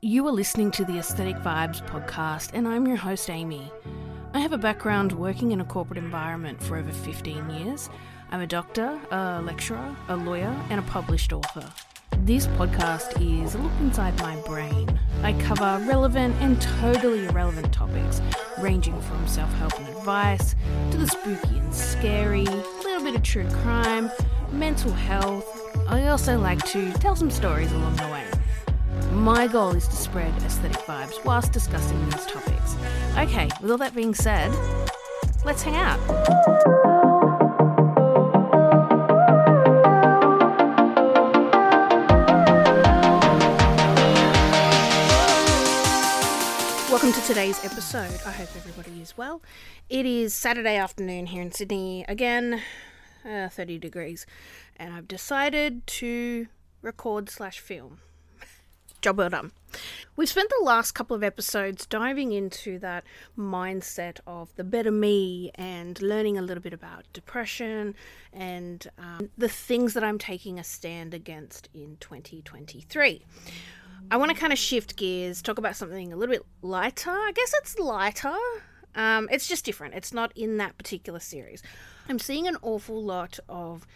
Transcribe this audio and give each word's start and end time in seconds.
You 0.00 0.24
are 0.28 0.32
listening 0.32 0.70
to 0.72 0.84
the 0.84 0.96
Aesthetic 0.96 1.34
Vibes 1.38 1.84
podcast, 1.88 2.50
and 2.54 2.68
I'm 2.68 2.86
your 2.86 2.96
host, 2.96 3.28
Amy. 3.28 3.72
I 4.32 4.38
have 4.38 4.52
a 4.52 4.58
background 4.58 5.10
working 5.10 5.50
in 5.50 5.60
a 5.60 5.64
corporate 5.64 5.98
environment 5.98 6.62
for 6.62 6.76
over 6.76 6.92
15 6.92 7.50
years. 7.50 7.90
I'm 8.30 8.40
a 8.40 8.46
doctor, 8.46 8.96
a 9.10 9.42
lecturer, 9.42 9.96
a 10.06 10.14
lawyer, 10.14 10.54
and 10.70 10.78
a 10.78 10.84
published 10.84 11.32
author. 11.32 11.68
This 12.18 12.46
podcast 12.46 13.20
is 13.20 13.56
a 13.56 13.58
look 13.58 13.72
inside 13.80 14.16
my 14.20 14.36
brain. 14.42 15.00
I 15.24 15.32
cover 15.32 15.84
relevant 15.84 16.36
and 16.36 16.62
totally 16.62 17.26
irrelevant 17.26 17.72
topics, 17.72 18.22
ranging 18.60 19.00
from 19.00 19.26
self 19.26 19.52
help 19.54 19.76
and 19.80 19.88
advice 19.88 20.54
to 20.92 20.96
the 20.96 21.08
spooky 21.08 21.58
and 21.58 21.74
scary, 21.74 22.44
a 22.44 22.64
little 22.84 23.02
bit 23.02 23.16
of 23.16 23.24
true 23.24 23.48
crime, 23.62 24.12
mental 24.52 24.92
health. 24.92 25.44
I 25.88 26.06
also 26.06 26.38
like 26.38 26.64
to 26.66 26.92
tell 26.92 27.16
some 27.16 27.32
stories 27.32 27.72
along 27.72 27.96
the 27.96 28.06
way. 28.06 28.27
My 29.18 29.48
goal 29.48 29.74
is 29.74 29.88
to 29.88 29.96
spread 29.96 30.32
aesthetic 30.44 30.78
vibes 30.86 31.24
whilst 31.24 31.50
discussing 31.50 32.00
these 32.04 32.24
topics. 32.26 32.76
Okay, 33.18 33.48
with 33.60 33.68
all 33.68 33.76
that 33.78 33.92
being 33.92 34.14
said, 34.14 34.54
let's 35.44 35.60
hang 35.60 35.74
out. 35.74 35.98
Welcome 46.88 47.12
to 47.12 47.20
today's 47.26 47.64
episode. 47.64 48.20
I 48.24 48.30
hope 48.30 48.50
everybody 48.56 49.02
is 49.02 49.16
well. 49.16 49.42
It 49.90 50.06
is 50.06 50.32
Saturday 50.32 50.76
afternoon 50.76 51.26
here 51.26 51.42
in 51.42 51.50
Sydney, 51.50 52.04
again, 52.06 52.62
uh, 53.28 53.48
30 53.48 53.78
degrees, 53.78 54.26
and 54.76 54.94
I've 54.94 55.08
decided 55.08 55.88
to 55.88 56.46
record 56.82 57.28
slash 57.28 57.58
film. 57.58 57.98
Job 59.00 59.18
well 59.18 59.30
done. 59.30 59.52
We've 60.16 60.28
spent 60.28 60.50
the 60.50 60.64
last 60.64 60.92
couple 60.92 61.14
of 61.14 61.22
episodes 61.22 61.86
diving 61.86 62.32
into 62.32 62.78
that 62.80 63.04
mindset 63.36 64.18
of 64.26 64.54
the 64.56 64.64
better 64.64 64.90
me 64.90 65.52
and 65.54 66.00
learning 66.02 66.36
a 66.36 66.42
little 66.42 66.62
bit 66.62 66.72
about 66.72 67.04
depression 67.12 67.94
and 68.32 68.88
um, 68.98 69.30
the 69.38 69.48
things 69.48 69.94
that 69.94 70.02
I'm 70.02 70.18
taking 70.18 70.58
a 70.58 70.64
stand 70.64 71.14
against 71.14 71.68
in 71.72 71.96
2023. 72.00 73.22
I 74.10 74.16
want 74.16 74.32
to 74.32 74.36
kind 74.36 74.52
of 74.52 74.58
shift 74.58 74.96
gears, 74.96 75.42
talk 75.42 75.58
about 75.58 75.76
something 75.76 76.12
a 76.12 76.16
little 76.16 76.34
bit 76.34 76.44
lighter. 76.62 77.10
I 77.10 77.32
guess 77.32 77.54
it's 77.58 77.78
lighter. 77.78 78.34
Um, 78.96 79.28
it's 79.30 79.46
just 79.46 79.64
different. 79.64 79.94
It's 79.94 80.12
not 80.12 80.32
in 80.36 80.56
that 80.56 80.76
particular 80.76 81.20
series. 81.20 81.62
I'm 82.08 82.18
seeing 82.18 82.48
an 82.48 82.56
awful 82.62 83.00
lot 83.00 83.38
of 83.48 83.86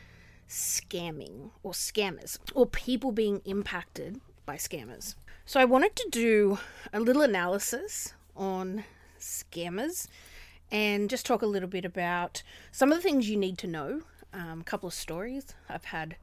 scamming 0.49 1.51
or 1.63 1.73
scammers 1.73 2.39
or 2.55 2.67
people 2.67 3.11
being 3.11 3.41
impacted 3.45 4.21
by 4.45 4.57
scammers. 4.57 5.15
So 5.45 5.61
I 5.61 5.65
wanted 5.65 5.97
to 5.97 6.09
do 6.11 6.59
a 6.93 7.01
little 7.01 7.23
analysis 7.23 8.15
on 8.37 8.85
scammers 9.19 10.09
and 10.71 11.11
just 11.11 11.27
talk 11.27 11.43
a 11.43 11.47
little 11.47 11.69
bit 11.69 11.85
about 11.85 12.43
some 12.71 12.91
of 12.91 12.99
the 12.99 13.03
things 13.03 13.29
you 13.29 13.37
need 13.37 13.59
to 13.59 13.67
know. 13.67 14.03
Um, 14.33 14.61
a 14.61 14.65
couple 14.65 14.87
of 14.87 14.95
stories. 14.95 15.47
I've 15.69 15.85
had 15.85 16.17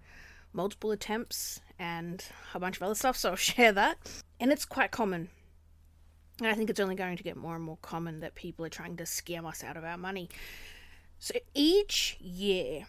multiple 0.51 0.91
attempts 0.91 1.61
and 1.77 2.25
a 2.53 2.59
bunch 2.59 2.77
of 2.77 2.83
other 2.83 2.95
stuff, 2.95 3.17
so 3.17 3.31
I'll 3.31 3.35
share 3.37 3.71
that. 3.73 3.97
And 4.39 4.51
it's 4.51 4.65
quite 4.65 4.91
common. 4.91 5.29
And 6.39 6.47
I 6.47 6.53
think 6.55 6.69
it's 6.69 6.79
only 6.79 6.95
going 6.95 7.17
to 7.17 7.23
get 7.23 7.35
more 7.37 7.55
and 7.55 7.63
more 7.63 7.77
common 7.81 8.21
that 8.21 8.35
people 8.35 8.65
are 8.65 8.69
trying 8.69 8.97
to 8.97 9.03
scam 9.03 9.45
us 9.45 9.63
out 9.63 9.77
of 9.77 9.83
our 9.83 9.97
money. 9.97 10.29
So 11.19 11.35
each 11.53 12.17
year, 12.21 12.87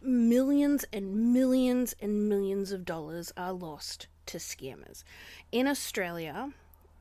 millions 0.00 0.84
and 0.92 1.32
millions 1.32 1.94
and 2.00 2.28
millions 2.28 2.72
of 2.72 2.84
dollars 2.84 3.32
are 3.36 3.52
lost 3.52 4.08
to 4.26 4.38
scammers. 4.38 5.04
In 5.52 5.66
Australia, 5.66 6.52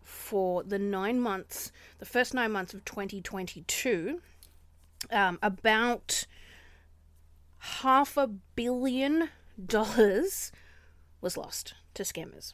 for 0.04 0.64
the 0.64 0.80
nine 0.80 1.20
months, 1.20 1.72
the 2.00 2.06
first 2.06 2.34
nine 2.34 2.52
months 2.52 2.74
of 2.74 2.86
2022, 2.86 4.22
um, 5.12 5.40
about 5.42 6.26
half 7.58 8.18
a 8.18 8.28
billion 8.28 9.30
dollars 9.64 10.52
was 11.22 11.38
lost 11.38 11.74
to 11.96 12.04
scammers. 12.04 12.54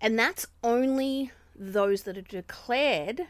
And 0.00 0.18
that's 0.18 0.46
only 0.62 1.32
those 1.54 2.02
that 2.02 2.16
have 2.16 2.28
declared 2.28 3.22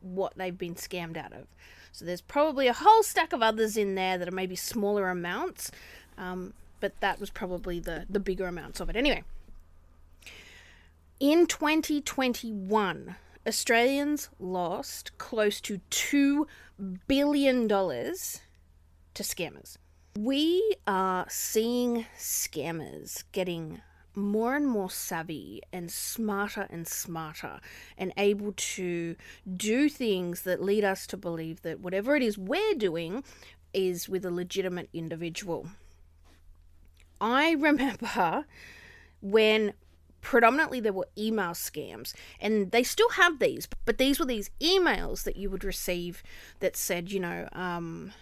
what 0.00 0.36
they've 0.36 0.56
been 0.56 0.74
scammed 0.74 1.16
out 1.16 1.32
of. 1.32 1.46
So 1.92 2.04
there's 2.04 2.20
probably 2.20 2.66
a 2.68 2.72
whole 2.72 3.02
stack 3.02 3.32
of 3.32 3.42
others 3.42 3.76
in 3.76 3.94
there 3.94 4.18
that 4.18 4.26
are 4.26 4.32
maybe 4.32 4.56
smaller 4.56 5.10
amounts, 5.10 5.70
um, 6.16 6.54
but 6.80 6.98
that 7.00 7.20
was 7.20 7.30
probably 7.30 7.80
the, 7.80 8.06
the 8.08 8.20
bigger 8.20 8.46
amounts 8.46 8.80
of 8.80 8.88
it. 8.88 8.96
Anyway, 8.96 9.24
in 11.22 11.46
2021, 11.46 13.14
Australians 13.46 14.28
lost 14.40 15.16
close 15.18 15.60
to 15.60 15.80
$2 15.88 16.46
billion 17.06 17.68
to 17.68 19.22
scammers. 19.22 19.76
We 20.18 20.74
are 20.84 21.26
seeing 21.28 22.06
scammers 22.18 23.22
getting 23.30 23.82
more 24.16 24.56
and 24.56 24.66
more 24.66 24.90
savvy 24.90 25.62
and 25.72 25.92
smarter 25.92 26.66
and 26.68 26.88
smarter 26.88 27.60
and 27.96 28.12
able 28.16 28.52
to 28.56 29.14
do 29.56 29.88
things 29.88 30.42
that 30.42 30.60
lead 30.60 30.82
us 30.82 31.06
to 31.06 31.16
believe 31.16 31.62
that 31.62 31.78
whatever 31.78 32.16
it 32.16 32.24
is 32.24 32.36
we're 32.36 32.74
doing 32.74 33.22
is 33.72 34.08
with 34.08 34.24
a 34.24 34.30
legitimate 34.32 34.88
individual. 34.92 35.68
I 37.20 37.52
remember 37.52 38.44
when 39.20 39.74
predominantly 40.22 40.80
there 40.80 40.92
were 40.92 41.08
email 41.18 41.50
scams 41.50 42.14
and 42.40 42.70
they 42.70 42.82
still 42.82 43.10
have 43.10 43.38
these 43.38 43.68
but 43.84 43.98
these 43.98 44.18
were 44.18 44.24
these 44.24 44.50
emails 44.60 45.24
that 45.24 45.36
you 45.36 45.50
would 45.50 45.64
receive 45.64 46.22
that 46.60 46.76
said 46.76 47.12
you 47.12 47.20
know 47.20 47.46
um, 47.52 48.12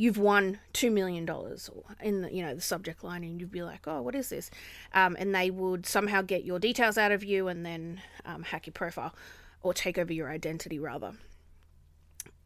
you've 0.00 0.16
won 0.16 0.58
two 0.72 0.90
million 0.90 1.26
dollars 1.26 1.68
in 2.02 2.22
the 2.22 2.34
you 2.34 2.42
know 2.42 2.54
the 2.54 2.60
subject 2.62 3.04
line, 3.04 3.22
and 3.22 3.38
you'd 3.38 3.52
be 3.52 3.62
like, 3.62 3.86
oh, 3.86 4.00
what 4.00 4.14
is 4.14 4.30
this? 4.30 4.50
Um, 4.94 5.14
and 5.18 5.34
they 5.34 5.50
would 5.50 5.84
somehow 5.84 6.22
get 6.22 6.42
your 6.42 6.58
details 6.58 6.96
out 6.96 7.12
of 7.12 7.22
you 7.22 7.48
and 7.48 7.66
then 7.66 8.00
um, 8.24 8.44
hack 8.44 8.66
your 8.66 8.72
profile 8.72 9.14
or 9.62 9.74
take 9.74 9.98
over 9.98 10.10
your 10.10 10.30
identity 10.30 10.78
rather. 10.78 11.12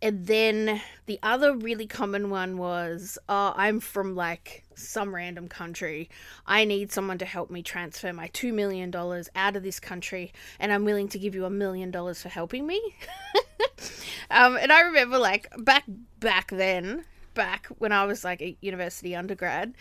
And 0.04 0.26
then 0.26 0.82
the 1.06 1.18
other 1.22 1.56
really 1.56 1.86
common 1.86 2.28
one 2.28 2.58
was, 2.58 3.16
oh, 3.26 3.54
I'm 3.56 3.80
from 3.80 4.14
like 4.14 4.62
some 4.74 5.14
random 5.14 5.48
country. 5.48 6.10
I 6.46 6.66
need 6.66 6.92
someone 6.92 7.16
to 7.18 7.24
help 7.24 7.50
me 7.50 7.62
transfer 7.62 8.12
my 8.12 8.28
$2 8.28 8.52
million 8.52 8.94
out 9.34 9.56
of 9.56 9.62
this 9.62 9.80
country, 9.80 10.34
and 10.60 10.70
I'm 10.70 10.84
willing 10.84 11.08
to 11.08 11.18
give 11.18 11.34
you 11.34 11.46
a 11.46 11.50
million 11.50 11.90
dollars 11.90 12.20
for 12.20 12.28
helping 12.28 12.66
me. 12.66 12.82
um, 14.30 14.58
and 14.58 14.70
I 14.70 14.82
remember 14.82 15.16
like 15.16 15.48
back 15.56 15.84
back 16.20 16.50
then, 16.50 17.06
back 17.32 17.68
when 17.78 17.90
I 17.90 18.04
was 18.04 18.24
like 18.24 18.42
a 18.42 18.58
university 18.60 19.16
undergrad, 19.16 19.72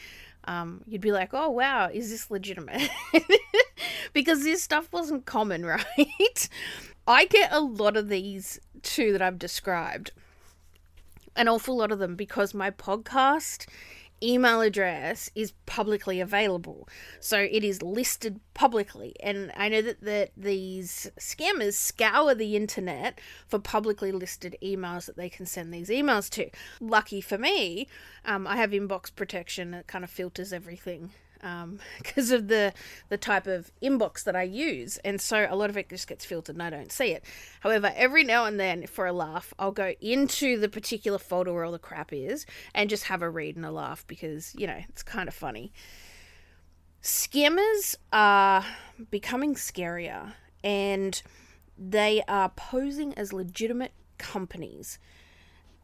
um, 0.45 0.83
you'd 0.87 1.01
be 1.01 1.11
like, 1.11 1.33
oh, 1.33 1.49
wow, 1.49 1.89
is 1.91 2.09
this 2.09 2.29
legitimate? 2.29 2.89
because 4.13 4.43
this 4.43 4.63
stuff 4.63 4.87
wasn't 4.91 5.25
common, 5.25 5.65
right? 5.97 6.49
I 7.07 7.25
get 7.25 7.51
a 7.51 7.59
lot 7.59 7.97
of 7.97 8.07
these 8.07 8.59
too 8.81 9.11
that 9.11 9.21
I've 9.21 9.39
described, 9.39 10.11
an 11.35 11.47
awful 11.47 11.75
lot 11.75 11.91
of 11.91 11.99
them 11.99 12.15
because 12.15 12.53
my 12.53 12.71
podcast 12.71 13.67
email 14.21 14.61
address 14.61 15.29
is 15.35 15.51
publicly 15.65 16.21
available. 16.21 16.87
So 17.19 17.39
it 17.39 17.63
is 17.63 17.81
listed 17.81 18.39
publicly. 18.53 19.15
And 19.19 19.51
I 19.57 19.67
know 19.67 19.81
that, 19.81 20.01
that 20.01 20.31
these 20.37 21.11
scammers 21.19 21.73
scour 21.73 22.33
the 22.33 22.55
internet 22.55 23.19
for 23.47 23.59
publicly 23.59 24.13
listed 24.13 24.55
emails 24.63 25.07
that 25.07 25.17
they 25.17 25.29
can 25.29 25.45
send 25.45 25.73
these 25.73 25.89
emails 25.89 26.29
to. 26.31 26.49
Lucky 26.79 27.19
for 27.19 27.37
me, 27.37 27.89
um, 28.23 28.47
I 28.47 28.55
have 28.55 28.71
inbox 28.71 29.13
protection 29.13 29.71
that 29.71 29.87
kind 29.87 30.05
of 30.05 30.09
filters 30.09 30.53
everything 30.53 31.11
because 31.97 32.31
um, 32.31 32.35
of 32.37 32.47
the 32.47 32.73
the 33.09 33.17
type 33.17 33.47
of 33.47 33.71
inbox 33.81 34.23
that 34.23 34.35
I 34.35 34.43
use, 34.43 34.97
and 34.97 35.19
so 35.19 35.45
a 35.49 35.55
lot 35.55 35.69
of 35.69 35.77
it 35.77 35.89
just 35.89 36.07
gets 36.07 36.23
filtered 36.23 36.55
and 36.55 36.63
I 36.63 36.69
don't 36.69 36.91
see 36.91 37.11
it. 37.11 37.25
However, 37.59 37.91
every 37.95 38.23
now 38.23 38.45
and 38.45 38.59
then, 38.59 38.87
for 38.87 39.05
a 39.05 39.13
laugh, 39.13 39.53
I'll 39.59 39.71
go 39.71 39.93
into 39.99 40.57
the 40.57 40.69
particular 40.69 41.17
folder 41.17 41.53
where 41.53 41.65
all 41.65 41.71
the 41.71 41.79
crap 41.79 42.13
is 42.13 42.45
and 42.73 42.89
just 42.89 43.05
have 43.05 43.21
a 43.21 43.29
read 43.29 43.55
and 43.55 43.65
a 43.65 43.71
laugh 43.71 44.05
because 44.07 44.55
you 44.55 44.67
know 44.67 44.79
it's 44.89 45.03
kind 45.03 45.27
of 45.27 45.33
funny. 45.33 45.73
Scammers 47.01 47.95
are 48.13 48.65
becoming 49.11 49.55
scarier, 49.55 50.33
and 50.63 51.21
they 51.77 52.23
are 52.27 52.49
posing 52.49 53.13
as 53.15 53.33
legitimate 53.33 53.91
companies 54.17 54.99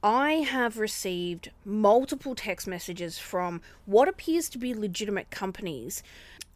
I 0.02 0.34
have 0.34 0.78
received 0.78 1.52
multiple 1.66 2.34
text 2.34 2.68
messages 2.68 3.20
from 3.20 3.62
what 3.86 4.08
appears 4.08 4.48
to 4.50 4.58
be 4.58 4.74
legitimate 4.74 5.30
companies. 5.30 6.04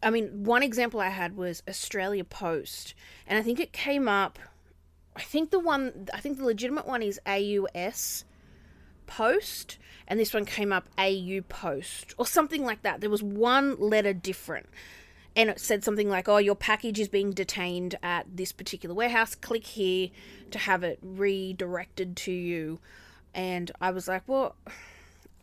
I 0.02 0.10
mean, 0.10 0.44
one 0.44 0.62
example 0.62 1.00
I 1.00 1.10
had 1.10 1.36
was 1.36 1.62
Australia 1.68 2.24
Post, 2.24 2.94
and 3.26 3.38
I 3.38 3.42
think 3.42 3.60
it 3.60 3.72
came 3.72 4.08
up. 4.08 4.38
I 5.14 5.22
think 5.22 5.50
the 5.50 5.58
one, 5.58 6.08
I 6.14 6.20
think 6.20 6.38
the 6.38 6.44
legitimate 6.44 6.86
one 6.86 7.02
is 7.02 7.20
AUS 7.26 8.24
Post, 9.06 9.78
and 10.08 10.18
this 10.18 10.32
one 10.32 10.46
came 10.46 10.72
up 10.72 10.88
AU 10.98 11.42
Post, 11.48 12.14
or 12.16 12.26
something 12.26 12.64
like 12.64 12.82
that. 12.82 13.02
There 13.02 13.10
was 13.10 13.22
one 13.22 13.78
letter 13.78 14.12
different. 14.12 14.68
and 15.36 15.50
it 15.50 15.58
said 15.58 15.82
something 15.82 16.08
like, 16.08 16.28
"Oh, 16.28 16.36
your 16.36 16.54
package 16.54 17.00
is 17.00 17.08
being 17.08 17.32
detained 17.32 17.96
at 18.04 18.36
this 18.36 18.52
particular 18.52 18.94
warehouse. 18.94 19.34
Click 19.34 19.66
here 19.66 20.10
to 20.52 20.58
have 20.60 20.84
it 20.84 21.00
redirected 21.02 22.16
to 22.18 22.30
you." 22.30 22.78
And 23.34 23.70
I 23.80 23.90
was 23.90 24.08
like, 24.08 24.22
"Well." 24.26 24.56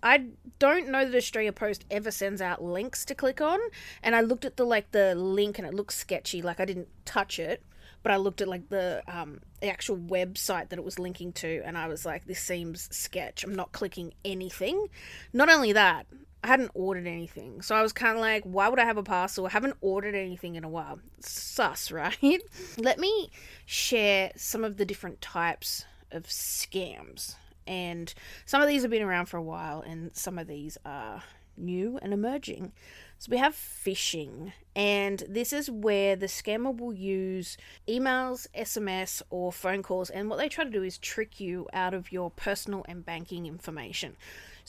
I 0.03 0.29
don't 0.57 0.89
know 0.89 1.05
that 1.05 1.15
Australia 1.15 1.53
Post 1.53 1.85
ever 1.91 2.09
sends 2.09 2.41
out 2.41 2.63
links 2.63 3.05
to 3.05 3.13
click 3.13 3.39
on, 3.39 3.59
and 4.01 4.15
I 4.15 4.21
looked 4.21 4.45
at 4.45 4.57
the 4.57 4.65
like 4.65 4.89
the 4.89 5.13
link 5.13 5.59
and 5.59 5.67
it 5.67 5.75
looks 5.75 5.95
sketchy. 5.95 6.41
Like 6.41 6.59
I 6.59 6.65
didn't 6.65 6.87
touch 7.05 7.37
it, 7.37 7.63
but 8.03 8.11
I 8.11 8.17
looked 8.17 8.41
at 8.41 8.47
like 8.47 8.69
the 8.69 9.03
um, 9.07 9.41
the 9.61 9.69
actual 9.69 9.97
website 9.97 10.69
that 10.69 10.79
it 10.79 10.85
was 10.85 10.97
linking 10.97 11.33
to, 11.33 11.61
and 11.63 11.77
I 11.77 11.87
was 11.87 12.05
like, 12.05 12.25
this 12.25 12.39
seems 12.39 12.89
sketch. 12.95 13.43
I'm 13.43 13.55
not 13.55 13.71
clicking 13.71 14.13
anything. 14.25 14.87
Not 15.33 15.49
only 15.49 15.73
that, 15.73 16.07
I 16.43 16.47
hadn't 16.47 16.71
ordered 16.73 17.05
anything, 17.05 17.61
so 17.61 17.75
I 17.75 17.81
was 17.81 17.93
kind 17.93 18.17
of 18.17 18.21
like, 18.21 18.43
why 18.43 18.67
would 18.67 18.79
I 18.79 18.85
have 18.85 18.97
a 18.97 19.03
parcel? 19.03 19.45
I 19.45 19.49
haven't 19.49 19.77
ordered 19.81 20.15
anything 20.15 20.55
in 20.55 20.63
a 20.63 20.69
while. 20.69 20.99
Sus, 21.19 21.91
right? 21.91 22.41
Let 22.77 22.99
me 22.99 23.29
share 23.65 24.31
some 24.35 24.63
of 24.63 24.77
the 24.77 24.85
different 24.85 25.21
types 25.21 25.85
of 26.11 26.23
scams. 26.23 27.35
And 27.67 28.13
some 28.45 28.61
of 28.61 28.67
these 28.67 28.81
have 28.81 28.91
been 28.91 29.01
around 29.01 29.27
for 29.27 29.37
a 29.37 29.43
while, 29.43 29.81
and 29.81 30.15
some 30.15 30.37
of 30.37 30.47
these 30.47 30.77
are 30.85 31.23
new 31.57 31.99
and 32.01 32.13
emerging. 32.13 32.71
So 33.17 33.29
we 33.29 33.37
have 33.37 33.53
phishing, 33.53 34.51
and 34.75 35.23
this 35.29 35.53
is 35.53 35.69
where 35.69 36.15
the 36.15 36.25
scammer 36.25 36.75
will 36.75 36.93
use 36.93 37.55
emails, 37.87 38.47
SMS, 38.57 39.21
or 39.29 39.51
phone 39.51 39.83
calls, 39.83 40.09
and 40.09 40.27
what 40.27 40.39
they 40.39 40.49
try 40.49 40.63
to 40.63 40.71
do 40.71 40.81
is 40.81 40.97
trick 40.97 41.39
you 41.39 41.67
out 41.71 41.93
of 41.93 42.11
your 42.11 42.31
personal 42.31 42.83
and 42.87 43.05
banking 43.05 43.45
information. 43.45 44.17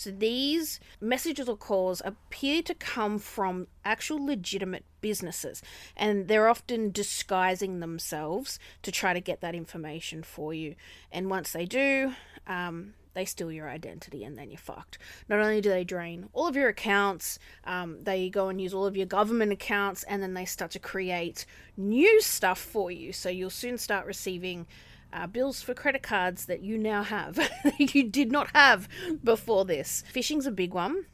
So 0.03 0.11
these 0.11 0.81
messages 1.01 1.49
or 1.49 1.57
calls 1.57 2.03
appear 2.05 2.63
to 2.63 2.75
come 2.75 3.19
from 3.19 3.69
actual 3.85 4.25
legitimate 4.25 4.85
businesses, 5.01 5.63
and 5.97 6.27
they're 6.27 6.49
often 6.49 6.91
disguising 6.91 7.79
themselves 7.79 8.59
to 8.83 8.91
try 8.91 9.13
to 9.13 9.21
get 9.21 9.41
that 9.43 9.55
information 9.55 10.25
for 10.25 10.53
you. 10.53 10.75
And 11.13 11.31
once 11.31 11.53
they 11.53 11.67
do, 11.67 12.15
um, 12.49 12.95
they 13.15 13.25
steal 13.25 13.53
your 13.53 13.69
identity 13.69 14.25
and 14.25 14.37
then 14.37 14.51
you're 14.51 14.59
fucked. 14.59 14.99
Not 15.29 15.39
only 15.39 15.61
do 15.61 15.69
they 15.69 15.85
drain 15.85 16.29
all 16.33 16.47
of 16.47 16.57
your 16.57 16.69
accounts, 16.69 17.39
um, 17.65 18.03
they 18.03 18.29
go 18.29 18.49
and 18.49 18.61
use 18.61 18.75
all 18.75 18.87
of 18.87 18.97
your 18.97 19.07
government 19.07 19.53
accounts 19.53 20.03
and 20.05 20.23
then 20.23 20.35
they 20.35 20.47
start 20.47 20.71
to 20.73 20.79
create 20.79 21.47
new 21.77 22.21
stuff 22.21 22.59
for 22.59 22.91
you. 22.91 23.13
So 23.13 23.29
you'll 23.29 23.51
soon 23.51 23.79
start 23.79 24.07
receiving 24.07 24.67
uh, 25.13 25.27
bills 25.27 25.63
for 25.63 25.75
credit 25.75 26.03
cards 26.03 26.47
that 26.47 26.63
you 26.63 26.79
now 26.79 27.03
have, 27.03 27.39
you 27.79 28.05
did 28.05 28.33
not 28.33 28.51
have 28.55 28.89
before 29.23 29.65
this. 29.65 30.03
Phishing's 30.13 30.47
a 30.47 30.53
big 30.53 30.75
one. 30.75 31.07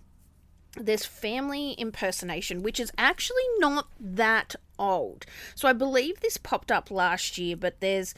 There's 0.77 1.05
family 1.05 1.73
impersonation, 1.73 2.63
which 2.63 2.79
is 2.79 2.93
actually 2.97 3.43
not 3.59 3.89
that 3.99 4.55
old. 4.79 5.27
So 5.55 5.69
I 5.69 5.73
believe 5.73 6.21
this 6.21 6.37
popped 6.37 6.71
up 6.71 6.91
last 6.91 7.39
year, 7.39 7.57
but 7.57 7.81
there's, 7.81 8.15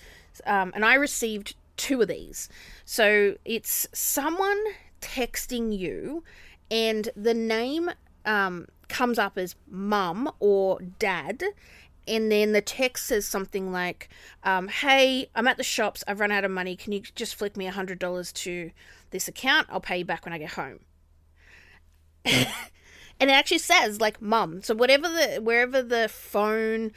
um, 0.47 0.73
and 0.75 0.85
I 0.85 0.95
received 0.95 1.55
two 1.77 2.03
of 2.03 2.09
these. 2.09 2.49
So 2.85 3.37
it's 3.45 3.87
someone 3.93 4.59
texting 5.01 5.77
you, 5.77 6.23
and 6.71 7.09
the 7.17 7.35
name 7.35 7.91
um, 8.27 8.67
comes 8.89 9.19
up 9.19 9.39
as 9.39 9.57
mum 9.69 10.31
or 10.41 10.81
dad. 10.99 11.43
And 12.07 12.31
then 12.31 12.53
the 12.53 12.61
text 12.61 13.07
says 13.07 13.27
something 13.27 13.73
like, 13.73 14.09
um, 14.43 14.69
Hey, 14.69 15.31
I'm 15.35 15.47
at 15.47 15.57
the 15.57 15.65
shops. 15.65 16.03
I've 16.07 16.21
run 16.21 16.33
out 16.33 16.45
of 16.45 16.51
money. 16.51 16.77
Can 16.77 16.93
you 16.93 17.01
just 17.15 17.35
flick 17.35 17.57
me 17.57 17.67
a 17.67 17.73
$100 17.73 18.33
to 18.33 18.71
this 19.11 19.29
account? 19.29 19.69
I'll 19.71 19.81
pay 19.81 19.99
you 19.99 20.05
back 20.05 20.25
when 20.25 20.33
I 20.33 20.39
get 20.39 20.53
home. 20.53 20.81
and 22.25 22.47
it 23.21 23.31
actually 23.31 23.59
says, 23.59 24.01
like, 24.01 24.21
mum. 24.21 24.63
So, 24.63 24.75
whatever 24.75 25.09
the, 25.09 25.41
wherever 25.43 25.83
the 25.83 26.09
phone 26.09 26.93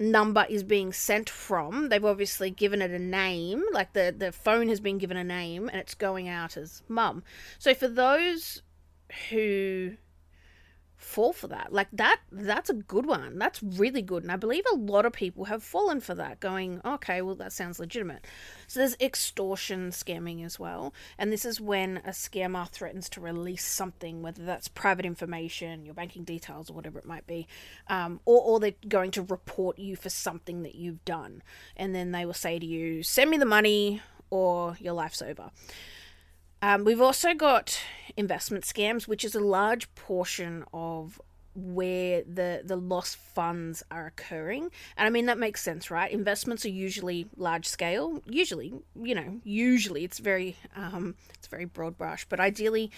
number 0.00 0.46
is 0.48 0.62
being 0.62 0.92
sent 0.92 1.28
from. 1.28 1.90
They've 1.90 2.04
obviously 2.04 2.50
given 2.50 2.80
it 2.82 2.90
a 2.90 2.98
name, 2.98 3.64
like 3.72 3.92
the, 3.92 4.14
the 4.16 4.32
phone 4.32 4.68
has 4.68 4.80
been 4.80 4.98
given 4.98 5.16
a 5.16 5.24
name 5.24 5.68
and 5.68 5.78
it's 5.78 5.94
going 5.94 6.26
out 6.26 6.56
as 6.56 6.82
mum. 6.88 7.22
So 7.58 7.74
for 7.74 7.86
those 7.86 8.62
who 9.28 9.96
fall 11.00 11.32
for 11.32 11.48
that. 11.48 11.72
Like 11.72 11.88
that 11.92 12.20
that's 12.30 12.68
a 12.68 12.74
good 12.74 13.06
one. 13.06 13.38
That's 13.38 13.62
really 13.62 14.02
good. 14.02 14.22
And 14.22 14.30
I 14.30 14.36
believe 14.36 14.64
a 14.70 14.76
lot 14.76 15.06
of 15.06 15.12
people 15.12 15.46
have 15.46 15.62
fallen 15.62 16.00
for 16.00 16.14
that, 16.14 16.40
going, 16.40 16.80
okay, 16.84 17.22
well 17.22 17.34
that 17.36 17.52
sounds 17.52 17.80
legitimate. 17.80 18.26
So 18.66 18.80
there's 18.80 18.96
extortion 19.00 19.90
scamming 19.90 20.44
as 20.44 20.58
well. 20.58 20.92
And 21.18 21.32
this 21.32 21.44
is 21.44 21.60
when 21.60 21.98
a 22.04 22.10
scammer 22.10 22.68
threatens 22.68 23.08
to 23.10 23.20
release 23.20 23.64
something, 23.64 24.20
whether 24.22 24.44
that's 24.44 24.68
private 24.68 25.06
information, 25.06 25.86
your 25.86 25.94
banking 25.94 26.24
details, 26.24 26.70
or 26.70 26.74
whatever 26.74 26.98
it 26.98 27.06
might 27.06 27.26
be. 27.26 27.48
Um, 27.88 28.20
or, 28.26 28.42
or 28.42 28.60
they're 28.60 28.74
going 28.86 29.10
to 29.12 29.22
report 29.22 29.78
you 29.78 29.96
for 29.96 30.10
something 30.10 30.62
that 30.62 30.74
you've 30.74 31.04
done. 31.06 31.42
And 31.76 31.94
then 31.94 32.12
they 32.12 32.26
will 32.26 32.34
say 32.34 32.58
to 32.58 32.66
you, 32.66 33.02
send 33.02 33.30
me 33.30 33.38
the 33.38 33.46
money 33.46 34.02
or 34.28 34.76
your 34.78 34.92
life's 34.92 35.22
over. 35.22 35.50
Um, 36.62 36.84
we've 36.84 37.00
also 37.00 37.34
got 37.34 37.80
investment 38.16 38.64
scams, 38.64 39.08
which 39.08 39.24
is 39.24 39.34
a 39.34 39.40
large 39.40 39.92
portion 39.94 40.64
of 40.72 41.20
where 41.56 42.22
the 42.22 42.62
the 42.64 42.76
lost 42.76 43.16
funds 43.16 43.82
are 43.90 44.06
occurring. 44.06 44.70
And 44.96 45.06
i 45.06 45.10
mean 45.10 45.26
that 45.26 45.36
makes 45.36 45.60
sense 45.60 45.90
right? 45.90 46.10
Investments 46.10 46.64
are 46.64 46.70
usually 46.70 47.26
large 47.36 47.66
scale. 47.66 48.22
Usually 48.26 48.72
you 48.94 49.14
know 49.14 49.40
usually 49.42 50.04
it's 50.04 50.18
very 50.18 50.56
um 50.76 51.16
it's 51.34 51.48
very 51.48 51.64
broad 51.64 51.98
brush. 51.98 52.24
But 52.28 52.40
ideally 52.40 52.90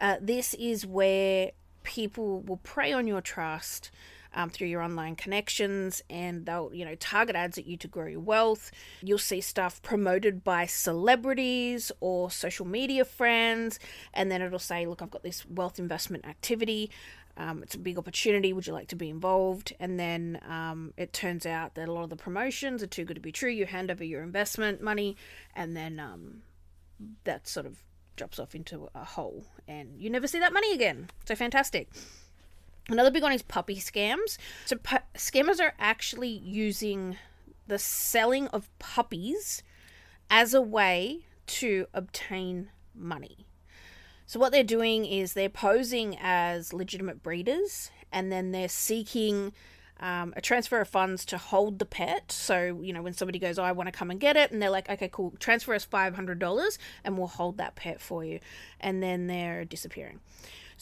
uh, 0.00 0.16
this 0.20 0.54
is 0.54 0.86
where 0.86 1.50
people 1.82 2.40
will 2.40 2.56
prey 2.58 2.92
on 2.92 3.06
your 3.06 3.20
trust 3.20 3.90
um, 4.34 4.50
through 4.50 4.68
your 4.68 4.82
online 4.82 5.16
connections 5.16 6.02
and 6.10 6.46
they'll 6.46 6.70
you 6.72 6.84
know 6.84 6.94
target 6.96 7.36
ads 7.36 7.58
at 7.58 7.66
you 7.66 7.76
to 7.76 7.88
grow 7.88 8.06
your 8.06 8.20
wealth 8.20 8.70
you'll 9.02 9.18
see 9.18 9.40
stuff 9.40 9.82
promoted 9.82 10.44
by 10.44 10.66
celebrities 10.66 11.92
or 12.00 12.30
social 12.30 12.66
media 12.66 13.04
friends 13.04 13.78
and 14.14 14.30
then 14.30 14.42
it'll 14.42 14.58
say 14.58 14.86
look 14.86 15.02
i've 15.02 15.10
got 15.10 15.22
this 15.22 15.44
wealth 15.46 15.78
investment 15.78 16.26
activity 16.26 16.90
um, 17.36 17.62
it's 17.62 17.74
a 17.74 17.78
big 17.78 17.98
opportunity. 17.98 18.52
Would 18.52 18.66
you 18.66 18.72
like 18.72 18.88
to 18.88 18.96
be 18.96 19.08
involved? 19.08 19.72
And 19.80 19.98
then 19.98 20.38
um, 20.46 20.92
it 20.96 21.12
turns 21.12 21.46
out 21.46 21.74
that 21.76 21.88
a 21.88 21.92
lot 21.92 22.04
of 22.04 22.10
the 22.10 22.16
promotions 22.16 22.82
are 22.82 22.86
too 22.86 23.04
good 23.04 23.14
to 23.14 23.20
be 23.20 23.32
true. 23.32 23.50
You 23.50 23.66
hand 23.66 23.90
over 23.90 24.04
your 24.04 24.22
investment 24.22 24.82
money, 24.82 25.16
and 25.54 25.76
then 25.76 25.98
um, 25.98 26.42
that 27.24 27.48
sort 27.48 27.66
of 27.66 27.82
drops 28.16 28.38
off 28.38 28.54
into 28.54 28.88
a 28.94 29.04
hole, 29.04 29.46
and 29.66 30.00
you 30.00 30.10
never 30.10 30.26
see 30.26 30.38
that 30.40 30.52
money 30.52 30.74
again. 30.74 31.08
So 31.24 31.34
fantastic. 31.34 31.88
Another 32.88 33.10
big 33.10 33.22
one 33.22 33.32
is 33.32 33.42
puppy 33.42 33.76
scams. 33.76 34.38
So 34.66 34.76
pu- 34.76 34.98
scammers 35.14 35.60
are 35.60 35.74
actually 35.78 36.28
using 36.28 37.16
the 37.66 37.78
selling 37.78 38.48
of 38.48 38.68
puppies 38.78 39.62
as 40.28 40.52
a 40.54 40.62
way 40.62 41.26
to 41.46 41.86
obtain 41.94 42.70
money. 42.94 43.46
So 44.26 44.40
what 44.40 44.52
they're 44.52 44.64
doing 44.64 45.04
is 45.04 45.34
they're 45.34 45.48
posing 45.48 46.16
as 46.20 46.72
legitimate 46.72 47.22
breeders 47.22 47.90
and 48.10 48.32
then 48.32 48.50
they're 48.50 48.68
seeking 48.68 49.52
um, 50.00 50.34
a 50.36 50.40
transfer 50.40 50.80
of 50.80 50.88
funds 50.88 51.24
to 51.26 51.38
hold 51.38 51.78
the 51.78 51.84
pet. 51.84 52.32
So, 52.32 52.80
you 52.82 52.92
know, 52.92 53.02
when 53.02 53.12
somebody 53.12 53.38
goes, 53.38 53.58
oh, 53.58 53.62
I 53.62 53.72
want 53.72 53.86
to 53.86 53.92
come 53.92 54.10
and 54.10 54.18
get 54.18 54.36
it, 54.36 54.50
and 54.50 54.60
they're 54.60 54.70
like, 54.70 54.90
okay, 54.90 55.08
cool, 55.08 55.32
transfer 55.38 55.74
us 55.74 55.86
$500 55.86 56.78
and 57.04 57.16
we'll 57.16 57.28
hold 57.28 57.58
that 57.58 57.76
pet 57.76 58.00
for 58.00 58.24
you. 58.24 58.40
And 58.80 59.02
then 59.02 59.28
they're 59.28 59.64
disappearing. 59.64 60.20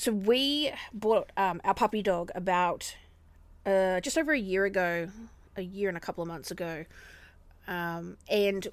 So 0.00 0.12
we 0.12 0.72
bought 0.94 1.30
um, 1.36 1.60
our 1.62 1.74
puppy 1.74 2.00
dog 2.00 2.30
about 2.34 2.96
uh, 3.66 4.00
just 4.00 4.16
over 4.16 4.32
a 4.32 4.38
year 4.38 4.64
ago, 4.64 5.10
a 5.58 5.60
year 5.60 5.90
and 5.90 5.96
a 5.98 6.00
couple 6.00 6.22
of 6.22 6.28
months 6.28 6.50
ago, 6.50 6.86
um, 7.68 8.16
and 8.26 8.66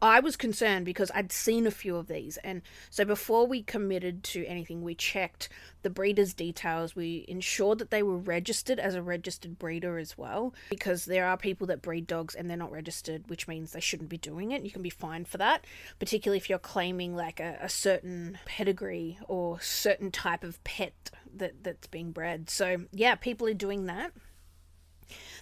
I 0.00 0.20
was 0.20 0.36
concerned 0.36 0.84
because 0.84 1.10
I'd 1.14 1.32
seen 1.32 1.66
a 1.66 1.70
few 1.70 1.96
of 1.96 2.08
these. 2.08 2.36
And 2.38 2.62
so 2.90 3.04
before 3.04 3.46
we 3.46 3.62
committed 3.62 4.22
to 4.24 4.46
anything, 4.46 4.82
we 4.82 4.94
checked 4.94 5.48
the 5.82 5.90
breeder's 5.90 6.34
details. 6.34 6.96
We 6.96 7.24
ensured 7.28 7.78
that 7.78 7.90
they 7.90 8.02
were 8.02 8.16
registered 8.16 8.78
as 8.78 8.94
a 8.94 9.02
registered 9.02 9.58
breeder 9.58 9.98
as 9.98 10.16
well, 10.16 10.54
because 10.70 11.04
there 11.04 11.26
are 11.26 11.36
people 11.36 11.66
that 11.68 11.82
breed 11.82 12.06
dogs 12.06 12.34
and 12.34 12.48
they're 12.48 12.56
not 12.56 12.72
registered, 12.72 13.28
which 13.28 13.46
means 13.46 13.72
they 13.72 13.80
shouldn't 13.80 14.08
be 14.08 14.18
doing 14.18 14.52
it. 14.52 14.64
You 14.64 14.70
can 14.70 14.82
be 14.82 14.90
fined 14.90 15.28
for 15.28 15.38
that, 15.38 15.66
particularly 15.98 16.38
if 16.38 16.48
you're 16.48 16.58
claiming 16.58 17.14
like 17.14 17.40
a, 17.40 17.58
a 17.60 17.68
certain 17.68 18.38
pedigree 18.44 19.18
or 19.28 19.60
certain 19.60 20.10
type 20.10 20.44
of 20.44 20.62
pet 20.64 21.10
that, 21.36 21.62
that's 21.62 21.86
being 21.86 22.12
bred. 22.12 22.50
So, 22.50 22.84
yeah, 22.92 23.14
people 23.14 23.46
are 23.48 23.54
doing 23.54 23.86
that. 23.86 24.12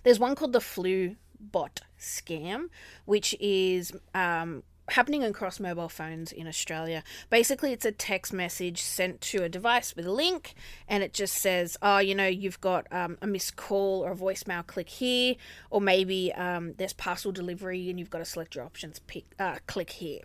There's 0.05 0.21
one 0.21 0.37
called 0.37 0.53
the 0.53 0.61
flu 0.61 1.17
bot 1.41 1.81
scam, 1.99 2.69
which 3.05 3.35
is 3.41 3.93
um, 4.15 4.63
happening 4.89 5.25
across 5.25 5.59
mobile 5.59 5.89
phones 5.89 6.33
in 6.33 6.47
Australia. 6.47 7.03
Basically, 7.31 7.73
it's 7.73 7.85
a 7.85 7.93
text 7.93 8.33
message 8.33 8.83
sent 8.83 9.21
to 9.23 9.43
a 9.43 9.49
device 9.49 9.97
with 9.97 10.07
a 10.07 10.13
link, 10.13 10.55
and 10.89 11.03
it 11.03 11.13
just 11.13 11.35
says, 11.35 11.77
"Oh, 11.83 11.99
you 11.99 12.15
know, 12.15 12.27
you've 12.27 12.61
got 12.61 12.87
um, 12.93 13.19
a 13.21 13.27
missed 13.27 13.57
call 13.57 14.05
or 14.05 14.13
a 14.13 14.17
voicemail. 14.17 14.67
Click 14.67 14.89
here, 14.89 15.35
or 15.71 15.81
maybe 15.81 16.33
um, 16.35 16.75
there's 16.77 16.93
parcel 16.93 17.33
delivery, 17.33 17.91
and 17.91 17.99
you've 17.99 18.11
got 18.11 18.19
to 18.19 18.25
select 18.25 18.55
your 18.55 18.65
options. 18.65 18.99
Pick, 19.01 19.25
uh, 19.39 19.59
click 19.67 19.91
here. 19.91 20.21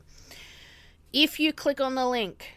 If 1.14 1.40
you 1.40 1.52
click 1.52 1.82
on 1.82 1.96
the 1.96 2.08
link, 2.08 2.54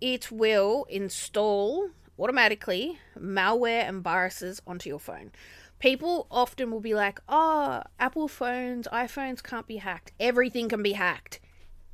it 0.00 0.30
will 0.32 0.86
install 0.88 1.90
automatically 2.18 2.98
malware 3.18 3.86
and 3.88 4.02
viruses 4.02 4.60
onto 4.66 4.88
your 4.88 4.98
phone. 4.98 5.30
People 5.78 6.26
often 6.30 6.70
will 6.70 6.80
be 6.80 6.94
like, 6.94 7.20
oh, 7.28 7.82
Apple 7.98 8.28
phones, 8.28 8.88
iPhones 8.92 9.42
can't 9.42 9.66
be 9.66 9.76
hacked. 9.76 10.12
Everything 10.18 10.68
can 10.68 10.82
be 10.82 10.92
hacked. 10.92 11.40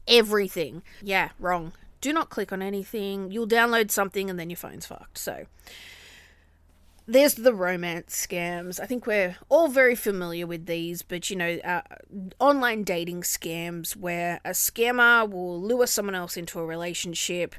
Everything. 0.06 0.82
Yeah, 1.02 1.30
wrong. 1.38 1.72
Do 2.00 2.12
not 2.12 2.30
click 2.30 2.52
on 2.52 2.62
anything. 2.62 3.30
You'll 3.30 3.46
download 3.46 3.90
something 3.90 4.28
and 4.30 4.38
then 4.38 4.50
your 4.50 4.56
phone's 4.56 4.86
fucked. 4.86 5.18
So, 5.18 5.46
there's 7.06 7.34
the 7.34 7.54
romance 7.54 8.26
scams. 8.26 8.78
I 8.80 8.86
think 8.86 9.06
we're 9.06 9.36
all 9.48 9.68
very 9.68 9.94
familiar 9.94 10.46
with 10.46 10.66
these, 10.66 11.02
but 11.02 11.30
you 11.30 11.36
know, 11.36 11.58
uh, 11.64 11.82
online 12.38 12.84
dating 12.84 13.22
scams 13.22 13.96
where 13.96 14.40
a 14.44 14.50
scammer 14.50 15.28
will 15.28 15.60
lure 15.60 15.86
someone 15.86 16.14
else 16.14 16.36
into 16.36 16.60
a 16.60 16.64
relationship. 16.64 17.54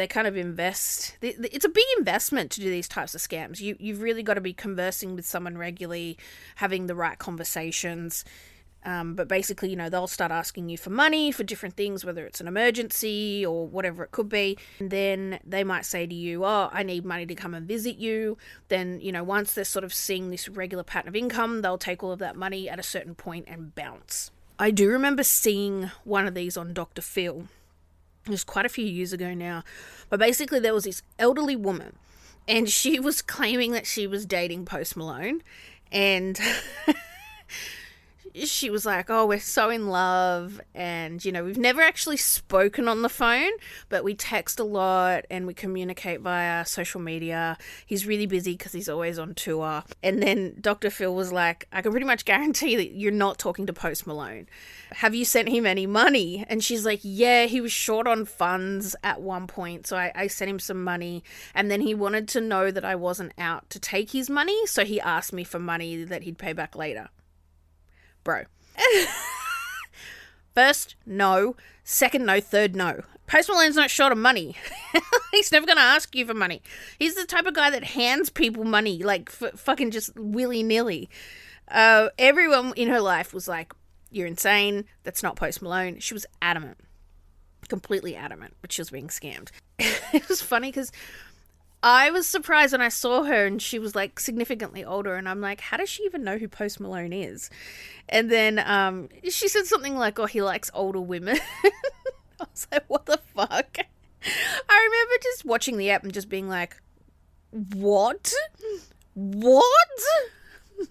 They 0.00 0.06
kind 0.06 0.26
of 0.26 0.34
invest. 0.34 1.18
It's 1.20 1.66
a 1.66 1.68
big 1.68 1.84
investment 1.98 2.50
to 2.52 2.62
do 2.62 2.70
these 2.70 2.88
types 2.88 3.14
of 3.14 3.20
scams. 3.20 3.60
You 3.60 3.76
you've 3.78 4.00
really 4.00 4.22
got 4.22 4.34
to 4.34 4.40
be 4.40 4.54
conversing 4.54 5.14
with 5.14 5.26
someone 5.26 5.58
regularly, 5.58 6.16
having 6.54 6.86
the 6.86 6.94
right 6.94 7.18
conversations. 7.18 8.24
Um, 8.82 9.14
but 9.14 9.28
basically, 9.28 9.68
you 9.68 9.76
know, 9.76 9.90
they'll 9.90 10.06
start 10.06 10.32
asking 10.32 10.70
you 10.70 10.78
for 10.78 10.88
money 10.88 11.30
for 11.32 11.44
different 11.44 11.76
things, 11.76 12.02
whether 12.02 12.24
it's 12.24 12.40
an 12.40 12.48
emergency 12.48 13.44
or 13.44 13.66
whatever 13.66 14.02
it 14.02 14.10
could 14.10 14.30
be. 14.30 14.56
And 14.78 14.88
then 14.90 15.38
they 15.44 15.64
might 15.64 15.84
say 15.84 16.06
to 16.06 16.14
you, 16.14 16.46
Oh, 16.46 16.70
I 16.72 16.82
need 16.82 17.04
money 17.04 17.26
to 17.26 17.34
come 17.34 17.52
and 17.52 17.68
visit 17.68 17.96
you. 17.96 18.38
Then, 18.68 19.02
you 19.02 19.12
know, 19.12 19.22
once 19.22 19.52
they're 19.52 19.64
sort 19.66 19.84
of 19.84 19.92
seeing 19.92 20.30
this 20.30 20.48
regular 20.48 20.82
pattern 20.82 21.10
of 21.10 21.14
income, 21.14 21.60
they'll 21.60 21.76
take 21.76 22.02
all 22.02 22.12
of 22.12 22.20
that 22.20 22.36
money 22.36 22.70
at 22.70 22.78
a 22.78 22.82
certain 22.82 23.14
point 23.14 23.44
and 23.48 23.74
bounce. 23.74 24.30
I 24.58 24.70
do 24.70 24.88
remember 24.88 25.24
seeing 25.24 25.90
one 26.04 26.26
of 26.26 26.32
these 26.32 26.56
on 26.56 26.72
Dr. 26.72 27.02
Phil. 27.02 27.48
It 28.26 28.30
was 28.30 28.44
quite 28.44 28.66
a 28.66 28.70
few 28.70 28.84
years 28.84 29.12
ago 29.12 29.34
now. 29.34 29.64
But 30.08 30.20
basically, 30.20 30.60
there 30.60 30.74
was 30.74 30.84
this 30.84 31.02
elderly 31.18 31.56
woman, 31.56 31.96
and 32.46 32.68
she 32.68 33.00
was 33.00 33.22
claiming 33.22 33.72
that 33.72 33.86
she 33.86 34.06
was 34.06 34.26
dating 34.26 34.64
Post 34.64 34.96
Malone. 34.96 35.42
And. 35.90 36.38
she 38.34 38.70
was 38.70 38.86
like, 38.86 39.10
Oh, 39.10 39.26
we're 39.26 39.40
so 39.40 39.70
in 39.70 39.88
love. 39.88 40.60
And, 40.74 41.24
you 41.24 41.32
know, 41.32 41.44
we've 41.44 41.58
never 41.58 41.82
actually 41.82 42.16
spoken 42.16 42.88
on 42.88 43.02
the 43.02 43.08
phone, 43.08 43.50
but 43.88 44.04
we 44.04 44.14
text 44.14 44.60
a 44.60 44.64
lot 44.64 45.24
and 45.30 45.46
we 45.46 45.54
communicate 45.54 46.20
via 46.20 46.64
social 46.64 47.00
media. 47.00 47.58
He's 47.86 48.06
really 48.06 48.26
busy 48.26 48.52
because 48.52 48.72
he's 48.72 48.88
always 48.88 49.18
on 49.18 49.34
tour. 49.34 49.84
And 50.02 50.22
then 50.22 50.56
Dr. 50.60 50.90
Phil 50.90 51.14
was 51.14 51.32
like, 51.32 51.66
I 51.72 51.82
can 51.82 51.90
pretty 51.90 52.06
much 52.06 52.24
guarantee 52.24 52.76
that 52.76 52.92
you're 52.92 53.12
not 53.12 53.38
talking 53.38 53.66
to 53.66 53.72
Post 53.72 54.06
Malone. 54.06 54.46
Have 54.92 55.14
you 55.14 55.24
sent 55.24 55.48
him 55.48 55.66
any 55.66 55.86
money? 55.86 56.44
And 56.48 56.62
she's 56.62 56.84
like, 56.84 57.00
Yeah, 57.02 57.46
he 57.46 57.60
was 57.60 57.72
short 57.72 58.06
on 58.06 58.24
funds 58.24 58.96
at 59.02 59.20
one 59.20 59.46
point. 59.46 59.86
So 59.86 59.96
I, 59.96 60.12
I 60.14 60.26
sent 60.26 60.50
him 60.50 60.58
some 60.58 60.82
money. 60.82 61.22
And 61.54 61.70
then 61.70 61.80
he 61.80 61.94
wanted 61.94 62.28
to 62.28 62.40
know 62.40 62.70
that 62.70 62.84
I 62.84 62.96
wasn't 62.96 63.32
out 63.38 63.70
to 63.70 63.78
take 63.78 64.10
his 64.10 64.30
money. 64.30 64.66
So 64.66 64.84
he 64.84 65.00
asked 65.00 65.32
me 65.32 65.44
for 65.44 65.58
money 65.58 66.04
that 66.04 66.22
he'd 66.22 66.38
pay 66.38 66.52
back 66.52 66.74
later 66.74 67.08
bro. 68.24 68.44
First, 70.54 70.96
no. 71.06 71.56
Second, 71.84 72.26
no. 72.26 72.40
Third, 72.40 72.74
no. 72.76 73.02
Post 73.26 73.48
Malone's 73.48 73.76
not 73.76 73.90
short 73.90 74.10
of 74.10 74.18
money. 74.18 74.56
He's 75.30 75.52
never 75.52 75.64
going 75.64 75.76
to 75.76 75.82
ask 75.82 76.16
you 76.16 76.26
for 76.26 76.34
money. 76.34 76.62
He's 76.98 77.14
the 77.14 77.24
type 77.24 77.46
of 77.46 77.54
guy 77.54 77.70
that 77.70 77.84
hands 77.84 78.28
people 78.28 78.64
money, 78.64 79.04
like 79.04 79.30
f- 79.40 79.58
fucking 79.58 79.92
just 79.92 80.10
willy 80.18 80.64
nilly. 80.64 81.08
Uh, 81.68 82.08
everyone 82.18 82.72
in 82.76 82.88
her 82.88 83.00
life 83.00 83.32
was 83.32 83.46
like, 83.46 83.72
You're 84.10 84.26
insane. 84.26 84.84
That's 85.04 85.22
not 85.22 85.36
Post 85.36 85.62
Malone. 85.62 86.00
She 86.00 86.12
was 86.12 86.26
adamant. 86.42 86.78
Completely 87.68 88.16
adamant, 88.16 88.56
but 88.60 88.72
she 88.72 88.80
was 88.80 88.90
being 88.90 89.06
scammed. 89.06 89.50
it 89.78 90.28
was 90.28 90.42
funny 90.42 90.68
because 90.68 90.90
I 91.82 92.10
was 92.10 92.26
surprised 92.26 92.72
when 92.72 92.82
I 92.82 92.90
saw 92.90 93.24
her 93.24 93.46
and 93.46 93.60
she 93.60 93.78
was 93.78 93.94
like 93.94 94.20
significantly 94.20 94.84
older 94.84 95.14
and 95.14 95.28
I'm 95.28 95.40
like, 95.40 95.60
how 95.60 95.78
does 95.78 95.88
she 95.88 96.02
even 96.04 96.22
know 96.22 96.36
who 96.36 96.46
Post 96.46 96.78
Malone 96.78 97.12
is? 97.12 97.48
And 98.08 98.30
then 98.30 98.58
um, 98.58 99.08
she 99.24 99.48
said 99.48 99.66
something 99.66 99.96
like, 99.96 100.18
oh, 100.18 100.26
he 100.26 100.42
likes 100.42 100.70
older 100.74 101.00
women. 101.00 101.38
I 101.64 102.44
was 102.50 102.66
like, 102.70 102.84
what 102.88 103.06
the 103.06 103.18
fuck? 103.34 103.78
I 104.68 104.88
remember 104.90 105.14
just 105.22 105.44
watching 105.46 105.78
the 105.78 105.90
app 105.90 106.04
and 106.04 106.12
just 106.12 106.28
being 106.28 106.48
like, 106.48 106.76
what? 107.50 108.32
What? 109.14 109.72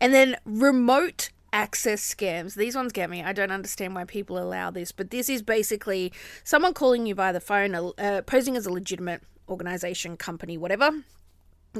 and 0.00 0.14
then 0.14 0.36
remote 0.44 1.30
access 1.52 2.14
scams. 2.14 2.54
These 2.54 2.76
ones 2.76 2.92
get 2.92 3.10
me. 3.10 3.22
I 3.22 3.32
don't 3.32 3.50
understand 3.52 3.94
why 3.94 4.04
people 4.04 4.38
allow 4.38 4.70
this, 4.70 4.92
but 4.92 5.10
this 5.10 5.28
is 5.28 5.42
basically 5.42 6.12
someone 6.44 6.74
calling 6.74 7.06
you 7.06 7.14
via 7.14 7.32
the 7.32 7.40
phone, 7.40 7.74
uh, 7.74 8.22
posing 8.26 8.56
as 8.56 8.66
a 8.66 8.72
legitimate 8.72 9.22
organization, 9.48 10.16
company, 10.16 10.58
whatever, 10.58 10.90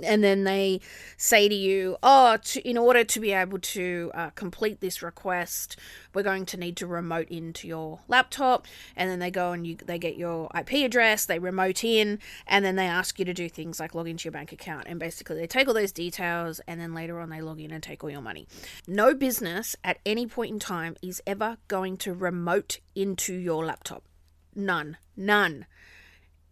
and 0.03 0.23
then 0.23 0.45
they 0.45 0.81
say 1.17 1.49
to 1.49 1.55
you, 1.55 1.97
"Oh, 2.03 2.37
to, 2.37 2.69
in 2.69 2.77
order 2.77 3.05
to 3.05 3.21
be 3.21 3.33
able 3.33 3.59
to 3.59 4.11
uh, 4.15 4.31
complete 4.31 4.81
this 4.81 5.03
request, 5.03 5.77
we're 6.15 6.23
going 6.23 6.47
to 6.47 6.57
need 6.57 6.77
to 6.79 6.87
remote 6.87 7.29
into 7.29 7.67
your 7.67 8.01
laptop." 8.09 8.67
And 8.97 9.11
then 9.11 9.19
they 9.19 9.31
go 9.31 9.53
and 9.53 9.67
you 9.67 9.77
they 9.77 9.99
get 9.99 10.17
your 10.17 10.51
IP 10.59 10.85
address, 10.85 11.27
they 11.27 11.39
remote 11.39 11.85
in, 11.85 12.19
and 12.47 12.65
then 12.65 12.77
they 12.77 12.87
ask 12.87 13.19
you 13.19 13.25
to 13.25 13.35
do 13.35 13.49
things 13.49 13.81
like 13.81 13.95
log 13.95 14.09
into 14.09 14.25
your 14.25 14.33
bank 14.33 14.53
account. 14.53 14.85
And 14.87 14.99
basically, 14.99 15.37
they 15.37 15.47
take 15.47 15.69
all 15.69 15.75
those 15.75 15.93
details, 15.93 16.61
and 16.67 16.81
then 16.81 16.95
later 16.95 17.21
on 17.21 17.31
they 17.31 17.41
log 17.41 17.61
in 17.61 17.71
and 17.71 17.83
take 17.83 18.05
all 18.05 18.11
your 18.11 18.23
money. 18.23 18.47
No 18.87 19.15
business 19.15 19.77
at 19.83 19.99
any 20.05 20.27
point 20.27 20.53
in 20.53 20.59
time 20.59 20.97
is 21.03 21.23
ever 21.27 21.59
going 21.69 21.97
to 21.99 22.13
remote 22.13 22.81
into 22.95 23.35
your 23.35 23.65
laptop. 23.65 24.05
None. 24.55 24.97
None. 25.17 25.67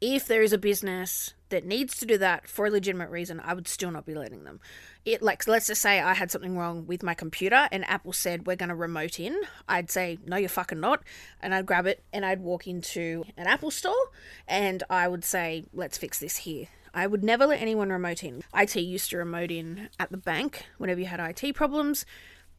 If 0.01 0.27
there 0.27 0.43
is 0.43 0.53
a 0.53 0.59
business 0.59 1.33
that 1.49 1.65
needs 1.65 1.97
to 1.97 2.07
do 2.07 2.19
that 2.19 2.47
for 2.47 2.67
a 2.67 2.71
legitimate 2.71 3.09
reason, 3.09 3.41
I 3.43 3.55
would 3.55 3.67
still 3.67 3.91
not 3.91 4.05
be 4.05 4.15
letting 4.15 4.45
them. 4.45 4.61
It 5.07 5.23
like 5.23 5.47
let's 5.47 5.69
just 5.69 5.81
say 5.81 6.01
I 6.01 6.13
had 6.13 6.31
something 6.31 6.59
wrong 6.59 6.87
with 6.87 7.03
my 7.03 7.15
computer 7.15 7.67
and 7.73 7.83
Apple 7.89 8.13
said 8.13 8.47
we're 8.47 8.57
going 8.57 8.69
to 8.69 8.75
remote 8.75 9.19
in. 9.19 9.41
I'd 9.67 9.91
say 9.91 10.19
no, 10.27 10.37
you're 10.37 10.51
fucking 10.51 10.81
not, 10.81 11.03
and 11.41 11.55
I'd 11.55 11.65
grab 11.65 11.87
it 11.87 12.03
and 12.13 12.27
I'd 12.27 12.41
walk 12.41 12.67
into 12.67 13.25
an 13.39 13.47
Apple 13.47 13.71
store 13.71 13.95
and 14.47 14.83
I 14.91 15.09
would 15.09 15.25
say 15.25 15.65
let's 15.73 15.97
fix 15.97 16.19
this 16.19 16.39
here. 16.39 16.67
I 16.93 17.07
would 17.07 17.25
never 17.25 17.47
let 17.47 17.61
anyone 17.61 17.91
remote 17.91 18.23
in. 18.23 18.43
IT 18.55 18.77
used 18.77 19.11
to 19.11 19.19
remote 19.19 19.51
in 19.51 19.89
at 19.99 20.11
the 20.11 20.17
bank 20.19 20.67
whenever 20.79 21.01
you 21.01 21.07
had 21.07 21.21
IT 21.21 21.55
problems 21.55 22.05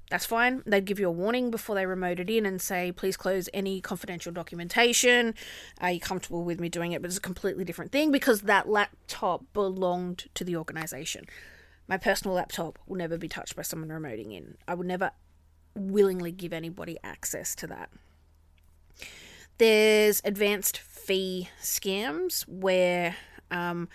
that's 0.10 0.26
fine. 0.26 0.64
They'd 0.66 0.86
give 0.86 1.00
you 1.00 1.08
a 1.08 1.12
warning 1.12 1.52
before 1.52 1.76
they 1.76 1.86
remote 1.86 2.20
it 2.20 2.30
in 2.30 2.46
and 2.46 2.62
say, 2.62 2.92
please 2.92 3.18
close 3.18 3.50
any 3.54 3.82
confidential 3.82 4.32
documentation. 4.32 5.36
Are 5.82 5.92
you 5.92 6.00
comfortable 6.00 6.44
with 6.44 6.60
me 6.60 6.70
doing 6.70 6.94
it? 6.94 7.02
But 7.02 7.10
it's 7.10 7.18
a 7.18 7.22
completely 7.22 7.66
different 7.66 7.92
thing 7.92 8.12
because 8.12 8.42
that 8.44 8.70
laptop 8.70 9.44
belonged 9.54 10.26
to 10.36 10.44
the 10.44 10.56
organization. 10.56 11.26
My 11.88 11.98
personal 11.98 12.36
laptop 12.36 12.80
will 12.88 12.98
never 12.98 13.18
be 13.18 13.28
touched 13.28 13.56
by 13.56 13.64
someone 13.64 13.90
remoting 13.90 14.34
in. 14.34 14.58
I 14.68 14.76
would 14.76 14.88
never 14.88 15.12
willingly 15.76 16.32
give 16.32 16.54
anybody 16.54 16.98
access 17.04 17.56
to 17.56 17.68
that. 17.68 17.90
There's 19.58 20.22
advanced 20.24 20.78
fee 20.78 21.50
scams 21.62 22.48
where 22.48 23.16
um, 23.52 23.90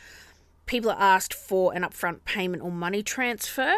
people 0.67 0.91
are 0.91 1.01
asked 1.01 1.35
for 1.35 1.75
an 1.75 1.83
upfront 1.83 2.25
payment 2.25 2.63
or 2.63 2.71
money 2.71 3.03
transfer 3.03 3.75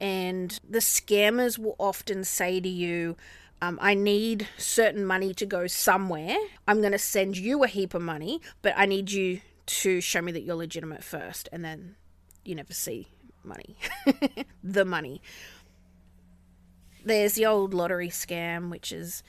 and 0.00 0.58
the 0.68 0.78
scammers 0.80 1.58
will 1.58 1.76
often 1.78 2.24
say 2.24 2.60
to 2.60 2.68
you, 2.68 3.16
um, 3.62 3.78
I 3.80 3.94
need 3.94 4.48
certain 4.58 5.04
money 5.06 5.32
to 5.34 5.46
go 5.46 5.66
somewhere. 5.66 6.36
I'm 6.68 6.80
going 6.80 6.92
to 6.92 6.98
send 6.98 7.38
you 7.38 7.64
a 7.64 7.68
heap 7.68 7.94
of 7.94 8.02
money, 8.02 8.40
but 8.60 8.74
I 8.76 8.84
need 8.84 9.10
you 9.10 9.40
to 9.66 10.00
show 10.00 10.20
me 10.20 10.32
that 10.32 10.42
you're 10.42 10.56
legitimate 10.56 11.02
first. 11.02 11.48
And 11.52 11.64
then 11.64 11.96
you 12.44 12.54
never 12.54 12.74
see 12.74 13.08
money. 13.42 13.76
the 14.62 14.84
money. 14.84 15.22
There's 17.04 17.34
the 17.34 17.46
old 17.46 17.72
lottery 17.72 18.08
scam, 18.08 18.70
which 18.70 18.92
is 18.92 19.22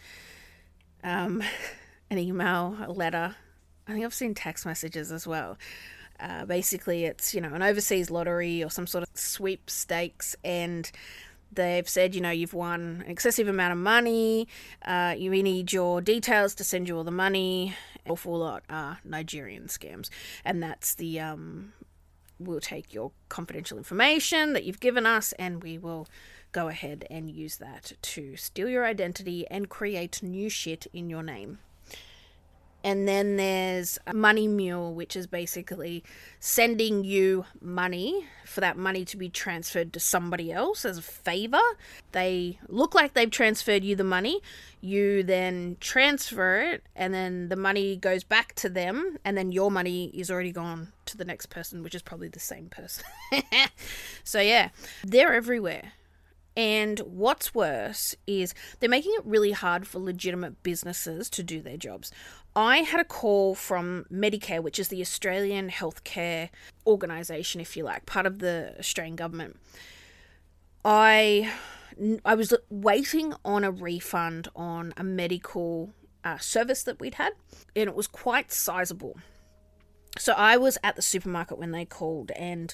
um, 1.03 1.41
an 2.09 2.17
email, 2.17 2.77
a 2.85 2.91
letter. 2.91 3.35
I 3.87 3.93
think 3.93 4.03
I've 4.03 4.13
seen 4.13 4.33
text 4.33 4.65
messages 4.65 5.11
as 5.11 5.25
well, 5.25 5.57
uh, 6.19 6.45
basically, 6.45 7.05
it's 7.05 7.33
you 7.33 7.41
know 7.41 7.53
an 7.53 7.61
overseas 7.61 8.09
lottery 8.09 8.63
or 8.63 8.69
some 8.69 8.87
sort 8.87 9.03
of 9.03 9.09
sweepstakes, 9.13 10.35
and 10.43 10.91
they've 11.51 11.87
said 11.87 12.15
you 12.15 12.21
know 12.21 12.31
you've 12.31 12.53
won 12.53 13.03
an 13.05 13.11
excessive 13.11 13.47
amount 13.47 13.73
of 13.73 13.79
money. 13.79 14.47
Uh, 14.83 15.15
you 15.17 15.29
need 15.29 15.71
your 15.73 16.01
details 16.01 16.55
to 16.55 16.63
send 16.63 16.87
you 16.87 16.97
all 16.97 17.03
the 17.03 17.11
money. 17.11 17.75
Awful 18.07 18.37
lot 18.39 18.63
are 18.69 18.99
Nigerian 19.03 19.67
scams, 19.67 20.09
and 20.45 20.63
that's 20.63 20.95
the 20.95 21.19
um, 21.19 21.73
we'll 22.39 22.59
take 22.59 22.93
your 22.93 23.11
confidential 23.29 23.77
information 23.77 24.53
that 24.53 24.63
you've 24.63 24.79
given 24.79 25.05
us, 25.05 25.33
and 25.33 25.63
we 25.63 25.77
will 25.77 26.07
go 26.51 26.67
ahead 26.69 27.05
and 27.09 27.29
use 27.29 27.57
that 27.57 27.93
to 28.01 28.35
steal 28.35 28.69
your 28.69 28.85
identity 28.85 29.45
and 29.51 29.69
create 29.69 30.23
new 30.23 30.49
shit 30.49 30.87
in 30.93 31.09
your 31.09 31.23
name. 31.23 31.59
And 32.87 33.05
then 33.05 33.35
there's 33.35 33.99
Money 34.13 34.47
Mule, 34.47 34.93
which 34.93 35.17
is 35.17 35.27
basically 35.27 36.05
sending 36.39 37.03
you 37.03 37.43
money 37.59 38.25
for 38.45 38.61
that 38.61 38.77
money 38.77 39.03
to 39.03 39.17
be 39.17 39.27
transferred 39.27 39.91
to 39.91 39.99
somebody 39.99 40.53
else 40.53 40.85
as 40.85 40.97
a 40.97 41.01
favor. 41.01 41.59
They 42.13 42.59
look 42.69 42.95
like 42.95 43.13
they've 43.13 43.29
transferred 43.29 43.83
you 43.83 43.97
the 43.97 44.05
money. 44.05 44.39
You 44.79 45.21
then 45.21 45.75
transfer 45.81 46.61
it, 46.61 46.83
and 46.95 47.13
then 47.13 47.49
the 47.49 47.57
money 47.57 47.97
goes 47.97 48.23
back 48.23 48.55
to 48.55 48.69
them, 48.69 49.17
and 49.25 49.37
then 49.37 49.51
your 49.51 49.69
money 49.69 50.05
is 50.13 50.31
already 50.31 50.53
gone 50.53 50.93
to 51.07 51.17
the 51.17 51.25
next 51.25 51.47
person, 51.47 51.83
which 51.83 51.93
is 51.93 52.01
probably 52.01 52.29
the 52.29 52.39
same 52.39 52.69
person. 52.69 53.03
so, 54.23 54.39
yeah, 54.39 54.69
they're 55.03 55.33
everywhere. 55.33 55.91
And 56.57 56.99
what's 57.01 57.53
worse 57.53 58.15
is 58.25 58.55
they're 58.79 58.89
making 58.89 59.13
it 59.15 59.25
really 59.25 59.51
hard 59.51 59.87
for 59.87 59.99
legitimate 59.99 60.63
businesses 60.63 61.29
to 61.29 61.43
do 61.43 61.61
their 61.61 61.77
jobs. 61.77 62.11
I 62.57 62.77
had 62.77 62.99
a 62.99 63.05
call 63.05 63.53
from 63.53 64.07
Medicare, 64.11 64.63
which 64.63 64.79
is 64.79 64.87
the 64.87 64.99
Australian 64.99 65.69
healthcare 65.69 66.49
organisation, 66.87 67.61
if 67.61 67.77
you 67.77 67.83
like, 67.83 68.07
part 68.07 68.25
of 68.25 68.39
the 68.39 68.73
Australian 68.79 69.15
government. 69.15 69.59
I 70.83 71.53
I 72.25 72.33
was 72.33 72.55
waiting 72.71 73.35
on 73.45 73.63
a 73.63 73.69
refund 73.69 74.47
on 74.55 74.91
a 74.97 75.03
medical 75.03 75.93
uh, 76.23 76.39
service 76.39 76.81
that 76.83 76.99
we'd 76.99 77.15
had, 77.15 77.33
and 77.75 77.89
it 77.89 77.95
was 77.95 78.07
quite 78.07 78.51
sizable. 78.51 79.17
So 80.17 80.33
I 80.33 80.57
was 80.57 80.79
at 80.83 80.95
the 80.95 81.03
supermarket 81.03 81.59
when 81.59 81.69
they 81.69 81.85
called, 81.85 82.31
and 82.31 82.73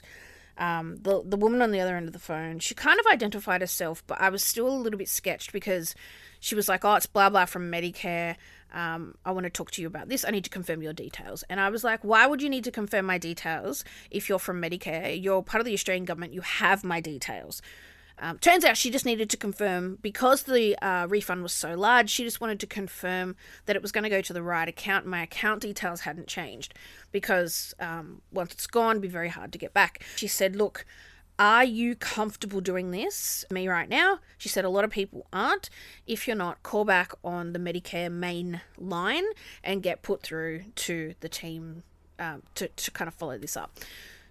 um, 0.58 0.98
the 1.02 1.24
the 1.26 1.36
woman 1.36 1.62
on 1.62 1.72
the 1.72 1.82
other 1.82 1.98
end 1.98 2.08
of 2.08 2.14
the 2.14 2.20
phone, 2.20 2.60
she 2.60 2.74
kind 2.74 3.02
of 3.02 3.06
identified 3.08 3.60
herself, 3.60 4.02
but 4.08 4.22
I 4.22 4.30
was 4.30 4.46
still 4.46 4.70
a 4.70 4.80
little 4.80 4.98
bit 4.98 5.10
sketched 5.10 5.52
because 5.52 5.94
she 6.40 6.56
was 6.56 6.70
like, 6.70 6.86
"Oh, 6.86 6.96
it's 6.96 7.06
blah 7.06 7.30
blah 7.30 7.46
from 7.46 7.70
Medicare. 7.70 8.38
Um, 8.74 9.16
I 9.26 9.32
want 9.32 9.46
to 9.46 9.50
talk 9.50 9.72
to 9.72 9.82
you 9.82 9.88
about 9.88 10.10
this. 10.10 10.26
I 10.26 10.32
need 10.32 10.44
to 10.44 10.50
confirm 10.50 10.82
your 10.82 10.94
details." 10.94 11.44
And 11.50 11.60
I 11.60 11.70
was 11.70 11.84
like, 11.84 12.04
"Why 12.04 12.26
would 12.28 12.42
you 12.42 12.50
need 12.50 12.64
to 12.66 12.72
confirm 12.72 13.06
my 13.06 13.18
details 13.18 13.84
if 14.12 14.30
you're 14.30 14.40
from 14.40 14.62
Medicare? 14.62 15.22
You're 15.22 15.44
part 15.44 15.62
of 15.62 15.66
the 15.66 15.74
Australian 15.74 16.06
government. 16.06 16.34
You 16.34 16.42
have 16.42 16.84
my 16.84 17.00
details." 17.00 17.62
Um, 18.20 18.38
turns 18.38 18.64
out 18.64 18.78
she 18.78 18.92
just 18.92 19.06
needed 19.06 19.30
to 19.32 19.38
confirm 19.38 19.98
because 20.02 20.44
the 20.44 20.78
uh, 20.86 21.08
refund 21.08 21.42
was 21.42 21.52
so 21.52 21.74
large. 21.76 22.10
She 22.10 22.24
just 22.24 22.40
wanted 22.40 22.60
to 22.60 22.68
confirm 22.68 23.36
that 23.66 23.76
it 23.76 23.82
was 23.82 23.92
going 23.92 24.04
to 24.04 24.10
go 24.10 24.22
to 24.22 24.34
the 24.34 24.44
right 24.44 24.68
account. 24.68 25.06
My 25.06 25.24
account 25.24 25.62
details 25.62 26.02
hadn't 26.02 26.28
changed 26.28 26.74
because 27.12 27.74
um, 27.80 28.22
once 28.32 28.54
it's 28.54 28.68
gone, 28.68 28.92
it'd 28.92 29.02
be 29.02 29.08
very 29.08 29.30
hard 29.30 29.52
to 29.54 29.58
get 29.58 29.74
back. 29.74 30.04
She 30.16 30.28
said, 30.28 30.56
"Look, 30.56 30.86
are 31.40 31.64
you 31.64 31.96
comfortable 31.96 32.62
doing 32.62 32.92
this? 32.92 33.46
Me 33.52 33.68
right 33.68 33.90
now?" 33.90 34.20
She 34.38 34.50
said, 34.50 34.66
"A 34.66 34.70
lot 34.70 34.84
of 34.84 34.92
people 34.92 35.28
aren't. 35.34 35.70
If 36.08 36.28
you're 36.28 36.38
not, 36.38 36.64
call 36.64 36.86
back 36.86 37.14
on 37.24 37.54
the 37.54 37.60
Medicare 37.60 38.12
main 38.12 38.62
line 38.78 39.26
and 39.64 39.84
get 39.84 40.02
put 40.02 40.22
through 40.22 40.66
to 40.76 41.16
the 41.20 41.30
team 41.30 41.84
um, 42.20 42.44
to 42.56 42.68
to 42.68 42.92
kind 42.92 43.08
of 43.08 43.14
follow 43.14 43.38
this 43.38 43.58
up." 43.58 43.80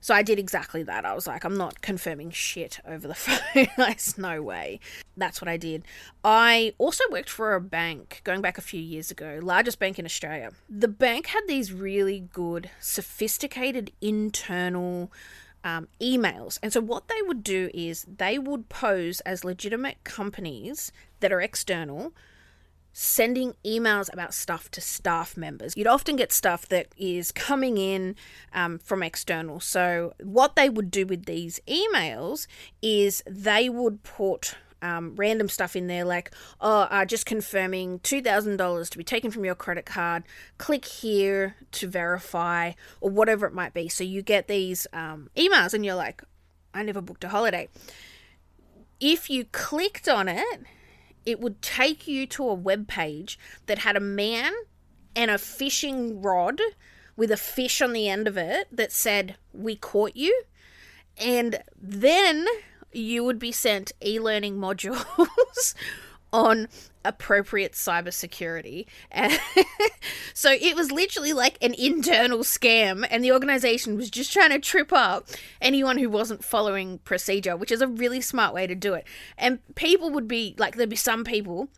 So 0.03 0.13
I 0.15 0.23
did 0.23 0.41
exactly 0.41 0.83
that. 0.83 1.05
I 1.05 1.15
was 1.15 1.29
like, 1.29 1.45
I'm 1.45 1.57
not 1.57 1.81
confirming 1.81 2.33
shit 2.33 2.81
over 2.85 3.07
the 3.07 3.15
phone. 3.15 3.69
There's 3.77 4.19
no 4.19 4.43
way. 4.43 4.81
That's 5.17 5.41
what 5.41 5.47
I 5.49 5.57
did. 5.57 5.85
I 6.25 6.75
also 6.77 7.05
worked 7.13 7.31
for 7.31 7.55
a 7.55 7.61
bank 7.61 8.21
going 8.25 8.43
back 8.43 8.59
a 8.59 8.63
few 8.63 8.81
years 8.81 9.13
ago, 9.13 9.39
largest 9.41 9.79
bank 9.79 10.01
in 10.01 10.05
Australia. 10.05 10.51
The 10.69 10.89
bank 10.89 11.29
had 11.29 11.43
these 11.47 11.73
really 11.73 12.19
good, 12.33 12.69
sophisticated 12.81 13.93
internal 14.01 15.13
um, 15.65 15.89
emails. 16.01 16.59
And 16.63 16.73
so 16.73 16.81
what 16.81 17.09
they 17.09 17.23
would 17.27 17.43
do 17.43 17.71
is 17.73 18.07
they 18.09 18.39
would 18.39 18.69
pose 18.69 19.21
as 19.21 19.45
legitimate 19.45 20.03
companies 20.05 20.93
that 21.21 21.33
are 21.33 21.41
external 21.41 22.13
sending 22.93 23.55
emails 23.65 24.13
about 24.13 24.35
stuff 24.35 24.71
to 24.71 24.81
staff 24.81 25.37
members. 25.37 25.75
You'd 25.77 25.87
often 25.87 26.17
get 26.17 26.33
stuff 26.33 26.69
that 26.69 26.89
is 26.97 27.33
coming 27.33 27.79
in 27.79 28.17
um, 28.53 28.79
from 28.79 29.03
external. 29.03 29.61
So, 29.61 30.13
what 30.23 30.57
they 30.57 30.69
would 30.69 30.91
do 30.91 31.07
with 31.07 31.25
these 31.25 31.61
emails 31.67 32.47
is 32.83 33.23
they 33.27 33.69
would 33.69 34.03
put 34.03 34.57
um, 34.83 35.15
random 35.17 35.49
stuff 35.49 35.77
in 35.77 35.87
there 35.87 36.05
like, 36.05 36.31
oh, 36.61 36.83
uh, 36.83 37.05
just 37.05 37.25
confirming 37.25 38.01
$2,000 38.01 38.91
to 38.91 38.99
be 38.99 39.05
taken 39.05 39.31
from 39.31 39.45
your 39.45 39.55
credit 39.55 39.87
card. 39.87 40.25
Click 40.59 40.85
here 40.85 41.57
to 41.73 41.89
verify, 41.89 42.73
or 43.01 43.11
whatever 43.11 43.47
it 43.47 43.55
might 43.55 43.73
be. 43.73 43.89
So, 43.89 44.05
you 44.05 44.23
get 44.23 44.49
these 44.49 44.87
um, 44.93 45.31
emails 45.37 45.73
and 45.73 45.85
you're 45.85 45.95
like, 45.95 46.23
I 46.75 46.83
never 46.83 47.01
booked 47.01 47.25
a 47.25 47.29
holiday. 47.29 47.69
If 49.01 49.31
you 49.31 49.45
clicked 49.47 50.09
on 50.09 50.29
it, 50.29 50.61
it 51.25 51.41
would 51.41 51.63
take 51.63 52.07
you 52.07 52.27
to 52.27 52.49
a 52.49 52.55
web 52.55 52.89
page 52.89 53.39
that 53.67 53.79
had 53.79 53.97
a 53.97 54.01
man 54.01 54.53
and 55.15 55.31
a 55.31 55.39
fishing 55.39 56.23
rod 56.23 56.61
with 57.17 57.31
a 57.31 57.37
fish 57.37 57.83
on 57.83 57.93
the 57.93 58.09
end 58.09 58.27
of 58.27 58.37
it 58.37 58.69
that 58.73 58.93
said, 58.93 59.37
We 59.53 59.77
caught 59.77 60.17
you. 60.17 60.43
And 61.19 61.63
then 61.81 62.47
you 62.93 63.25
would 63.25 63.39
be 63.39 63.53
sent 63.53 63.93
e 64.05 64.19
learning 64.19 64.57
modules 64.57 65.75
on 66.33 66.69
appropriate 67.05 67.73
cybersecurity. 67.73 68.87
so 70.35 70.53
it 70.53 70.77
was 70.77 70.91
literally 70.91 71.33
like 71.33 71.59
an 71.63 71.75
internal 71.75 72.41
scam, 72.41 73.07
and 73.11 73.25
the 73.25 73.33
organization 73.33 73.97
was 73.97 74.11
just 74.11 74.33
trying 74.33 74.51
to 74.51 74.59
trip 74.59 74.93
up 74.93 75.29
anyone 75.61 75.99
who 75.99 76.09
wasn't 76.09 76.45
following 76.45 76.99
procedure, 76.99 77.57
which 77.57 77.73
is 77.73 77.83
a 77.83 77.89
really 77.89 78.21
smart 78.21 78.55
way 78.55 78.67
to 78.67 78.75
do 78.75 78.95
it. 78.95 79.05
And 79.37 79.59
people 79.75 80.11
would 80.11 80.29
be 80.29 80.55
like, 80.59 80.77
there'd 80.77 80.89
be 80.89 80.97
some 80.97 81.25
people 81.25 81.69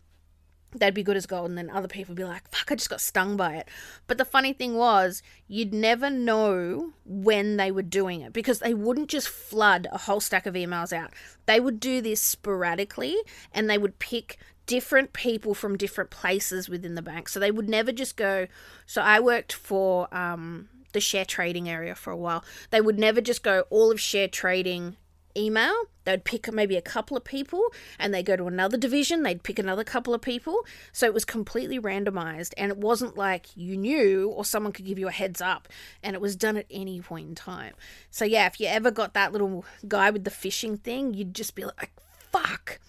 they'd 0.79 0.93
be 0.93 1.03
good 1.03 1.17
as 1.17 1.25
gold, 1.25 1.49
and 1.49 1.57
then 1.57 1.69
other 1.69 1.87
people 1.87 2.13
would 2.13 2.17
be 2.17 2.23
like, 2.23 2.49
fuck, 2.49 2.71
I 2.71 2.75
just 2.75 2.89
got 2.89 3.01
stung 3.01 3.37
by 3.37 3.55
it. 3.55 3.67
But 4.07 4.17
the 4.17 4.25
funny 4.25 4.53
thing 4.53 4.75
was, 4.75 5.21
you'd 5.47 5.73
never 5.73 6.09
know 6.09 6.93
when 7.05 7.57
they 7.57 7.71
were 7.71 7.81
doing 7.81 8.21
it 8.21 8.33
because 8.33 8.59
they 8.59 8.73
wouldn't 8.73 9.09
just 9.09 9.29
flood 9.29 9.87
a 9.91 9.99
whole 9.99 10.19
stack 10.19 10.45
of 10.45 10.55
emails 10.55 10.93
out. 10.93 11.13
They 11.45 11.59
would 11.59 11.79
do 11.79 12.01
this 12.01 12.21
sporadically 12.21 13.15
and 13.53 13.69
they 13.69 13.77
would 13.77 13.99
pick 13.99 14.37
different 14.65 15.13
people 15.13 15.53
from 15.53 15.77
different 15.77 16.09
places 16.09 16.69
within 16.69 16.95
the 16.95 17.01
bank. 17.01 17.29
So 17.29 17.39
they 17.39 17.51
would 17.51 17.69
never 17.69 17.91
just 17.91 18.17
go. 18.17 18.47
So 18.85 19.01
I 19.01 19.19
worked 19.19 19.53
for 19.53 20.13
um, 20.15 20.69
the 20.93 20.99
share 20.99 21.25
trading 21.25 21.69
area 21.69 21.93
for 21.95 22.11
a 22.11 22.17
while. 22.17 22.43
They 22.71 22.81
would 22.81 22.97
never 22.97 23.21
just 23.21 23.43
go 23.43 23.65
all 23.69 23.91
of 23.91 23.99
share 23.99 24.27
trading 24.27 24.97
email. 25.37 25.73
They'd 26.03 26.23
pick 26.23 26.51
maybe 26.53 26.77
a 26.77 26.81
couple 26.81 27.17
of 27.17 27.23
people 27.23 27.61
and 27.97 28.13
they 28.13 28.21
go 28.21 28.35
to 28.35 28.45
another 28.45 28.77
division, 28.77 29.23
they'd 29.23 29.43
pick 29.43 29.57
another 29.57 29.83
couple 29.83 30.13
of 30.13 30.21
people. 30.21 30.65
So 30.91 31.05
it 31.05 31.13
was 31.13 31.25
completely 31.25 31.79
randomized 31.79 32.53
and 32.57 32.71
it 32.71 32.77
wasn't 32.77 33.17
like 33.17 33.47
you 33.55 33.75
knew 33.75 34.29
or 34.29 34.45
someone 34.45 34.71
could 34.71 34.85
give 34.85 34.99
you 34.99 35.07
a 35.07 35.11
heads 35.11 35.41
up 35.41 35.67
and 36.03 36.15
it 36.15 36.21
was 36.21 36.35
done 36.35 36.57
at 36.57 36.67
any 36.69 37.01
point 37.01 37.29
in 37.29 37.35
time. 37.35 37.73
So 38.11 38.25
yeah, 38.25 38.45
if 38.45 38.59
you 38.59 38.67
ever 38.67 38.91
got 38.91 39.13
that 39.13 39.31
little 39.31 39.65
guy 39.87 40.11
with 40.11 40.23
the 40.23 40.31
fishing 40.31 40.77
thing, 40.77 41.13
you'd 41.13 41.33
just 41.33 41.55
be 41.55 41.65
like, 41.65 41.91
fuck 42.31 42.79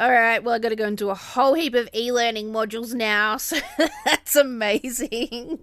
all 0.00 0.10
right, 0.10 0.42
well, 0.42 0.54
I 0.54 0.58
got 0.58 0.70
to 0.70 0.76
go 0.76 0.86
and 0.86 0.96
do 0.96 1.10
a 1.10 1.14
whole 1.14 1.52
heap 1.52 1.74
of 1.74 1.86
e 1.94 2.10
learning 2.10 2.50
modules 2.50 2.94
now, 2.94 3.36
so 3.36 3.58
that's 4.06 4.34
amazing. 4.34 5.58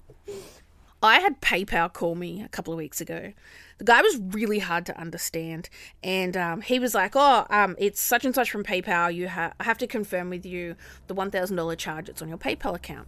I 1.01 1.19
had 1.19 1.41
PayPal 1.41 1.91
call 1.91 2.15
me 2.15 2.41
a 2.41 2.47
couple 2.49 2.73
of 2.73 2.77
weeks 2.77 2.99
ago. 2.99 3.33
The 3.77 3.83
guy 3.83 4.01
was 4.01 4.17
really 4.17 4.59
hard 4.59 4.85
to 4.87 4.99
understand, 4.99 5.69
and 6.03 6.35
um, 6.35 6.61
he 6.61 6.79
was 6.79 6.95
like, 6.95 7.11
"Oh, 7.15 7.45
um, 7.49 7.75
it's 7.77 8.01
such 8.01 8.25
and 8.25 8.33
such 8.33 8.49
from 8.49 8.63
PayPal. 8.63 9.13
You 9.13 9.29
ha- 9.29 9.53
I 9.59 9.63
have 9.63 9.77
to 9.79 9.87
confirm 9.87 10.29
with 10.31 10.45
you 10.45 10.75
the 11.05 11.13
one 11.13 11.29
thousand 11.29 11.55
dollar 11.57 11.75
charge 11.75 12.07
that's 12.07 12.21
on 12.21 12.29
your 12.29 12.39
PayPal 12.39 12.75
account." 12.75 13.07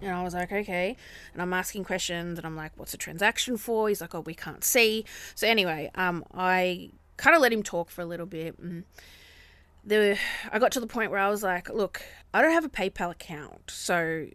And 0.00 0.12
I 0.12 0.22
was 0.22 0.34
like, 0.34 0.52
okay. 0.52 0.96
And 1.32 1.42
I'm 1.42 1.52
asking 1.52 1.84
questions, 1.84 2.38
and 2.38 2.46
I'm 2.46 2.56
like, 2.56 2.72
what's 2.76 2.92
the 2.92 2.98
transaction 2.98 3.56
for? 3.56 3.88
He's 3.88 4.00
like, 4.00 4.14
oh, 4.14 4.20
we 4.20 4.34
can't 4.34 4.62
see. 4.62 5.04
So 5.34 5.46
anyway, 5.46 5.90
um, 5.94 6.24
I 6.32 6.90
kind 7.16 7.34
of 7.34 7.42
let 7.42 7.52
him 7.52 7.62
talk 7.62 7.90
for 7.90 8.02
a 8.02 8.06
little 8.06 8.26
bit. 8.26 8.58
And 8.58 8.84
the 9.84 10.18
I 10.52 10.58
got 10.58 10.72
to 10.72 10.80
the 10.80 10.86
point 10.86 11.10
where 11.10 11.20
I 11.20 11.28
was 11.28 11.42
like, 11.42 11.68
look, 11.68 12.02
I 12.32 12.42
don't 12.42 12.52
have 12.52 12.64
a 12.64 12.68
PayPal 12.68 13.10
account, 13.10 13.70
so 13.70 14.26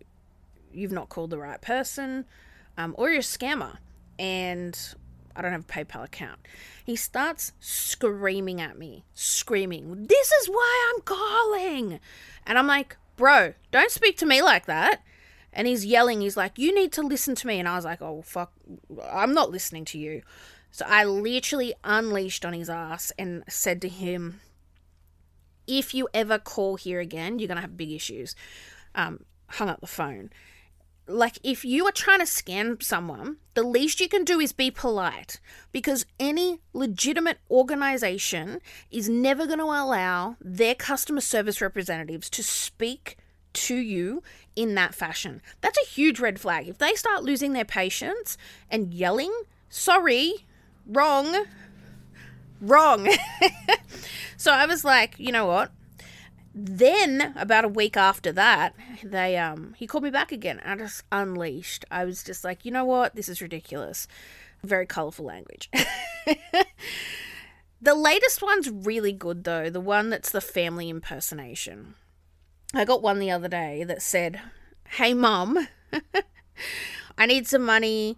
you've 0.74 0.92
not 0.92 1.10
called 1.10 1.30
the 1.30 1.38
right 1.38 1.62
person, 1.62 2.26
um, 2.78 2.96
or 2.98 3.10
you're 3.10 3.20
a 3.20 3.24
scammer, 3.24 3.78
and 4.18 4.78
I 5.36 5.42
don't 5.42 5.52
have 5.52 5.62
a 5.62 5.86
PayPal 5.86 6.04
account. 6.04 6.40
He 6.84 6.96
starts 6.96 7.54
screaming 7.60 8.62
at 8.62 8.78
me, 8.78 9.06
screaming, 9.14 10.08
This 10.08 10.32
is 10.32 10.48
why 10.48 10.94
I'm 10.94 11.02
calling. 11.02 12.00
And 12.46 12.58
I'm 12.58 12.68
like, 12.68 12.98
Bro, 13.16 13.54
don't 13.72 13.92
speak 13.92 14.18
to 14.18 14.26
me 14.26 14.42
like 14.42 14.66
that. 14.66 15.02
And 15.52 15.68
he's 15.68 15.86
yelling, 15.86 16.22
he's 16.22 16.38
like, 16.38 16.58
You 16.58 16.74
need 16.74 16.92
to 16.94 17.02
listen 17.02 17.36
to 17.36 17.48
me. 17.48 17.60
And 17.60 17.68
I 17.68 17.76
was 17.76 17.86
like, 17.86 18.02
Oh, 18.02 18.22
fuck, 18.22 18.54
I'm 19.12 19.34
not 19.34 19.52
listening 19.52 19.86
to 19.86 20.00
you. 20.00 20.22
So 20.72 20.86
I 20.88 21.04
literally 21.04 21.76
unleashed 21.84 22.46
on 22.46 22.54
his 22.54 22.70
ass 22.70 23.12
and 23.20 23.44
said 23.48 23.80
to 23.84 23.90
him, 23.90 24.40
if 25.68 25.94
you 25.94 26.10
ever 26.14 26.40
call 26.40 26.76
here 26.76 27.00
again, 27.00 27.40
you're 27.40 27.48
going 27.48 27.58
to 27.58 27.62
have 27.62 27.78
big 27.78 27.92
issues. 27.92 28.36
Um, 28.96 29.26
hung 29.48 29.70
up 29.70 29.82
the 29.82 29.88
phone. 29.88 30.30
Like, 31.06 31.38
if 31.44 31.66
you 31.66 31.86
are 31.86 31.92
trying 31.92 32.20
to 32.20 32.26
scam 32.26 32.82
someone, 32.82 33.38
the 33.56 33.64
least 33.64 34.00
you 34.00 34.08
can 34.08 34.24
do 34.24 34.40
is 34.40 34.54
be 34.54 34.72
polite 34.72 35.42
because 35.74 36.06
any 36.18 36.60
legitimate 36.72 37.40
organization 37.52 38.62
is 38.90 39.10
never 39.10 39.46
going 39.46 39.60
to 39.60 39.66
allow 39.66 40.38
their 40.40 40.76
customer 40.76 41.20
service 41.20 41.60
representatives 41.60 42.30
to 42.32 42.44
speak 42.44 43.18
to 43.54 43.76
you 43.76 44.24
in 44.56 44.76
that 44.76 44.96
fashion. 44.96 45.42
That's 45.62 45.78
a 45.78 45.90
huge 45.90 46.20
red 46.20 46.40
flag. 46.40 46.68
If 46.68 46.78
they 46.78 46.94
start 46.94 47.24
losing 47.24 47.54
their 47.54 47.66
patience 47.66 48.38
and 48.72 48.94
yelling, 48.94 49.34
sorry, 49.70 50.46
wrong, 50.88 51.46
wrong. 52.62 53.10
so 54.38 54.52
I 54.52 54.66
was 54.66 54.84
like, 54.84 55.16
you 55.20 55.32
know 55.32 55.46
what? 55.46 55.72
Then 56.56 57.34
about 57.36 57.66
a 57.66 57.70
week 57.70 57.98
after 57.98 58.32
that, 58.34 58.76
they 59.04 59.38
um 59.38 59.74
he 59.78 59.88
called 59.88 60.04
me 60.04 60.12
back 60.12 60.32
again. 60.32 60.62
I 60.64 60.76
just 60.76 61.04
unleashed. 61.12 61.84
I 61.90 62.06
was 62.06 62.24
just 62.24 62.44
like, 62.44 62.64
you 62.64 62.72
know 62.72 62.86
what? 62.86 63.16
This 63.16 63.28
is 63.28 63.42
ridiculous. 63.42 64.08
Very 64.64 64.86
colorful 64.86 65.26
language. 65.26 65.70
the 67.82 67.96
latest 67.96 68.42
one's 68.42 68.70
really 68.70 69.12
good 69.12 69.46
though. 69.46 69.70
The 69.70 69.82
one 69.82 70.10
that's 70.10 70.32
the 70.32 70.42
family 70.42 70.90
impersonation. 70.90 71.96
I 72.74 72.86
got 72.86 73.02
one 73.02 73.20
the 73.20 73.32
other 73.32 73.48
day 73.48 73.84
that 73.84 74.02
said, 74.02 74.40
"Hey 74.90 75.14
mom, 75.14 75.68
I 77.18 77.26
need 77.26 77.48
some 77.48 77.64
money 77.64 78.18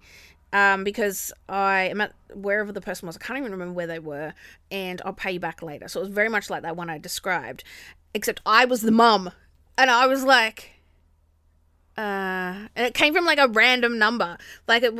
um, 0.55 0.83
because 0.83 1.33
I 1.49 1.89
am 1.89 2.01
at 2.01 2.13
wherever 2.33 2.71
the 2.71 2.81
person 2.81 3.07
was. 3.07 3.17
I 3.17 3.19
can't 3.19 3.39
even 3.39 3.51
remember 3.51 3.73
where 3.73 3.87
they 3.87 3.99
were, 3.99 4.33
and 4.71 5.01
I'll 5.05 5.13
pay 5.13 5.33
you 5.33 5.39
back 5.39 5.61
later. 5.61 5.87
So 5.87 5.99
it 5.99 6.03
was 6.03 6.13
very 6.13 6.29
much 6.29 6.49
like 6.49 6.63
that 6.63 6.77
one 6.77 6.89
I 6.89 6.97
described, 6.97 7.63
except 8.15 8.41
I 8.45 8.63
was 8.65 8.81
the 8.81 8.91
mum, 8.91 9.29
and 9.77 9.91
I 9.91 10.07
was 10.07 10.23
like, 10.23 10.71
uh, 11.97 12.65
and 12.75 12.87
it 12.87 12.93
came 12.93 13.13
from 13.13 13.25
like 13.25 13.37
a 13.37 13.49
random 13.49 13.99
number, 13.99 14.37
like 14.67 14.83
it, 14.83 14.93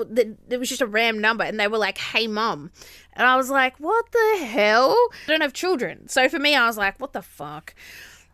it 0.50 0.60
was 0.60 0.70
just 0.70 0.82
a 0.82 0.86
random 0.86 1.22
number, 1.22 1.46
and 1.46 1.60
they 1.60 1.68
were 1.68 1.78
like, 1.78 1.98
"Hey, 1.98 2.28
mom," 2.28 2.72
and 3.14 3.26
I 3.26 3.38
was 3.38 3.50
like, 3.50 3.78
"What 3.80 4.12
the 4.12 4.46
hell?" 4.46 4.96
I 5.28 5.32
don't 5.32 5.42
have 5.42 5.54
children, 5.54 6.10
so 6.10 6.28
for 6.28 6.40
me, 6.40 6.56
I 6.56 6.68
was 6.68 6.78
like, 6.78 7.00
"What 7.00 7.14
the 7.14 7.22
fuck." 7.22 7.74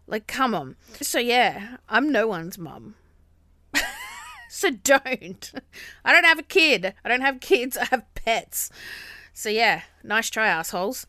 Like, 0.08 0.28
come 0.28 0.54
on. 0.54 0.76
So, 1.00 1.20
yeah, 1.20 1.78
I'm 1.88 2.12
no 2.12 2.28
one's 2.28 2.58
mum. 2.58 2.96
so 4.50 4.72
don't. 4.72 5.52
I 6.04 6.12
don't 6.12 6.26
have 6.26 6.40
a 6.40 6.44
kid. 6.44 6.94
I 7.06 7.08
don't 7.08 7.22
have 7.22 7.40
kids. 7.40 7.78
I 7.82 7.86
have 7.86 8.14
pets. 8.16 8.70
So 9.34 9.48
yeah, 9.48 9.84
nice 10.04 10.30
try, 10.30 10.48
assholes. 10.48 11.08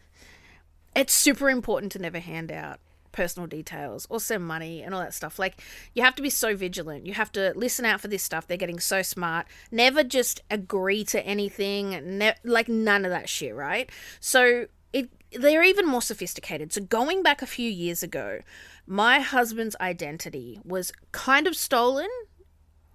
It's 0.94 1.12
super 1.12 1.50
important 1.50 1.90
to 1.92 1.98
never 1.98 2.20
hand 2.20 2.52
out 2.52 2.78
personal 3.12 3.46
details 3.46 4.06
or 4.10 4.20
send 4.20 4.44
money 4.44 4.82
and 4.82 4.94
all 4.94 5.00
that 5.00 5.14
stuff. 5.14 5.38
Like, 5.38 5.60
you 5.94 6.02
have 6.02 6.14
to 6.16 6.22
be 6.22 6.30
so 6.30 6.56
vigilant. 6.56 7.06
You 7.06 7.14
have 7.14 7.32
to 7.32 7.52
listen 7.54 7.84
out 7.84 8.00
for 8.00 8.08
this 8.08 8.22
stuff. 8.22 8.46
They're 8.46 8.56
getting 8.56 8.80
so 8.80 9.02
smart. 9.02 9.46
Never 9.70 10.02
just 10.02 10.40
agree 10.50 11.04
to 11.04 11.24
anything. 11.24 12.18
Ne- 12.18 12.34
like, 12.44 12.68
none 12.68 13.04
of 13.04 13.10
that 13.10 13.28
shit, 13.28 13.54
right? 13.54 13.90
So, 14.20 14.66
it 14.92 15.10
they're 15.32 15.62
even 15.62 15.86
more 15.86 16.02
sophisticated. 16.02 16.72
So, 16.72 16.82
going 16.82 17.22
back 17.22 17.40
a 17.40 17.46
few 17.46 17.70
years 17.70 18.02
ago, 18.02 18.40
my 18.86 19.20
husband's 19.20 19.76
identity 19.80 20.60
was 20.64 20.92
kind 21.12 21.46
of 21.46 21.56
stolen 21.56 22.08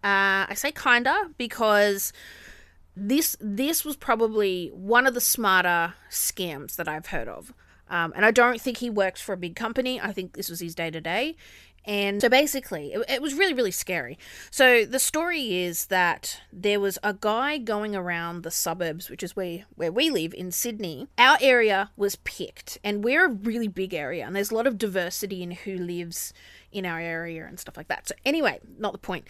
uh, 0.03 0.45
I 0.47 0.53
say 0.53 0.71
kinda 0.71 1.31
because 1.37 2.13
this 2.95 3.35
this 3.39 3.83
was 3.83 3.95
probably 3.95 4.69
one 4.73 5.07
of 5.07 5.13
the 5.13 5.21
smarter 5.21 5.95
scams 6.09 6.75
that 6.75 6.87
I've 6.87 7.07
heard 7.07 7.27
of. 7.27 7.53
Um, 7.89 8.13
and 8.15 8.25
I 8.25 8.31
don't 8.31 8.59
think 8.59 8.77
he 8.77 8.89
works 8.89 9.21
for 9.21 9.33
a 9.33 9.37
big 9.37 9.55
company. 9.55 9.99
I 9.99 10.11
think 10.11 10.33
this 10.33 10.49
was 10.49 10.59
his 10.59 10.75
day 10.75 10.91
to 10.91 11.01
day. 11.01 11.35
And 11.87 12.21
so 12.21 12.27
basically, 12.27 12.91
it, 12.91 13.05
it, 13.07 13.21
was 13.21 13.33
really, 13.33 13.53
really 13.53 13.71
scary. 13.71 14.19
So 14.51 14.83
the 14.83 14.99
story 14.99 15.63
is 15.63 15.85
that 15.85 16.41
there 16.51 16.81
was 16.81 16.99
a 17.01 17.13
guy 17.13 17.57
going 17.57 17.95
around 17.95 18.43
the 18.43 18.51
suburbs, 18.51 19.09
which 19.09 19.23
is 19.23 19.37
where, 19.37 19.63
where 19.75 19.91
we 19.91 20.09
live 20.09 20.33
in 20.33 20.51
Sydney. 20.51 21.07
Our 21.17 21.37
area 21.39 21.91
was 21.95 22.17
picked, 22.17 22.77
and 22.83 23.05
we're 23.05 23.25
a 23.25 23.31
really 23.31 23.69
big 23.69 23.93
area, 23.93 24.27
and 24.27 24.35
there's 24.35 24.51
a 24.51 24.55
lot 24.55 24.67
of 24.67 24.77
diversity 24.77 25.41
in 25.41 25.51
who 25.51 25.77
lives 25.77 26.33
in 26.73 26.85
our 26.85 26.99
area 26.99 27.45
and 27.45 27.57
stuff 27.57 27.77
like 27.77 27.87
that. 27.87 28.09
So, 28.09 28.15
anyway, 28.25 28.59
not 28.77 28.91
the 28.91 28.99
point. 28.99 29.25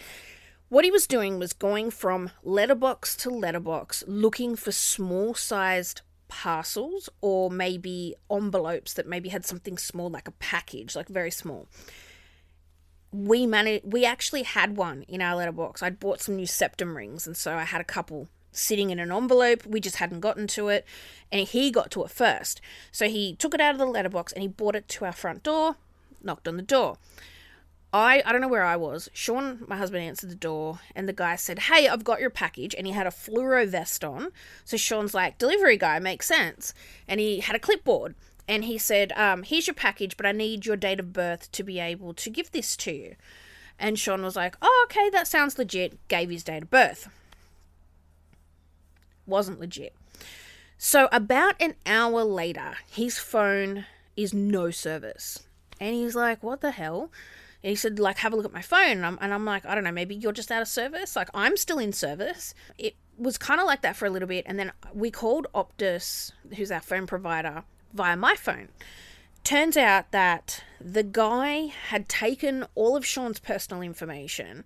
What 0.68 0.84
he 0.84 0.90
was 0.90 1.06
doing 1.06 1.38
was 1.38 1.52
going 1.52 1.92
from 1.92 2.30
letterbox 2.42 3.16
to 3.18 3.30
letterbox 3.30 4.02
looking 4.08 4.56
for 4.56 4.72
small 4.72 5.32
sized 5.32 6.02
parcels 6.28 7.08
or 7.20 7.50
maybe 7.50 8.14
envelopes 8.30 8.92
that 8.94 9.06
maybe 9.06 9.30
had 9.30 9.44
something 9.44 9.78
small 9.78 10.10
like 10.10 10.28
a 10.28 10.32
package, 10.32 10.94
like 10.94 11.08
very 11.08 11.30
small. 11.30 11.68
We 13.10 13.46
managed 13.46 13.92
we 13.92 14.04
actually 14.04 14.42
had 14.42 14.76
one 14.76 15.02
in 15.08 15.22
our 15.22 15.36
letterbox. 15.36 15.82
I'd 15.82 15.98
bought 15.98 16.20
some 16.20 16.36
new 16.36 16.46
septum 16.46 16.96
rings 16.96 17.26
and 17.26 17.36
so 17.36 17.54
I 17.54 17.64
had 17.64 17.80
a 17.80 17.84
couple 17.84 18.28
sitting 18.52 18.90
in 18.90 18.98
an 18.98 19.12
envelope. 19.12 19.64
We 19.66 19.80
just 19.80 19.96
hadn't 19.96 20.20
gotten 20.20 20.46
to 20.48 20.68
it 20.68 20.84
and 21.32 21.46
he 21.46 21.70
got 21.70 21.90
to 21.92 22.04
it 22.04 22.10
first. 22.10 22.60
So 22.92 23.08
he 23.08 23.34
took 23.34 23.54
it 23.54 23.60
out 23.60 23.74
of 23.74 23.78
the 23.78 23.86
letterbox 23.86 24.32
and 24.32 24.42
he 24.42 24.48
brought 24.48 24.76
it 24.76 24.88
to 24.88 25.04
our 25.04 25.12
front 25.12 25.42
door, 25.42 25.76
knocked 26.22 26.46
on 26.46 26.56
the 26.56 26.62
door. 26.62 26.98
I 27.92 28.22
I 28.24 28.32
don't 28.32 28.40
know 28.40 28.48
where 28.48 28.64
I 28.64 28.76
was. 28.76 29.08
Sean, 29.12 29.64
my 29.66 29.76
husband, 29.76 30.04
answered 30.04 30.30
the 30.30 30.34
door, 30.34 30.80
and 30.94 31.08
the 31.08 31.12
guy 31.12 31.36
said, 31.36 31.58
"Hey, 31.60 31.88
I've 31.88 32.04
got 32.04 32.20
your 32.20 32.30
package." 32.30 32.74
And 32.74 32.86
he 32.86 32.92
had 32.92 33.06
a 33.06 33.10
fluoro 33.10 33.66
vest 33.66 34.04
on. 34.04 34.32
So 34.64 34.76
Sean's 34.76 35.14
like, 35.14 35.38
"Delivery 35.38 35.76
guy 35.76 35.98
makes 35.98 36.26
sense." 36.26 36.74
And 37.06 37.18
he 37.20 37.40
had 37.40 37.56
a 37.56 37.60
clipboard, 37.60 38.14
and 38.46 38.64
he 38.64 38.76
said, 38.76 39.12
um, 39.12 39.42
"Here's 39.42 39.66
your 39.66 39.74
package, 39.74 40.16
but 40.16 40.26
I 40.26 40.32
need 40.32 40.66
your 40.66 40.76
date 40.76 41.00
of 41.00 41.12
birth 41.12 41.50
to 41.52 41.62
be 41.62 41.78
able 41.78 42.12
to 42.14 42.30
give 42.30 42.50
this 42.50 42.76
to 42.78 42.92
you." 42.92 43.16
And 43.78 43.98
Sean 43.98 44.22
was 44.22 44.36
like, 44.36 44.56
"Oh, 44.60 44.86
okay, 44.90 45.08
that 45.10 45.26
sounds 45.26 45.58
legit." 45.58 46.08
Gave 46.08 46.28
his 46.30 46.44
date 46.44 46.64
of 46.64 46.70
birth. 46.70 47.08
Wasn't 49.26 49.60
legit. 49.60 49.94
So 50.76 51.08
about 51.10 51.60
an 51.60 51.74
hour 51.86 52.22
later, 52.22 52.76
his 52.90 53.18
phone 53.18 53.86
is 54.16 54.34
no 54.34 54.70
service, 54.70 55.44
and 55.80 55.94
he's 55.94 56.14
like, 56.14 56.42
"What 56.42 56.60
the 56.60 56.72
hell?" 56.72 57.10
He 57.62 57.74
said, 57.74 57.98
like, 57.98 58.18
have 58.18 58.32
a 58.32 58.36
look 58.36 58.44
at 58.44 58.52
my 58.52 58.62
phone. 58.62 58.98
And 58.98 59.06
I'm, 59.06 59.18
and 59.20 59.34
I'm 59.34 59.44
like, 59.44 59.66
I 59.66 59.74
don't 59.74 59.84
know, 59.84 59.92
maybe 59.92 60.14
you're 60.14 60.32
just 60.32 60.50
out 60.50 60.62
of 60.62 60.68
service. 60.68 61.16
Like, 61.16 61.28
I'm 61.34 61.56
still 61.56 61.78
in 61.78 61.92
service. 61.92 62.54
It 62.78 62.94
was 63.16 63.36
kind 63.36 63.60
of 63.60 63.66
like 63.66 63.82
that 63.82 63.96
for 63.96 64.06
a 64.06 64.10
little 64.10 64.28
bit. 64.28 64.44
And 64.46 64.58
then 64.58 64.72
we 64.94 65.10
called 65.10 65.46
Optus, 65.54 66.32
who's 66.56 66.70
our 66.70 66.80
phone 66.80 67.06
provider, 67.06 67.64
via 67.92 68.16
my 68.16 68.34
phone. 68.36 68.68
Turns 69.44 69.76
out 69.76 70.12
that 70.12 70.62
the 70.80 71.02
guy 71.02 71.72
had 71.88 72.08
taken 72.08 72.66
all 72.74 72.96
of 72.96 73.06
Sean's 73.06 73.40
personal 73.40 73.82
information. 73.82 74.64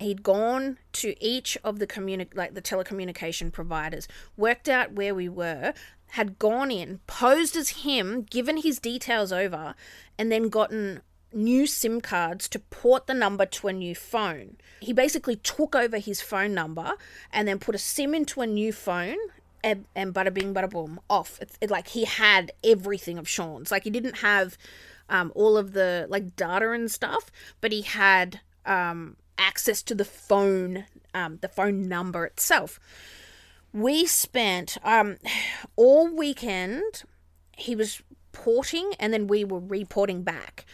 He'd 0.00 0.22
gone 0.22 0.78
to 0.94 1.14
each 1.24 1.56
of 1.62 1.78
the 1.78 1.86
communi- 1.86 2.34
like 2.34 2.54
the 2.54 2.62
telecommunication 2.62 3.52
providers, 3.52 4.08
worked 4.36 4.68
out 4.68 4.92
where 4.92 5.14
we 5.14 5.28
were, 5.28 5.72
had 6.08 6.38
gone 6.38 6.70
in, 6.70 7.00
posed 7.06 7.56
as 7.56 7.68
him, 7.70 8.22
given 8.22 8.56
his 8.56 8.80
details 8.80 9.30
over, 9.30 9.74
and 10.18 10.32
then 10.32 10.48
gotten 10.48 11.02
new 11.34 11.66
SIM 11.66 12.00
cards 12.00 12.48
to 12.50 12.58
port 12.58 13.06
the 13.06 13.14
number 13.14 13.46
to 13.46 13.68
a 13.68 13.72
new 13.72 13.94
phone. 13.94 14.56
He 14.80 14.92
basically 14.92 15.36
took 15.36 15.74
over 15.74 15.98
his 15.98 16.20
phone 16.20 16.54
number 16.54 16.94
and 17.32 17.48
then 17.48 17.58
put 17.58 17.74
a 17.74 17.78
SIM 17.78 18.14
into 18.14 18.40
a 18.40 18.46
new 18.46 18.72
phone 18.72 19.16
and, 19.62 19.86
and 19.96 20.14
bada 20.14 20.32
bing, 20.32 20.54
bada 20.54 20.70
boom, 20.70 21.00
off. 21.08 21.38
It's 21.40 21.56
it, 21.60 21.70
like 21.70 21.88
he 21.88 22.04
had 22.04 22.52
everything 22.62 23.18
of 23.18 23.28
Sean's. 23.28 23.70
Like 23.70 23.84
he 23.84 23.90
didn't 23.90 24.18
have 24.18 24.58
um, 25.08 25.32
all 25.34 25.56
of 25.56 25.72
the 25.72 26.06
like 26.08 26.36
data 26.36 26.70
and 26.70 26.90
stuff, 26.90 27.30
but 27.60 27.72
he 27.72 27.82
had 27.82 28.40
um, 28.66 29.16
access 29.38 29.82
to 29.84 29.94
the 29.94 30.04
phone, 30.04 30.84
um, 31.14 31.38
the 31.40 31.48
phone 31.48 31.88
number 31.88 32.26
itself. 32.26 32.78
We 33.72 34.06
spent 34.06 34.78
um, 34.84 35.16
all 35.76 36.14
weekend. 36.14 37.02
He 37.56 37.74
was 37.74 38.02
porting, 38.32 38.92
and 38.98 39.12
then 39.12 39.26
we 39.26 39.44
were 39.44 39.60
reporting 39.60 40.22
back 40.22 40.66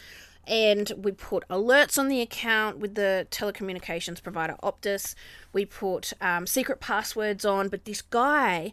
and 0.51 0.93
we 0.99 1.13
put 1.13 1.47
alerts 1.49 1.97
on 1.97 2.09
the 2.09 2.21
account 2.21 2.81
with 2.81 2.97
the 2.97 3.25
telecommunications 3.31 4.21
provider 4.21 4.57
Optus. 4.65 5.15
We 5.53 5.65
put 5.65 6.13
um, 6.21 6.45
secret 6.45 6.81
passwords 6.81 7.45
on, 7.45 7.69
but 7.69 7.85
this 7.85 8.03
guy, 8.03 8.73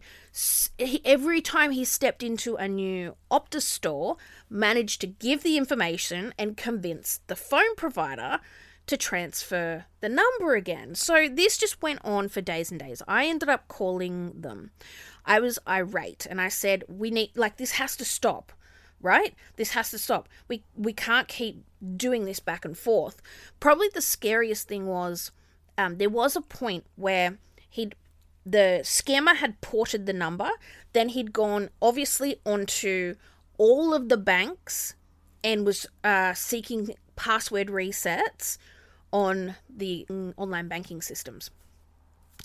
he, 0.79 0.99
every 1.05 1.39
time 1.39 1.69
he 1.69 1.85
stepped 1.85 2.23
into 2.23 2.55
a 2.55 2.67
new 2.67 3.15
Optus 3.29 3.61
store, 3.61 4.17
managed 4.49 5.01
to 5.01 5.07
give 5.07 5.43
the 5.43 5.55
information 5.55 6.33
and 6.39 6.57
convince 6.57 7.19
the 7.27 7.35
phone 7.35 7.75
provider 7.75 8.39
to 8.87 8.97
transfer 8.97 9.85
the 9.99 10.09
number 10.09 10.55
again. 10.55 10.95
So 10.95 11.29
this 11.29 11.59
just 11.59 11.83
went 11.83 11.99
on 12.03 12.27
for 12.27 12.41
days 12.41 12.71
and 12.71 12.79
days. 12.79 13.03
I 13.07 13.27
ended 13.27 13.49
up 13.49 13.67
calling 13.67 14.33
them. 14.41 14.71
I 15.25 15.39
was 15.39 15.59
irate 15.67 16.25
and 16.27 16.41
I 16.41 16.47
said, 16.47 16.85
We 16.87 17.11
need, 17.11 17.31
like, 17.35 17.57
this 17.57 17.71
has 17.73 17.95
to 17.97 18.05
stop 18.05 18.51
right? 19.01 19.33
This 19.55 19.71
has 19.71 19.91
to 19.91 19.97
stop. 19.97 20.27
We 20.47 20.63
we 20.75 20.93
can't 20.93 21.27
keep 21.27 21.63
doing 21.95 22.25
this 22.25 22.39
back 22.39 22.65
and 22.65 22.77
forth. 22.77 23.21
Probably 23.59 23.89
the 23.93 24.01
scariest 24.01 24.67
thing 24.67 24.87
was 24.87 25.31
um, 25.77 25.97
there 25.97 26.09
was 26.09 26.35
a 26.35 26.41
point 26.41 26.85
where 26.95 27.37
he'd 27.69 27.95
the 28.45 28.79
scammer 28.83 29.35
had 29.35 29.59
ported 29.59 30.05
the 30.05 30.13
number, 30.13 30.49
then 30.93 31.09
he'd 31.09 31.33
gone 31.33 31.69
obviously 31.81 32.39
onto 32.45 33.15
all 33.57 33.93
of 33.93 34.07
the 34.07 34.17
banks 34.17 34.95
and 35.43 35.65
was 35.65 35.85
uh, 36.03 36.33
seeking 36.33 36.95
password 37.17 37.67
resets 37.67 38.57
on 39.11 39.55
the 39.69 40.05
mm, 40.09 40.33
online 40.37 40.67
banking 40.67 41.01
systems 41.01 41.49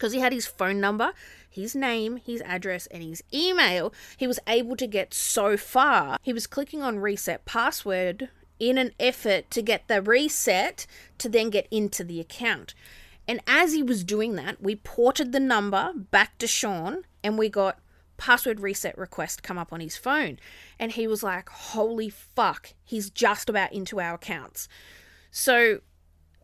because 0.03 0.15
he 0.15 0.19
had 0.19 0.33
his 0.33 0.49
phone 0.49 0.81
number, 0.81 1.12
his 1.49 1.77
name, 1.77 2.17
his 2.17 2.41
address, 2.41 2.88
and 2.88 3.05
his 3.05 3.23
email, 3.33 3.95
he 4.17 4.27
was 4.27 4.41
able 4.49 4.75
to 4.75 4.88
get 4.88 5.15
so 5.15 5.57
far. 5.57 6.17
He 6.23 6.33
was 6.33 6.49
clicking 6.49 6.83
on 6.83 6.99
reset 6.99 7.45
password 7.45 8.29
in 8.59 8.79
an 8.79 8.91
effort 8.99 9.49
to 9.53 9.62
get 9.62 9.87
the 9.87 10.03
reset 10.03 10.88
to 11.19 11.29
then 11.29 11.51
get 11.51 11.69
into 11.71 12.03
the 12.03 12.19
account. 12.19 12.75
And 13.29 13.41
as 13.47 13.75
he 13.75 13.83
was 13.85 14.03
doing 14.03 14.35
that, 14.35 14.61
we 14.61 14.75
ported 14.75 15.31
the 15.31 15.38
number 15.38 15.93
back 15.95 16.37
to 16.38 16.49
Sean 16.49 17.05
and 17.23 17.38
we 17.38 17.49
got 17.49 17.79
password 18.17 18.59
reset 18.59 18.99
request 18.99 19.45
come 19.45 19.57
up 19.57 19.73
on 19.73 19.79
his 19.79 19.97
phone. 19.97 20.41
And 20.81 20.91
he 20.91 21.07
was 21.07 21.23
like, 21.23 21.49
holy 21.49 22.11
fuck, 22.11 22.75
he's 22.83 23.09
just 23.09 23.49
about 23.49 23.73
into 23.73 24.01
our 24.01 24.15
accounts. 24.15 24.67
So 25.31 25.79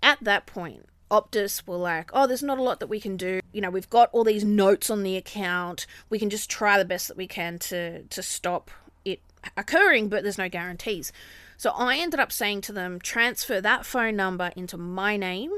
at 0.01 0.23
that 0.23 0.47
point, 0.47 0.87
Optus 1.11 1.67
were 1.67 1.77
like, 1.77 2.11
oh, 2.13 2.27
there's 2.27 2.43
not 2.43 2.59
a 2.59 2.63
lot 2.63 2.81
that 2.81 2.89
we 2.89 3.01
can 3.01 3.17
do. 3.17 3.41
You 3.53 3.61
know, 3.61 3.71
we've 3.71 3.91
got 3.91 4.11
all 4.13 4.25
these 4.25 4.45
notes 4.45 4.91
on 4.91 5.03
the 5.03 5.17
account. 5.17 5.87
We 6.11 6.19
can 6.19 6.31
just 6.31 6.51
try 6.51 6.79
the 6.79 6.85
best 6.85 7.09
that 7.09 7.17
we 7.17 7.27
can 7.27 7.59
to 7.61 8.03
to 8.03 8.23
stop 8.23 8.71
it 9.05 9.21
occurring, 9.57 10.09
but 10.09 10.23
there's 10.23 10.39
no 10.39 10.49
guarantees. 10.49 11.13
So 11.57 11.71
I 11.71 11.99
ended 11.99 12.21
up 12.21 12.31
saying 12.31 12.61
to 12.63 12.73
them, 12.73 13.01
transfer 13.01 13.61
that 13.61 13.85
phone 13.85 14.15
number 14.15 14.53
into 14.55 14.77
my 14.79 15.17
name, 15.17 15.51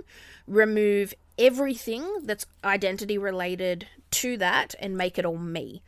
remove 0.46 1.12
everything 1.38 2.06
that's 2.22 2.46
identity 2.64 3.18
related 3.18 3.86
to 4.12 4.38
that, 4.38 4.74
and 4.80 4.96
make 4.96 5.18
it 5.18 5.26
all 5.26 5.36
me. 5.36 5.82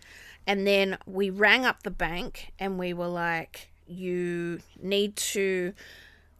And 0.46 0.66
then 0.66 0.98
we 1.07 1.31
rang 1.31 1.64
up 1.64 1.83
the 1.83 1.90
bank 1.90 2.53
and 2.59 2.79
we 2.79 2.92
were 2.92 3.09
like, 3.09 3.70
you 3.87 4.61
need 4.81 5.16
to 5.16 5.72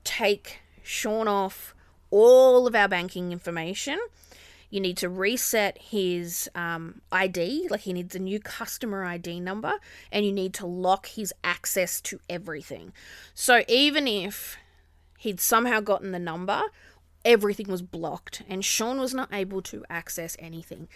take 0.05 0.61
Sean 0.83 1.29
off 1.29 1.75
all 2.13 2.69
of 2.69 2.77
our 2.77 2.87
banking 2.87 3.33
information. 3.33 3.99
You 4.71 4.81
need 4.81 4.97
to 4.99 5.09
reset 5.09 5.77
his 5.79 6.49
um, 6.55 7.03
ID, 7.11 7.67
like 7.69 7.81
he 7.81 7.93
needs 7.93 8.15
a 8.15 8.21
new 8.21 8.39
customer 8.39 9.05
ID 9.05 9.41
number, 9.41 9.73
and 10.13 10.25
you 10.25 10.33
need 10.33 10.55
to 10.55 10.67
lock 10.67 11.09
his 11.09 11.35
access 11.43 12.01
to 12.03 12.21
everything. 12.31 12.93
So 13.35 13.65
even 13.69 14.07
if 14.07 14.57
he'd 15.19 15.41
somehow 15.41 15.81
gotten 15.81 16.13
the 16.13 16.19
number, 16.19 16.63
everything 17.25 17.69
was 17.69 17.83
blocked, 17.83 18.43
and 18.49 18.65
Sean 18.65 18.99
was 18.99 19.13
not 19.13 19.33
able 19.33 19.61
to 19.63 19.85
access 19.91 20.37
anything. 20.39 20.89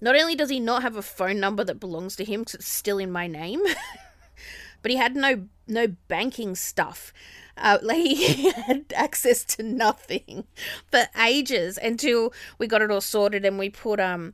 Not 0.00 0.16
only 0.16 0.34
does 0.34 0.50
he 0.50 0.60
not 0.60 0.82
have 0.82 0.96
a 0.96 1.02
phone 1.02 1.38
number 1.38 1.64
that 1.64 1.80
belongs 1.80 2.16
to 2.16 2.24
him 2.24 2.40
because 2.40 2.56
it's 2.56 2.68
still 2.68 2.98
in 2.98 3.12
my 3.12 3.28
name, 3.28 3.62
but 4.82 4.90
he 4.90 4.96
had 4.96 5.16
no 5.16 5.46
no 5.66 5.88
banking 6.08 6.54
stuff. 6.54 7.12
Uh, 7.56 7.78
like 7.82 7.98
he 7.98 8.50
had 8.66 8.92
access 8.96 9.44
to 9.44 9.62
nothing 9.62 10.44
for 10.90 11.04
ages 11.22 11.78
until 11.82 12.32
we 12.58 12.66
got 12.66 12.82
it 12.82 12.90
all 12.90 13.00
sorted 13.00 13.44
and 13.44 13.58
we 13.58 13.68
put 13.68 14.00
um 14.00 14.32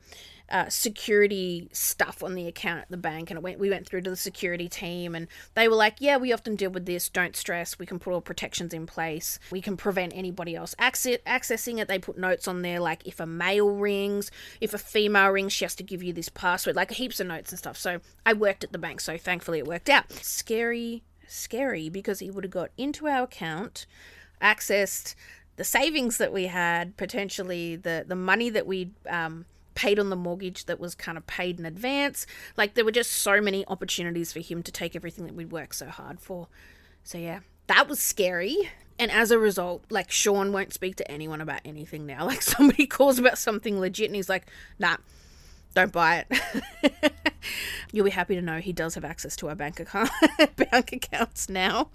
uh, 0.51 0.69
security 0.69 1.69
stuff 1.73 2.23
on 2.23 2.35
the 2.35 2.47
account 2.47 2.81
at 2.81 2.91
the 2.91 2.97
bank, 2.97 3.31
and 3.31 3.39
it 3.39 3.43
went. 3.43 3.59
We 3.59 3.71
went 3.71 3.87
through 3.87 4.03
to 4.03 4.11
the 4.11 4.17
security 4.17 4.69
team, 4.69 5.15
and 5.15 5.29
they 5.55 5.69
were 5.69 5.75
like, 5.75 5.97
"Yeah, 5.99 6.17
we 6.17 6.33
often 6.33 6.57
deal 6.57 6.71
with 6.71 6.87
this. 6.87 7.09
Don't 7.09 7.37
stress. 7.37 7.79
We 7.79 7.87
can 7.87 7.99
put 7.99 8.13
all 8.13 8.21
protections 8.21 8.73
in 8.73 8.87
place. 8.87 9.39
We 9.51 9.61
can 9.61 9.77
prevent 9.77 10.13
anybody 10.15 10.55
else 10.55 10.75
access- 10.79 11.19
accessing 11.27 11.79
it." 11.79 11.89
They 11.89 11.99
put 11.99 12.19
notes 12.19 12.49
on 12.49 12.63
there 12.63 12.81
like 12.81 13.07
if 13.07 13.21
a 13.21 13.27
male 13.27 13.71
rings, 13.71 14.31
if 14.61 14.73
a 14.75 14.79
female 14.79 15.29
rings, 15.29 15.53
she 15.53 15.65
has 15.65 15.75
to 15.77 15.83
give 15.83 16.03
you 16.03 16.13
this 16.13 16.29
password, 16.29 16.77
like 16.77 16.91
heaps 16.93 17.21
of 17.21 17.27
notes 17.27 17.53
and 17.53 17.59
stuff. 17.59 17.77
So 17.77 18.01
I 18.25 18.33
worked 18.33 18.65
at 18.65 18.73
the 18.73 18.79
bank, 18.79 19.01
so 19.01 19.19
thankfully 19.19 19.59
it 19.59 19.67
worked 19.67 19.89
out. 19.89 20.11
Scary, 20.13 21.03
scary 21.27 21.89
because 21.89 22.21
he 22.21 22.31
would 22.31 22.45
have 22.45 22.51
got 22.51 22.71
into 22.77 23.07
our 23.07 23.25
account, 23.25 23.87
accessed 24.41 25.15
the 25.57 25.65
savings 25.65 26.19
that 26.19 26.33
we 26.33 26.47
had, 26.47 26.97
potentially 26.97 27.77
the 27.77 28.05
the 28.07 28.15
money 28.15 28.49
that 28.49 28.67
we 28.67 28.93
um, 29.09 29.45
paid 29.79 30.01
on 30.01 30.11
the 30.11 30.17
mortgage 30.17 30.65
that 30.65 30.81
was 30.81 30.97
kind 30.97 31.17
of 31.17 31.25
paid 31.29 31.61
in 31.61 31.65
advance. 31.65 32.27
Like 32.57 32.75
there 32.75 32.85
were 32.85 32.91
just 32.91 33.13
so 33.13 33.41
many 33.41 33.65
opportunities 33.69 34.33
for 34.33 34.41
him 34.41 34.61
to 34.65 34.73
take 34.73 34.97
everything 34.97 35.25
that 35.27 35.37
we'd 35.37 35.53
worked 35.53 35.77
so 35.77 35.87
hard 35.87 36.19
for. 36.19 36.49
So 37.05 37.17
yeah, 37.17 37.41
that 37.69 37.89
was 37.89 38.01
scary. 38.01 38.73
And 38.99 39.09
as 39.13 39.31
a 39.31 39.39
result, 39.39 39.85
like 39.89 40.11
Sean 40.11 40.53
won't 40.53 40.73
speak 40.73 40.97
to 40.97 41.09
anyone 41.09 41.41
about 41.41 41.61
anything 41.65 42.07
now. 42.07 42.27
Like 42.27 42.43
somebody 42.43 42.89
calls 42.89 43.21
about 43.21 43.39
something 43.39 43.79
legit 43.79 44.07
and 44.07 44.17
he's 44.17 44.29
like, 44.29 44.47
nah, 44.81 44.97
don't 45.75 45.93
buy 45.93 46.25
it. 46.29 47.13
You'll 47.93 48.05
be 48.05 48.11
happy 48.11 48.35
to 48.35 48.43
know 48.43 48.59
he 48.59 48.73
does 48.73 48.95
have 48.95 49.05
access 49.05 49.37
to 49.37 49.49
our 49.49 49.55
bank 49.55 49.81
account 49.81 50.11
bank 50.71 50.93
accounts 50.93 51.49
now. 51.49 51.89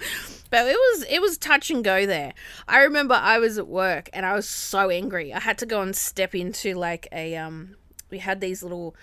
But 0.49 0.67
it 0.67 0.75
was 0.75 1.05
it 1.09 1.21
was 1.21 1.37
touch 1.37 1.69
and 1.69 1.83
go 1.83 2.05
there. 2.05 2.33
I 2.67 2.83
remember 2.83 3.13
I 3.13 3.39
was 3.39 3.57
at 3.57 3.67
work 3.67 4.09
and 4.13 4.25
I 4.25 4.33
was 4.33 4.47
so 4.47 4.89
angry. 4.89 5.33
I 5.33 5.39
had 5.39 5.57
to 5.59 5.65
go 5.65 5.81
and 5.81 5.95
step 5.95 6.33
into 6.33 6.73
like 6.73 7.07
a 7.11 7.35
um 7.35 7.75
we 8.09 8.19
had 8.19 8.41
these 8.41 8.63
little 8.63 8.95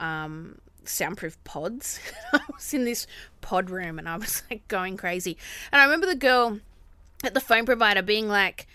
um 0.00 0.58
soundproof 0.84 1.42
pods. 1.44 2.00
I 2.32 2.40
was 2.52 2.74
in 2.74 2.84
this 2.84 3.06
pod 3.40 3.70
room 3.70 3.98
and 3.98 4.08
I 4.08 4.16
was 4.16 4.42
like 4.50 4.66
going 4.68 4.96
crazy. 4.96 5.38
And 5.72 5.80
I 5.80 5.84
remember 5.84 6.06
the 6.06 6.14
girl 6.14 6.60
at 7.24 7.34
the 7.34 7.40
phone 7.40 7.64
provider 7.64 8.02
being 8.02 8.28
like 8.28 8.66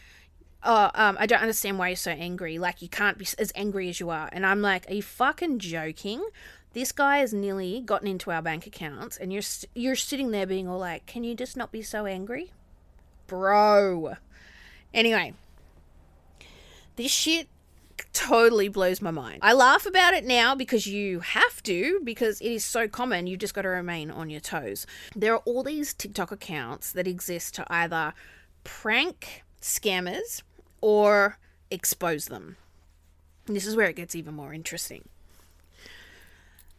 oh, 0.64 0.92
um, 0.94 1.18
I 1.20 1.26
don't 1.26 1.42
understand 1.42 1.78
why 1.80 1.90
you're 1.90 1.96
so 1.96 2.12
angry. 2.12 2.58
Like, 2.58 2.82
you 2.82 2.90
can't 2.90 3.18
be 3.18 3.26
as 3.38 3.52
angry 3.56 3.90
as 3.90 4.00
you 4.00 4.10
are. 4.10 4.30
And 4.32 4.46
I'm 4.46 4.62
like, 4.62 4.90
are 4.90 4.94
you 4.94 5.02
fucking 5.02 5.60
joking? 5.60 6.24
This 6.74 6.92
guy 6.92 7.18
has 7.18 7.34
nearly 7.34 7.82
gotten 7.82 8.08
into 8.08 8.32
our 8.32 8.42
bank 8.42 8.66
accounts, 8.66 9.18
and 9.18 9.34
you're 9.34 9.44
you're 9.76 9.96
sitting 9.96 10.32
there 10.32 10.48
being 10.48 10.70
all 10.70 10.80
like, 10.80 11.06
"Can 11.06 11.26
you 11.26 11.36
just 11.36 11.58
not 11.58 11.70
be 11.70 11.82
so 11.82 12.06
angry, 12.06 12.54
bro?" 13.28 14.16
Anyway, 14.94 15.34
this 16.96 17.12
shit 17.12 17.50
totally 18.14 18.70
blows 18.70 19.02
my 19.02 19.12
mind. 19.12 19.40
I 19.42 19.52
laugh 19.52 19.86
about 19.86 20.14
it 20.14 20.24
now 20.24 20.56
because 20.56 20.88
you 20.88 21.20
have 21.20 21.62
to, 21.64 22.00
because 22.06 22.40
it 22.40 22.52
is 22.52 22.64
so 22.64 22.88
common. 22.88 23.28
You've 23.28 23.40
just 23.40 23.54
got 23.54 23.64
to 23.64 23.70
remain 23.70 24.10
on 24.10 24.30
your 24.30 24.42
toes. 24.42 24.88
There 25.14 25.34
are 25.34 25.40
all 25.40 25.64
these 25.64 25.94
TikTok 25.94 26.32
accounts 26.32 26.94
that 26.94 27.08
exist 27.08 27.56
to 27.56 27.66
either 27.70 28.14
prank 28.64 29.44
scammers 29.62 30.42
or 30.82 31.38
expose 31.70 32.26
them. 32.26 32.58
And 33.48 33.56
this 33.56 33.66
is 33.66 33.76
where 33.76 33.88
it 33.88 33.96
gets 33.96 34.16
even 34.16 34.34
more 34.34 34.54
interesting 34.54 35.08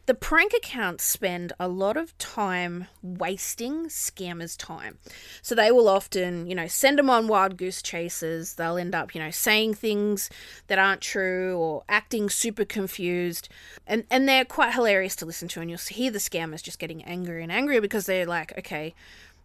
the 0.06 0.14
prank 0.14 0.52
accounts 0.52 1.04
spend 1.04 1.52
a 1.60 1.68
lot 1.68 1.96
of 1.96 2.16
time 2.18 2.88
wasting 3.02 3.86
scammers' 3.86 4.56
time. 4.58 4.98
So 5.42 5.54
they 5.54 5.70
will 5.70 5.88
often, 5.88 6.46
you 6.46 6.56
know, 6.56 6.66
send 6.66 6.98
them 6.98 7.08
on 7.08 7.28
wild 7.28 7.56
goose 7.56 7.80
chases. 7.80 8.54
They'll 8.54 8.76
end 8.76 8.96
up, 8.96 9.14
you 9.14 9.20
know, 9.20 9.30
saying 9.30 9.74
things 9.74 10.28
that 10.66 10.78
aren't 10.78 11.02
true 11.02 11.56
or 11.56 11.84
acting 11.88 12.30
super 12.30 12.64
confused. 12.64 13.48
And 13.86 14.04
and 14.10 14.28
they're 14.28 14.44
quite 14.44 14.74
hilarious 14.74 15.14
to 15.16 15.26
listen 15.26 15.46
to 15.48 15.60
and 15.60 15.70
you'll 15.70 15.78
hear 15.78 16.10
the 16.10 16.18
scammers 16.18 16.62
just 16.62 16.80
getting 16.80 17.04
angrier 17.04 17.38
and 17.38 17.52
angrier 17.52 17.80
because 17.80 18.06
they're 18.06 18.26
like, 18.26 18.58
okay, 18.58 18.94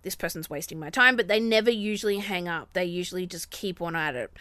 this 0.04 0.16
person's 0.16 0.50
wasting 0.50 0.80
my 0.80 0.90
time, 0.90 1.16
but 1.16 1.28
they 1.28 1.40
never 1.40 1.72
usually 1.72 2.20
hang 2.20 2.48
up. 2.48 2.70
They 2.74 2.86
usually 2.86 3.26
just 3.26 3.50
keep 3.50 3.82
on 3.82 3.96
at 3.96 4.16
it. 4.16 4.32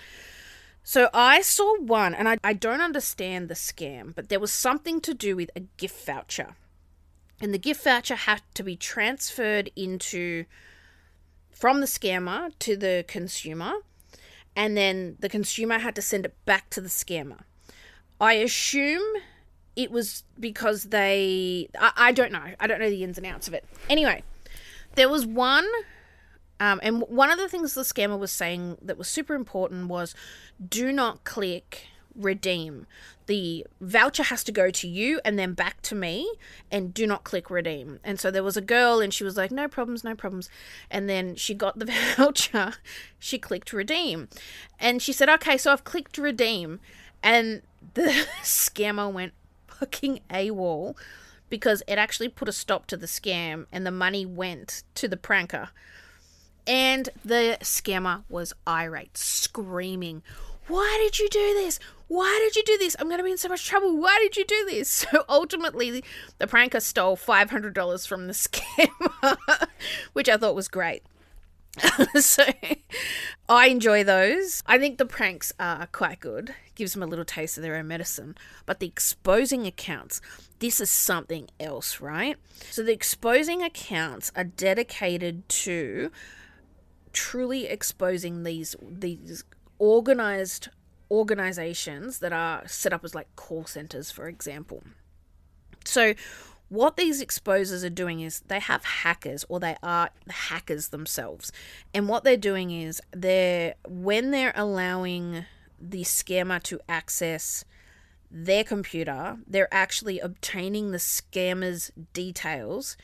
So 0.83 1.09
I 1.13 1.41
saw 1.41 1.79
one, 1.81 2.15
and 2.15 2.29
I, 2.29 2.39
I 2.45 2.53
don't 2.53 2.81
understand 2.81 3.49
the 3.49 3.55
scam, 3.55 4.15
but 4.15 4.29
there 4.29 4.39
was 4.39 4.53
something 4.53 5.01
to 5.01 5.15
do 5.15 5.35
with 5.35 5.51
a 5.57 5.61
gift 5.77 6.07
voucher. 6.07 6.55
And 7.41 7.53
the 7.53 7.59
gift 7.59 7.83
voucher 7.83 8.15
had 8.15 8.43
to 8.55 8.63
be 8.63 8.77
transferred 8.77 9.71
into 9.75 10.45
from 11.51 11.81
the 11.81 11.87
scammer 11.87 12.53
to 12.61 12.77
the 12.77 13.05
consumer, 13.09 13.73
and 14.55 14.77
then 14.77 15.17
the 15.19 15.29
consumer 15.29 15.79
had 15.79 15.97
to 15.97 16.03
send 16.03 16.25
it 16.25 16.35
back 16.45 16.71
to 16.71 16.81
the 16.81 16.89
scammer. 16.89 17.41
I 18.21 18.35
assume 18.35 19.03
it 19.75 19.91
was 19.91 20.23
because 20.39 20.85
they. 20.85 21.69
I, 21.79 21.93
I 21.97 22.13
don't 22.13 22.33
know. 22.33 22.55
I 22.61 22.67
don't 22.67 22.81
know 22.81 22.89
the 22.89 23.03
ins 23.05 23.19
and 23.19 23.27
outs 23.27 23.49
of 23.49 23.55
it. 23.55 23.65
Anyway, 23.91 24.23
there 24.97 25.09
was 25.09 25.25
one 25.25 25.67
um, 26.59 26.81
and 26.83 27.03
one 27.03 27.31
of 27.31 27.39
the 27.39 27.49
things 27.49 27.75
the 27.75 27.83
scammer 27.83 28.19
was 28.19 28.33
saying 28.33 28.79
that 28.83 28.97
was 28.97 29.09
super 29.09 29.35
important 29.35 29.89
was 29.89 30.15
do 30.69 30.91
not 30.91 31.25
click 31.25 31.87
redeem. 32.15 32.87
The 33.27 33.67
voucher 33.81 34.23
has 34.23 34.43
to 34.45 34.53
go 34.53 34.71
to 34.71 34.89
you 34.89 35.21
and 35.25 35.39
then 35.39 35.53
back 35.53 35.83
to 35.83 35.95
me, 35.95 36.33
and 36.71 36.95
do 36.95 37.07
not 37.07 37.25
click 37.25 37.51
redeem. 37.51 37.99
And 38.05 38.19
so 38.21 38.31
there 38.31 38.43
was 38.43 38.57
a 38.57 38.63
girl, 38.63 39.01
and 39.01 39.13
she 39.13 39.25
was 39.25 39.37
like, 39.37 39.51
No 39.51 39.69
problems, 39.69 40.05
no 40.05 40.15
problems. 40.15 40.49
And 40.91 41.09
then 41.09 41.35
she 41.35 41.53
got 41.55 41.79
the 41.79 41.87
voucher, 42.17 42.75
she 43.19 43.39
clicked 43.39 43.73
redeem. 43.73 44.29
And 44.79 45.03
she 45.03 45.13
said, 45.13 45.29
Okay, 45.29 45.59
so 45.59 45.73
I've 45.73 45.85
clicked 45.85 46.19
redeem. 46.19 46.81
And 47.23 47.63
the 47.95 48.27
scammer 48.43 49.13
went 49.13 49.33
fucking 49.67 50.21
AWOL 50.31 50.97
because 51.49 51.83
it 51.87 51.99
actually 51.99 52.29
put 52.29 52.49
a 52.49 52.53
stop 52.53 52.87
to 52.87 52.97
the 52.97 53.07
scam, 53.07 53.67
and 53.73 53.87
the 53.87 53.91
money 53.91 54.27
went 54.27 54.83
to 54.95 55.09
the 55.09 55.17
pranker. 55.17 55.69
And 56.67 57.09
the 57.25 57.59
scammer 57.61 58.25
was 58.29 58.53
irate, 58.67 59.17
screaming, 59.17 60.23
Why 60.67 60.99
did 61.01 61.19
you 61.19 61.29
do 61.29 61.55
this? 61.55 61.79
Why 62.09 62.39
did 62.43 62.57
you 62.57 62.63
do 62.65 62.79
this? 62.79 62.97
I'm 62.99 63.09
going 63.09 63.19
to 63.19 63.25
be 63.25 63.33
in 63.33 63.39
so 63.39 63.49
much 63.49 63.67
trouble. 63.67 63.97
Why 63.97 64.19
did 64.21 64.37
you 64.37 64.45
do 64.45 64.65
this? 64.69 65.07
So 65.13 65.25
ultimately, 65.29 66.03
the 66.39 66.47
pranker 66.47 66.83
stole 66.83 67.17
$500 67.17 68.07
from 68.07 68.27
the 68.27 68.33
scammer, 68.33 69.37
which 70.13 70.29
I 70.29 70.37
thought 70.37 70.55
was 70.55 70.69
great. 70.69 71.03
so 72.21 72.45
I 73.49 73.69
enjoy 73.69 74.05
those. 74.05 74.63
I 74.67 74.79
think 74.79 74.99
the 74.99 75.07
pranks 75.07 75.53
are 75.59 75.87
quite 75.87 76.21
good. 76.21 76.55
Gives 76.75 76.93
them 76.93 77.03
a 77.03 77.07
little 77.07 77.25
taste 77.25 77.57
of 77.57 77.63
their 77.63 77.77
own 77.77 77.89
medicine. 77.89 78.37
But 78.65 78.81
the 78.81 78.87
exposing 78.87 79.67
accounts, 79.67 80.21
this 80.59 80.81
is 80.81 80.91
something 80.91 81.49
else, 81.61 82.01
right? 82.01 82.37
So 82.71 82.83
the 82.83 82.93
exposing 82.93 83.63
accounts 83.63 84.33
are 84.35 84.45
dedicated 84.45 85.49
to 85.49 86.11
truly 87.13 87.67
exposing 87.67 88.43
these 88.43 88.77
these 88.83 89.43
organized 89.79 90.69
organizations 91.11 92.19
that 92.19 92.33
are 92.33 92.67
set 92.67 92.93
up 92.93 93.05
as 93.05 93.15
like 93.15 93.35
call 93.37 93.65
centers, 93.65 94.11
for 94.11 94.29
example. 94.29 94.83
So, 95.85 96.15
what 96.69 96.97
these 96.97 97.23
exposers 97.23 97.85
are 97.85 97.91
doing 97.91 98.21
is 98.21 98.41
they 98.49 98.59
have 98.59 98.85
hackers 98.85 99.45
or 99.49 99.61
they 99.61 99.77
are 99.83 100.11
hackers 100.29 100.89
themselves. 100.89 101.53
And 101.95 102.09
what 102.09 102.25
they're 102.25 102.37
doing 102.37 102.71
is 102.71 103.01
they're 103.13 103.75
when 103.87 104.31
they're 104.33 104.53
allowing 104.57 105.45
the 105.81 106.03
scammer 106.03 106.63
to 106.65 106.81
access 106.89 107.65
their 108.31 108.65
computer, 108.65 109.39
they're 109.47 109.73
actually 109.73 110.19
obtaining 110.19 110.91
the 110.91 110.99
scammer's 110.99 111.93
details 112.13 112.97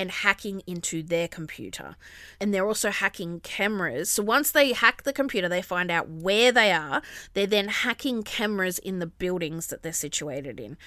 and 0.00 0.10
hacking 0.10 0.62
into 0.66 1.02
their 1.02 1.28
computer. 1.28 1.94
And 2.40 2.54
they're 2.54 2.66
also 2.66 2.90
hacking 2.90 3.40
cameras. 3.40 4.10
So 4.10 4.22
once 4.22 4.50
they 4.50 4.72
hack 4.72 5.02
the 5.02 5.12
computer, 5.12 5.46
they 5.46 5.60
find 5.60 5.90
out 5.90 6.08
where 6.08 6.50
they 6.50 6.72
are. 6.72 7.02
They're 7.34 7.46
then 7.46 7.68
hacking 7.68 8.22
cameras 8.22 8.78
in 8.78 8.98
the 8.98 9.06
buildings 9.06 9.66
that 9.66 9.82
they're 9.82 9.92
situated 9.92 10.58
in. 10.58 10.78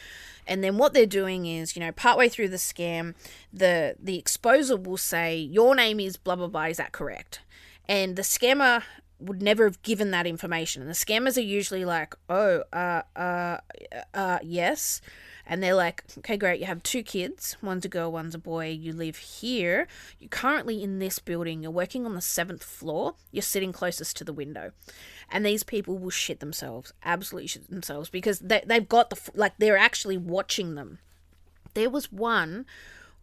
And 0.47 0.63
then 0.63 0.79
what 0.79 0.95
they're 0.95 1.05
doing 1.05 1.45
is, 1.45 1.75
you 1.75 1.79
know, 1.79 1.91
partway 1.91 2.27
through 2.27 2.49
the 2.49 2.57
scam, 2.57 3.13
the 3.53 3.95
the 4.01 4.19
exposer 4.19 4.83
will 4.83 4.97
say, 4.97 5.37
"Your 5.37 5.75
name 5.75 5.99
is 5.99 6.17
blah 6.17 6.35
blah 6.35 6.47
blah. 6.47 6.63
Is 6.63 6.77
that 6.77 6.91
correct?" 6.91 7.41
And 7.87 8.15
the 8.15 8.23
scammer 8.23 8.81
would 9.19 9.43
never 9.43 9.65
have 9.65 9.79
given 9.83 10.09
that 10.09 10.25
information. 10.25 10.81
And 10.81 10.89
the 10.89 10.95
scammers 10.95 11.37
are 11.37 11.41
usually 11.41 11.85
like, 11.85 12.15
"Oh, 12.29 12.63
uh, 12.73 13.03
uh, 13.15 13.57
uh, 14.15 14.39
yes." 14.41 15.01
And 15.45 15.61
they're 15.61 15.75
like, 15.75 16.03
okay, 16.19 16.37
great, 16.37 16.59
you 16.59 16.65
have 16.65 16.83
two 16.83 17.03
kids, 17.03 17.57
one's 17.61 17.85
a 17.85 17.89
girl, 17.89 18.11
one's 18.11 18.35
a 18.35 18.39
boy, 18.39 18.69
you 18.69 18.93
live 18.93 19.17
here, 19.17 19.87
you're 20.19 20.29
currently 20.29 20.81
in 20.81 20.99
this 20.99 21.19
building, 21.19 21.61
you're 21.61 21.71
working 21.71 22.05
on 22.05 22.15
the 22.15 22.21
seventh 22.21 22.63
floor, 22.63 23.15
you're 23.31 23.41
sitting 23.41 23.73
closest 23.73 24.15
to 24.17 24.23
the 24.23 24.33
window. 24.33 24.71
And 25.29 25.45
these 25.45 25.63
people 25.63 25.97
will 25.97 26.09
shit 26.09 26.39
themselves, 26.39 26.93
absolutely 27.03 27.47
shit 27.47 27.69
themselves, 27.69 28.09
because 28.09 28.39
they, 28.39 28.63
they've 28.65 28.87
got 28.87 29.09
the, 29.09 29.19
like, 29.33 29.53
they're 29.57 29.77
actually 29.77 30.17
watching 30.17 30.75
them. 30.75 30.99
There 31.73 31.89
was 31.89 32.11
one 32.11 32.65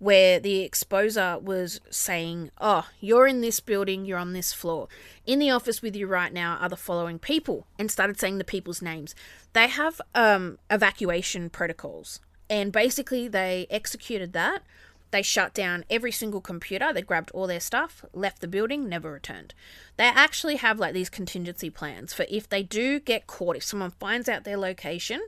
where 0.01 0.41
the 0.41 0.69
exposer 0.69 1.41
was 1.41 1.81
saying, 1.91 2.51
Oh, 2.59 2.89
you're 3.01 3.27
in 3.27 3.43
this 3.43 3.61
building, 3.61 4.05
you're 4.05 4.19
on 4.19 4.33
this 4.33 4.53
floor. 4.53 4.89
In 5.27 5.39
the 5.39 5.51
office 5.51 5.83
with 5.83 5.95
you 5.95 6.09
right 6.09 6.33
now 6.33 6.57
are 6.61 6.71
the 6.71 6.77
following 6.77 7.19
people, 7.21 7.67
and 7.79 7.91
started 7.91 8.19
saying 8.19 8.39
the 8.39 8.45
people's 8.45 8.83
names. 8.83 9.15
They 9.53 9.69
have 9.69 10.01
um, 10.15 10.59
evacuation 10.71 11.51
protocols, 11.51 12.19
and 12.49 12.73
basically 12.73 13.29
they 13.29 13.67
executed 13.71 14.33
that. 14.33 14.63
They 15.11 15.23
shut 15.23 15.55
down 15.55 15.85
every 15.91 16.13
single 16.13 16.41
computer, 16.41 16.93
they 16.93 17.03
grabbed 17.03 17.31
all 17.33 17.47
their 17.47 17.61
stuff, 17.61 18.05
left 18.15 18.41
the 18.41 18.49
building, 18.49 18.89
never 18.89 19.13
returned. 19.13 19.55
They 19.97 20.05
actually 20.05 20.57
have 20.57 20.79
like 20.79 20.95
these 20.95 21.11
contingency 21.11 21.69
plans 21.69 22.15
for 22.15 22.25
if 22.31 22.49
they 22.49 22.63
do 22.63 23.01
get 23.01 23.27
caught, 23.27 23.57
if 23.57 23.65
someone 23.65 23.91
finds 23.91 24.29
out 24.29 24.45
their 24.45 24.57
location, 24.57 25.21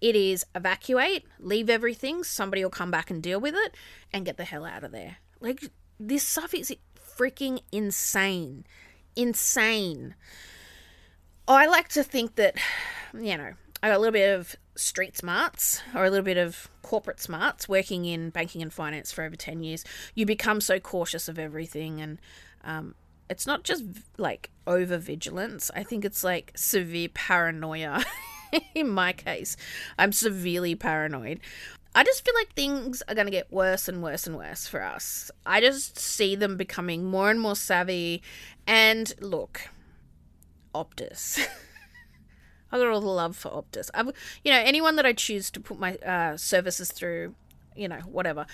it 0.00 0.16
is 0.16 0.44
evacuate, 0.54 1.24
leave 1.38 1.70
everything, 1.70 2.24
somebody 2.24 2.62
will 2.62 2.70
come 2.70 2.90
back 2.90 3.10
and 3.10 3.22
deal 3.22 3.40
with 3.40 3.54
it, 3.54 3.76
and 4.12 4.24
get 4.24 4.36
the 4.36 4.44
hell 4.44 4.64
out 4.64 4.84
of 4.84 4.92
there. 4.92 5.18
Like, 5.40 5.70
this 5.98 6.22
stuff 6.22 6.54
is 6.54 6.74
freaking 7.16 7.60
insane. 7.72 8.64
Insane. 9.16 10.14
I 11.46 11.66
like 11.66 11.88
to 11.90 12.02
think 12.02 12.36
that, 12.36 12.56
you 13.12 13.36
know, 13.36 13.52
I 13.82 13.88
got 13.88 13.96
a 13.96 13.98
little 13.98 14.12
bit 14.12 14.34
of 14.34 14.56
street 14.76 15.16
smarts 15.16 15.82
or 15.94 16.04
a 16.04 16.10
little 16.10 16.24
bit 16.24 16.38
of 16.38 16.68
corporate 16.82 17.20
smarts 17.20 17.68
working 17.68 18.06
in 18.06 18.30
banking 18.30 18.62
and 18.62 18.72
finance 18.72 19.12
for 19.12 19.24
over 19.24 19.36
10 19.36 19.62
years. 19.62 19.84
You 20.14 20.26
become 20.26 20.60
so 20.60 20.80
cautious 20.80 21.28
of 21.28 21.38
everything 21.38 22.00
and, 22.00 22.18
um, 22.64 22.94
it's 23.28 23.46
not 23.46 23.62
just 23.62 23.84
like 24.18 24.50
over 24.66 24.98
vigilance. 24.98 25.70
I 25.74 25.82
think 25.82 26.04
it's 26.04 26.24
like 26.24 26.52
severe 26.56 27.08
paranoia 27.12 28.04
in 28.74 28.88
my 28.88 29.12
case, 29.12 29.56
I'm 29.98 30.12
severely 30.12 30.74
paranoid. 30.74 31.40
I 31.94 32.02
just 32.02 32.24
feel 32.24 32.34
like 32.34 32.52
things 32.54 33.02
are 33.08 33.14
going 33.14 33.26
to 33.26 33.30
get 33.30 33.52
worse 33.52 33.88
and 33.88 34.02
worse 34.02 34.26
and 34.26 34.36
worse 34.36 34.66
for 34.66 34.82
us. 34.82 35.30
I 35.46 35.60
just 35.60 35.96
see 35.98 36.34
them 36.34 36.56
becoming 36.56 37.04
more 37.04 37.30
and 37.30 37.40
more 37.40 37.54
savvy. 37.54 38.20
And 38.66 39.14
look, 39.20 39.68
Optus. 40.74 41.38
I've 42.72 42.80
got 42.80 42.88
all 42.88 43.00
the 43.00 43.06
love 43.06 43.36
for 43.36 43.50
Optus. 43.50 43.90
I've, 43.94 44.10
you 44.42 44.50
know, 44.50 44.58
anyone 44.58 44.96
that 44.96 45.06
I 45.06 45.12
choose 45.12 45.50
to 45.52 45.60
put 45.60 45.78
my 45.78 45.94
uh, 45.98 46.36
services 46.36 46.90
through, 46.90 47.36
you 47.76 47.86
know, 47.86 48.00
whatever. 48.00 48.46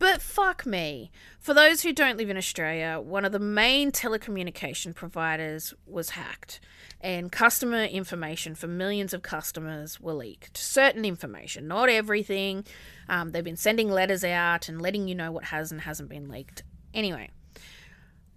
But 0.00 0.22
fuck 0.22 0.64
me. 0.64 1.10
For 1.38 1.52
those 1.52 1.82
who 1.82 1.92
don't 1.92 2.16
live 2.16 2.30
in 2.30 2.38
Australia, 2.38 2.98
one 2.98 3.26
of 3.26 3.32
the 3.32 3.38
main 3.38 3.92
telecommunication 3.92 4.94
providers 4.94 5.74
was 5.86 6.10
hacked, 6.10 6.58
and 7.02 7.30
customer 7.30 7.84
information 7.84 8.54
for 8.54 8.66
millions 8.66 9.12
of 9.12 9.20
customers 9.20 10.00
were 10.00 10.14
leaked. 10.14 10.56
Certain 10.56 11.04
information, 11.04 11.68
not 11.68 11.90
everything. 11.90 12.64
Um, 13.10 13.32
they've 13.32 13.44
been 13.44 13.58
sending 13.58 13.90
letters 13.90 14.24
out 14.24 14.70
and 14.70 14.80
letting 14.80 15.06
you 15.06 15.14
know 15.14 15.30
what 15.30 15.44
has 15.44 15.70
and 15.70 15.82
hasn't 15.82 16.08
been 16.08 16.30
leaked. 16.30 16.62
Anyway, 16.94 17.28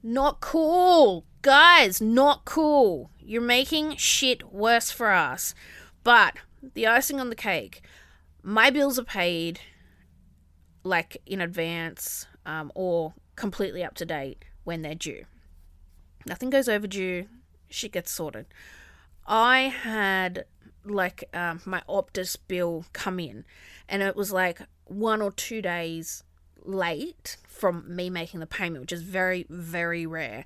not 0.04 0.42
cool. 0.42 1.24
Guys, 1.44 2.02
not 2.02 2.44
cool. 2.44 3.10
You're 3.18 3.42
making 3.42 3.96
shit 3.96 4.52
worse 4.52 4.92
for 4.92 5.12
us. 5.14 5.56
But 6.04 6.36
the 6.74 6.88
icing 6.88 7.22
on 7.22 7.30
the 7.30 7.38
cake, 7.38 7.82
my 8.44 8.70
bills 8.70 9.00
are 9.00 9.06
paid 9.06 9.62
like 10.84 11.18
in 11.26 11.42
advance 11.42 12.28
um, 12.46 12.72
or 12.76 13.14
completely 13.36 13.84
up 13.84 13.96
to 13.96 14.06
date 14.06 14.46
when 14.64 14.82
they're 14.82 14.96
due. 14.96 15.26
Nothing 16.26 16.50
goes 16.50 16.70
overdue, 16.70 17.28
shit 17.70 17.92
gets 17.92 18.12
sorted. 18.12 18.46
I 19.26 19.62
had 19.62 20.46
like 20.86 21.24
um, 21.34 21.62
my 21.66 21.82
Optus 21.88 22.38
bill 22.48 22.86
come 22.94 23.20
in, 23.20 23.46
and 23.88 24.02
it 24.02 24.16
was 24.16 24.32
like 24.32 24.62
one 24.86 25.22
or 25.22 25.32
two 25.32 25.62
days 25.62 26.24
late 26.66 27.38
from 27.48 27.84
me 27.94 28.10
making 28.10 28.40
the 28.40 28.48
payment, 28.48 28.82
which 28.82 28.92
is 28.92 29.02
very, 29.02 29.46
very 29.50 30.06
rare. 30.06 30.46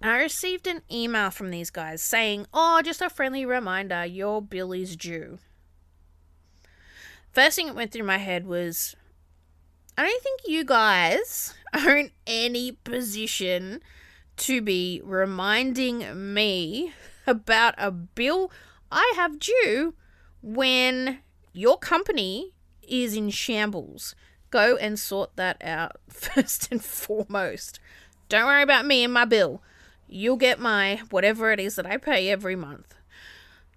And 0.00 0.10
I 0.10 0.18
received 0.18 0.66
an 0.66 0.82
email 0.90 1.30
from 1.30 1.50
these 1.50 1.70
guys 1.70 2.02
saying, 2.02 2.46
Oh, 2.52 2.80
just 2.82 3.02
a 3.02 3.10
friendly 3.10 3.44
reminder, 3.44 4.04
your 4.04 4.40
bill 4.40 4.72
is 4.72 4.96
due. 4.96 5.38
First 7.32 7.56
thing 7.56 7.66
that 7.66 7.76
went 7.76 7.92
through 7.92 8.04
my 8.04 8.18
head 8.18 8.46
was, 8.46 8.96
I 9.98 10.02
don't 10.02 10.22
think 10.22 10.42
you 10.46 10.62
guys 10.62 11.54
are 11.74 11.96
in 11.96 12.12
any 12.24 12.70
position 12.70 13.80
to 14.36 14.62
be 14.62 15.02
reminding 15.04 16.32
me 16.32 16.92
about 17.26 17.74
a 17.78 17.90
bill 17.90 18.52
I 18.92 19.12
have 19.16 19.40
due 19.40 19.94
when 20.40 21.18
your 21.52 21.78
company 21.78 22.54
is 22.80 23.16
in 23.16 23.30
shambles. 23.30 24.14
Go 24.50 24.76
and 24.76 24.96
sort 25.00 25.34
that 25.34 25.60
out 25.64 25.96
first 26.08 26.70
and 26.70 26.82
foremost. 26.82 27.80
Don't 28.28 28.46
worry 28.46 28.62
about 28.62 28.86
me 28.86 29.02
and 29.02 29.12
my 29.12 29.24
bill. 29.24 29.62
You'll 30.06 30.36
get 30.36 30.60
my 30.60 31.02
whatever 31.10 31.50
it 31.50 31.58
is 31.58 31.74
that 31.74 31.86
I 31.86 31.96
pay 31.96 32.30
every 32.30 32.54
month. 32.54 32.94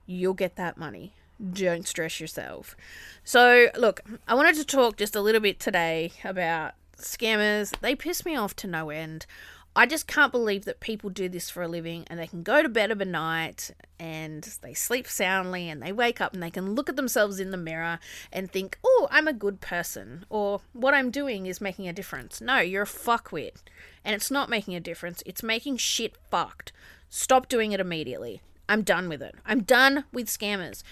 You'll 0.06 0.36
get 0.36 0.56
that 0.58 0.78
money. 0.78 1.16
Don't 1.54 1.88
stress 1.88 2.20
yourself. 2.20 2.76
So, 3.24 3.68
look, 3.78 4.02
I 4.28 4.36
wanted 4.36 4.56
to 4.56 4.66
talk 4.66 4.98
just 4.98 5.16
a 5.16 5.22
little 5.22 5.42
bit 5.42 5.60
today 5.60 6.12
about 6.24 6.74
scammers. 6.98 7.74
They 7.80 7.96
piss 7.96 8.26
me 8.26 8.36
off 8.36 8.56
to 8.58 8.68
no 8.68 8.90
end. 8.90 9.26
I 9.74 9.86
just 9.86 10.06
can't 10.06 10.34
believe 10.34 10.66
that 10.66 10.82
people 10.82 11.10
do 11.10 11.30
this 11.30 11.50
for 11.50 11.64
a 11.64 11.68
living 11.68 12.04
and 12.08 12.20
they 12.20 12.28
can 12.28 12.44
go 12.44 12.62
to 12.62 12.68
bed 12.68 12.92
of 12.92 13.00
a 13.00 13.06
night 13.06 13.72
and 13.98 14.44
they 14.62 14.74
sleep 14.74 15.08
soundly 15.08 15.70
and 15.70 15.82
they 15.82 15.94
wake 15.94 16.20
up 16.20 16.34
and 16.34 16.44
they 16.44 16.50
can 16.50 16.76
look 16.76 16.90
at 16.90 16.98
themselves 16.98 17.40
in 17.40 17.52
the 17.52 17.58
mirror 17.58 18.00
and 18.34 18.52
think, 18.52 18.78
oh, 18.84 19.08
I'm 19.10 19.30
a 19.30 19.34
good 19.34 19.62
person 19.62 20.26
or 20.30 20.60
what 20.74 20.94
I'm 20.94 21.10
doing 21.10 21.46
is 21.46 21.62
making 21.62 21.88
a 21.88 21.94
difference. 21.94 22.42
No, 22.42 22.60
you're 22.60 22.84
a 22.84 22.86
fuckwit. 22.86 23.64
And 24.04 24.14
it's 24.14 24.30
not 24.30 24.50
making 24.50 24.76
a 24.76 24.82
difference, 24.82 25.24
it's 25.26 25.42
making 25.42 25.78
shit 25.78 26.18
fucked. 26.30 26.74
Stop 27.10 27.48
doing 27.48 27.72
it 27.72 27.80
immediately. 27.80 28.42
I'm 28.68 28.82
done 28.82 29.08
with 29.08 29.22
it. 29.22 29.36
I'm 29.46 29.62
done 29.62 30.04
with 30.12 30.28
scammers 30.28 30.84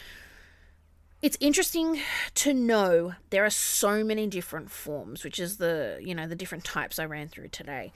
it's 1.22 1.38
interesting 1.40 2.00
to 2.36 2.54
know 2.54 3.14
there 3.30 3.46
are 3.46 3.50
so 3.50 4.04
many 4.04 4.28
different 4.28 4.72
forms, 4.72 5.24
which 5.24 5.40
is 5.40 5.58
the 5.58 6.00
you 6.02 6.16
know 6.16 6.28
the 6.28 6.36
different 6.36 6.64
types 6.64 7.00
I 7.00 7.06
ran 7.06 7.28
through 7.28 7.50
today. 7.50 7.92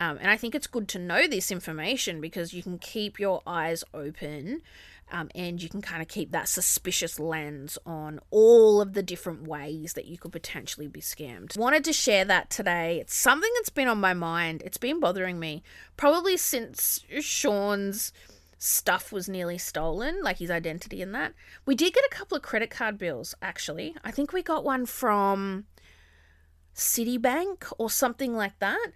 Um, 0.00 0.18
and 0.20 0.30
I 0.30 0.36
think 0.36 0.54
it's 0.54 0.68
good 0.68 0.86
to 0.88 0.98
know 0.98 1.26
this 1.26 1.50
information 1.50 2.20
because 2.20 2.54
you 2.54 2.62
can 2.62 2.78
keep 2.78 3.18
your 3.18 3.42
eyes 3.44 3.82
open 3.92 4.62
um, 5.10 5.28
and 5.34 5.60
you 5.60 5.68
can 5.68 5.82
kind 5.82 6.02
of 6.02 6.08
keep 6.08 6.30
that 6.30 6.48
suspicious 6.48 7.18
lens 7.18 7.78
on 7.84 8.20
all 8.30 8.80
of 8.80 8.92
the 8.92 9.02
different 9.02 9.48
ways 9.48 9.94
that 9.94 10.04
you 10.04 10.18
could 10.18 10.30
potentially 10.30 10.86
be 10.86 11.00
scammed. 11.00 11.58
Wanted 11.58 11.84
to 11.84 11.92
share 11.92 12.24
that 12.26 12.50
today. 12.50 13.00
It's 13.00 13.16
something 13.16 13.50
that's 13.56 13.70
been 13.70 13.88
on 13.88 13.98
my 13.98 14.14
mind. 14.14 14.62
It's 14.64 14.78
been 14.78 15.00
bothering 15.00 15.40
me 15.40 15.62
probably 15.96 16.36
since 16.36 17.04
Sean's 17.20 18.12
stuff 18.58 19.12
was 19.12 19.28
nearly 19.28 19.56
stolen, 19.56 20.20
like 20.22 20.38
his 20.38 20.50
identity 20.50 21.00
and 21.00 21.14
that. 21.14 21.32
We 21.64 21.74
did 21.74 21.94
get 21.94 22.04
a 22.04 22.14
couple 22.14 22.36
of 22.36 22.42
credit 22.42 22.70
card 22.70 22.98
bills, 22.98 23.34
actually. 23.40 23.94
I 24.04 24.10
think 24.10 24.32
we 24.32 24.42
got 24.42 24.64
one 24.64 24.84
from 24.84 25.66
Citibank 26.74 27.72
or 27.78 27.88
something 27.90 28.34
like 28.36 28.58
that. 28.58 28.88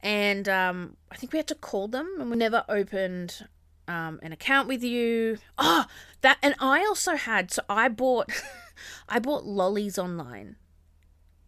and 0.00 0.48
um, 0.48 0.96
I 1.10 1.16
think 1.16 1.32
we 1.32 1.38
had 1.38 1.48
to 1.48 1.54
call 1.56 1.88
them, 1.88 2.16
and 2.20 2.30
we 2.30 2.36
never 2.36 2.64
opened 2.68 3.46
um, 3.88 4.20
an 4.22 4.32
account 4.32 4.68
with 4.68 4.82
you. 4.84 5.38
Oh, 5.58 5.86
that, 6.20 6.38
and 6.42 6.54
I 6.60 6.80
also 6.80 7.16
had. 7.16 7.50
So 7.52 7.62
I 7.68 7.88
bought, 7.88 8.30
I 9.08 9.18
bought 9.18 9.44
lollies 9.44 9.98
online. 9.98 10.56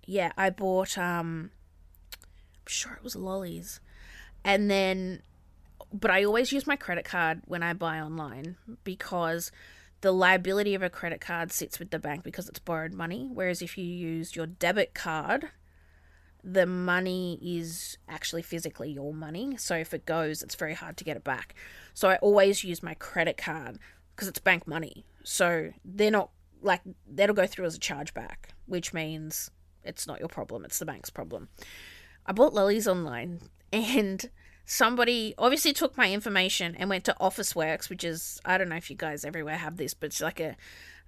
Yeah, 0.04 0.32
I 0.36 0.50
bought. 0.50 0.98
Um, 0.98 1.50
I'm 2.14 2.66
sure 2.66 2.92
it 2.94 3.04
was 3.04 3.14
lollies, 3.14 3.80
and 4.44 4.68
then, 4.70 5.22
but 5.92 6.10
I 6.10 6.24
always 6.24 6.52
use 6.52 6.66
my 6.66 6.76
credit 6.76 7.04
card 7.04 7.42
when 7.46 7.62
I 7.62 7.72
buy 7.72 8.00
online 8.00 8.56
because 8.84 9.50
the 10.00 10.12
liability 10.12 10.74
of 10.74 10.82
a 10.82 10.90
credit 10.90 11.20
card 11.20 11.52
sits 11.52 11.78
with 11.78 11.90
the 11.90 11.98
bank 11.98 12.22
because 12.22 12.48
it's 12.48 12.58
borrowed 12.58 12.94
money. 12.94 13.28
Whereas 13.32 13.60
if 13.60 13.76
you 13.76 13.84
use 13.84 14.34
your 14.34 14.46
debit 14.46 14.94
card, 14.94 15.50
the 16.42 16.66
money 16.66 17.38
is 17.42 17.98
actually 18.08 18.42
physically 18.42 18.90
your 18.90 19.12
money. 19.12 19.56
So 19.58 19.76
if 19.76 19.92
it 19.92 20.06
goes, 20.06 20.42
it's 20.42 20.54
very 20.54 20.74
hard 20.74 20.96
to 20.98 21.04
get 21.04 21.16
it 21.16 21.24
back. 21.24 21.54
So 21.92 22.08
I 22.08 22.16
always 22.16 22.64
use 22.64 22.82
my 22.82 22.94
credit 22.94 23.36
card 23.36 23.78
because 24.14 24.28
it's 24.28 24.38
bank 24.38 24.66
money. 24.66 25.04
So 25.22 25.72
they're 25.84 26.10
not 26.10 26.30
like 26.62 26.80
that'll 27.06 27.34
go 27.34 27.46
through 27.46 27.66
as 27.66 27.76
a 27.76 27.80
chargeback, 27.80 28.52
which 28.66 28.94
means 28.94 29.50
it's 29.84 30.06
not 30.06 30.18
your 30.18 30.28
problem, 30.28 30.64
it's 30.64 30.78
the 30.78 30.86
bank's 30.86 31.10
problem. 31.10 31.48
I 32.26 32.32
bought 32.32 32.54
lollies 32.54 32.86
online 32.86 33.40
and 33.72 34.28
somebody 34.70 35.34
obviously 35.36 35.72
took 35.72 35.96
my 35.96 36.12
information 36.12 36.76
and 36.78 36.88
went 36.88 37.02
to 37.04 37.16
Officeworks, 37.20 37.90
which 37.90 38.04
is 38.04 38.40
I 38.44 38.56
don't 38.56 38.68
know 38.68 38.76
if 38.76 38.88
you 38.88 38.96
guys 38.96 39.24
everywhere 39.24 39.56
have 39.56 39.76
this, 39.76 39.94
but 39.94 40.06
it's 40.06 40.20
like 40.20 40.38
a 40.38 40.56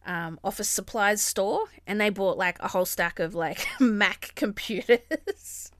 um, 0.04 0.40
office 0.42 0.68
supplies 0.68 1.22
store, 1.22 1.66
and 1.86 2.00
they 2.00 2.10
bought 2.10 2.36
like 2.36 2.58
a 2.58 2.68
whole 2.68 2.84
stack 2.84 3.20
of 3.20 3.36
like 3.36 3.66
Mac 3.80 4.32
computers. 4.34 5.70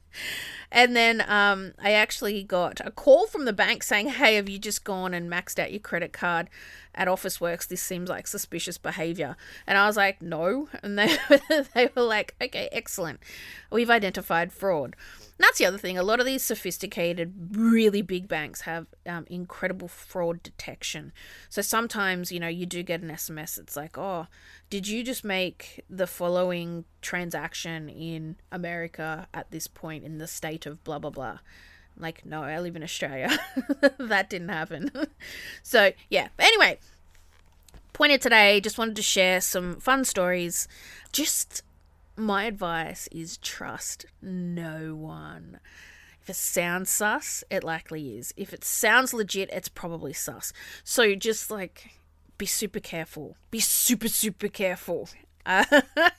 And 0.73 0.97
then 0.97 1.23
um, 1.29 1.75
I 1.81 1.93
actually 1.93 2.43
got 2.43 2.81
a 2.83 2.91
call 2.91 3.27
from 3.27 3.45
the 3.45 3.53
bank 3.53 3.83
saying, 3.83 4.09
Hey, 4.09 4.37
have 4.37 4.49
you 4.49 4.59
just 4.59 4.85
gone 4.85 5.13
and 5.13 5.31
maxed 5.31 5.59
out 5.59 5.71
your 5.71 5.81
credit 5.81 6.15
card 6.15 6.49
at 6.95 7.09
Officeworks? 7.09 7.69
This 7.69 7.83
seems 7.83 8.09
like 8.09 8.27
suspicious 8.27 8.79
behavior. 8.79 9.37
And 9.67 9.77
I 9.77 9.87
was 9.87 9.99
like, 9.99 10.23
No. 10.23 10.71
And 10.83 10.99
they, 10.99 11.15
they 11.75 11.91
were 11.95 12.03
like, 12.03 12.35
Okay, 12.41 12.71
excellent. 12.73 13.21
We've 13.71 13.91
identified 13.91 14.51
fraud 14.51 14.97
that's 15.43 15.59
the 15.59 15.67
other 15.67 15.79
thing. 15.79 15.99
A 15.99 16.05
lot 16.05 16.21
of 16.21 16.27
these 16.27 16.43
sophisticated, 16.43 17.35
really 17.51 18.01
big 18.01 18.29
banks 18.29 18.63
have 18.63 18.87
um, 19.07 19.27
incredible 19.29 19.89
fraud 19.89 20.43
detection. 20.43 21.13
So 21.49 21.63
sometimes, 21.63 22.31
you 22.31 22.39
know, 22.39 22.49
you 22.49 22.65
do 22.65 22.83
get 22.85 23.03
an 23.03 23.09
SMS. 23.09 23.59
It's 23.59 23.77
like, 23.77 23.99
oh, 23.99 24.29
did 24.71 24.87
you 24.87 25.03
just 25.03 25.25
make 25.25 25.85
the 25.91 26.07
following 26.07 26.85
transaction 27.01 27.89
in 27.89 28.37
America 28.53 29.27
at 29.35 29.51
this 29.51 29.67
point 29.67 30.05
in 30.05 30.19
the 30.19 30.29
state 30.29 30.62
of 30.67 30.83
blah, 30.85 30.99
blah, 30.99 31.11
blah? 31.11 31.39
Like, 31.97 32.25
no, 32.25 32.43
I 32.43 32.59
live 32.59 32.77
in 32.77 32.83
Australia. 32.83 33.39
that 33.99 34.31
didn't 34.31 34.49
happen. 34.49 34.91
so, 35.63 35.93
yeah. 36.09 36.29
Anyway, 36.39 36.79
point 37.93 38.13
of 38.13 38.21
today, 38.21 38.61
just 38.61 38.79
wanted 38.79 38.97
to 38.97 39.03
share 39.03 39.41
some 39.41 39.77
fun 39.77 40.05
stories. 40.05 40.69
Just 41.13 41.63
my 42.17 42.45
advice 42.45 43.09
is 43.13 43.37
trust 43.39 44.07
no 44.21 44.95
one. 44.95 45.61
If 46.23 46.31
it 46.31 46.37
sounds 46.37 46.89
sus, 46.89 47.43
it 47.51 47.65
likely 47.65 48.17
is. 48.17 48.33
If 48.37 48.53
it 48.53 48.65
sounds 48.65 49.13
legit, 49.13 49.51
it's 49.51 49.69
probably 49.69 50.13
sus. 50.13 50.53
So 50.85 51.15
just 51.15 51.51
like 51.51 51.91
be 52.39 52.47
super 52.47 52.81
careful. 52.81 53.37
Be 53.51 53.61
super, 53.61 54.09
super 54.09 54.49
careful. 54.49 55.09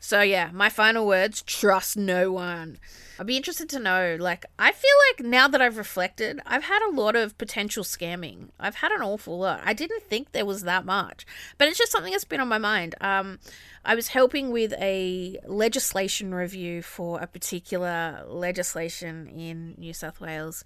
So 0.00 0.22
yeah, 0.22 0.50
my 0.52 0.68
final 0.68 1.06
words: 1.06 1.42
trust 1.42 1.96
no 1.96 2.32
one. 2.32 2.78
I'd 3.18 3.26
be 3.26 3.36
interested 3.36 3.68
to 3.70 3.78
know. 3.78 4.16
Like, 4.18 4.46
I 4.58 4.70
feel 4.72 4.90
like 5.10 5.26
now 5.26 5.48
that 5.48 5.60
I've 5.60 5.76
reflected, 5.76 6.40
I've 6.46 6.64
had 6.64 6.80
a 6.88 6.94
lot 6.94 7.16
of 7.16 7.36
potential 7.36 7.82
scamming. 7.82 8.48
I've 8.60 8.76
had 8.76 8.92
an 8.92 9.02
awful 9.02 9.38
lot. 9.38 9.60
I 9.64 9.72
didn't 9.72 10.04
think 10.04 10.32
there 10.32 10.46
was 10.46 10.62
that 10.62 10.84
much, 10.84 11.26
but 11.58 11.68
it's 11.68 11.76
just 11.78 11.92
something 11.92 12.12
that's 12.12 12.24
been 12.24 12.40
on 12.40 12.48
my 12.48 12.58
mind. 12.58 12.94
Um, 13.00 13.38
I 13.84 13.94
was 13.94 14.08
helping 14.08 14.50
with 14.50 14.72
a 14.80 15.38
legislation 15.44 16.34
review 16.34 16.80
for 16.80 17.20
a 17.20 17.26
particular 17.26 18.24
legislation 18.26 19.26
in 19.26 19.74
New 19.76 19.92
South 19.92 20.20
Wales 20.20 20.64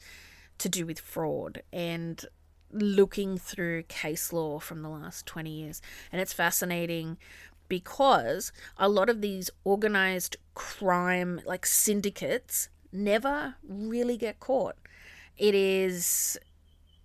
to 0.59 0.69
do 0.69 0.85
with 0.85 1.01
fraud, 1.01 1.63
and 1.73 2.25
looking 2.73 3.37
through 3.37 3.83
case 3.85 4.33
law 4.33 4.59
from 4.59 4.83
the 4.83 4.89
last 4.89 5.27
20 5.27 5.51
years. 5.51 5.83
And 6.11 6.21
it's 6.21 6.33
fascinating 6.33 7.19
because 7.73 8.53
a 8.77 8.87
lot 8.87 9.09
of 9.09 9.23
these 9.23 9.49
organized 9.65 10.37
crime, 10.53 11.41
like 11.47 11.65
syndicates, 11.65 12.69
never 12.93 13.55
really 13.67 14.19
get 14.19 14.39
caught. 14.41 14.77
It 15.39 15.55
is 15.55 16.39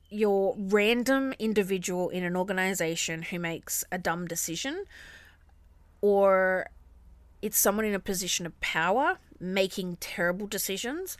your 0.09 0.55
random 0.57 1.33
individual 1.39 2.09
in 2.09 2.25
an 2.25 2.35
organization 2.35 3.21
who 3.21 3.39
makes 3.39 3.85
a 3.93 3.97
dumb 3.97 4.27
decision, 4.27 4.83
or 6.01 6.67
it's 7.41 7.57
someone 7.57 7.85
in 7.85 7.95
a 7.95 7.99
position 7.99 8.45
of 8.45 8.59
power 8.59 9.19
making 9.39 9.95
terrible 10.01 10.47
decisions. 10.47 11.17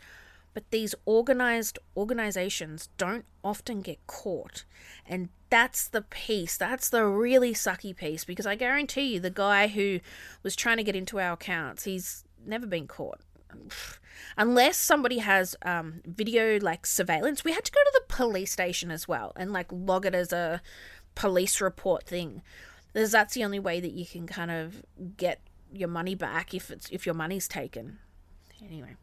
But 0.54 0.70
these 0.70 0.94
organized 1.04 1.78
organizations 1.96 2.88
don't 2.98 3.24
often 3.44 3.80
get 3.80 4.04
caught. 4.06 4.64
And 5.06 5.28
that's 5.50 5.88
the 5.88 6.02
piece. 6.02 6.56
That's 6.56 6.88
the 6.88 7.04
really 7.04 7.54
sucky 7.54 7.94
piece 7.94 8.24
because 8.24 8.46
I 8.46 8.54
guarantee 8.54 9.14
you 9.14 9.20
the 9.20 9.30
guy 9.30 9.68
who 9.68 10.00
was 10.42 10.56
trying 10.56 10.78
to 10.78 10.82
get 10.82 10.96
into 10.96 11.20
our 11.20 11.32
accounts, 11.32 11.84
he's 11.84 12.24
never 12.44 12.66
been 12.66 12.86
caught. 12.86 13.20
Unless 14.36 14.76
somebody 14.76 15.18
has 15.18 15.56
um, 15.62 16.00
video 16.04 16.58
like 16.60 16.86
surveillance, 16.86 17.44
we 17.44 17.52
had 17.52 17.64
to 17.64 17.72
go 17.72 17.80
to 17.80 17.92
the 17.94 18.14
police 18.14 18.52
station 18.52 18.90
as 18.90 19.08
well 19.08 19.32
and 19.36 19.52
like 19.52 19.68
log 19.70 20.04
it 20.04 20.14
as 20.14 20.32
a 20.32 20.60
police 21.14 21.60
report 21.60 22.04
thing. 22.04 22.42
Because 22.92 23.12
that's 23.12 23.34
the 23.34 23.44
only 23.44 23.58
way 23.58 23.80
that 23.80 23.92
you 23.92 24.06
can 24.06 24.26
kind 24.26 24.50
of 24.50 24.82
get 25.16 25.40
your 25.72 25.88
money 25.88 26.14
back 26.14 26.54
if 26.54 26.70
it's 26.70 26.88
if 26.90 27.06
your 27.06 27.14
money's 27.14 27.48
taken. 27.48 27.98
Anyway. 28.62 28.96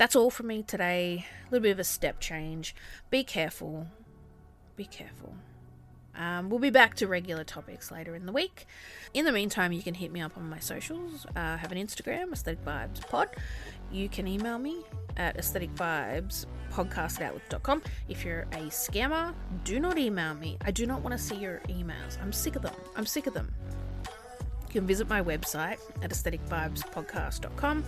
That's 0.00 0.16
all 0.16 0.30
from 0.30 0.46
me 0.46 0.62
today. 0.62 1.26
A 1.42 1.50
little 1.52 1.62
bit 1.62 1.72
of 1.72 1.78
a 1.78 1.84
step 1.84 2.20
change. 2.20 2.74
Be 3.10 3.22
careful 3.22 3.86
be 4.80 4.86
careful. 4.86 5.34
Um, 6.16 6.48
we'll 6.48 6.58
be 6.58 6.70
back 6.70 6.94
to 6.96 7.06
regular 7.06 7.44
topics 7.44 7.90
later 7.90 8.14
in 8.14 8.24
the 8.24 8.32
week. 8.32 8.64
In 9.12 9.26
the 9.26 9.32
meantime, 9.32 9.72
you 9.72 9.82
can 9.82 9.92
hit 9.92 10.10
me 10.10 10.22
up 10.22 10.38
on 10.38 10.48
my 10.48 10.58
socials. 10.58 11.26
Uh, 11.36 11.40
I 11.40 11.56
have 11.58 11.70
an 11.70 11.76
Instagram, 11.76 12.32
Aesthetic 12.32 12.64
Vibes 12.64 13.06
Pod. 13.06 13.28
You 13.92 14.08
can 14.08 14.26
email 14.26 14.58
me 14.58 14.82
at 15.18 15.36
aesthetic 15.36 15.74
vibes 15.74 16.46
podcast 16.72 17.20
at 17.20 17.24
outlook.com. 17.24 17.82
If 18.08 18.24
you're 18.24 18.46
a 18.52 18.70
scammer, 18.70 19.34
do 19.64 19.80
not 19.80 19.98
email 19.98 20.32
me. 20.32 20.56
I 20.62 20.70
do 20.70 20.86
not 20.86 21.02
want 21.02 21.12
to 21.12 21.22
see 21.22 21.36
your 21.36 21.58
emails. 21.68 22.18
I'm 22.22 22.32
sick 22.32 22.56
of 22.56 22.62
them. 22.62 22.74
I'm 22.96 23.04
sick 23.04 23.26
of 23.26 23.34
them. 23.34 23.52
You 24.70 24.80
can 24.80 24.86
visit 24.86 25.08
my 25.08 25.20
website 25.20 25.78
at 26.00 26.10
aestheticvibespodcast.com. 26.10 27.84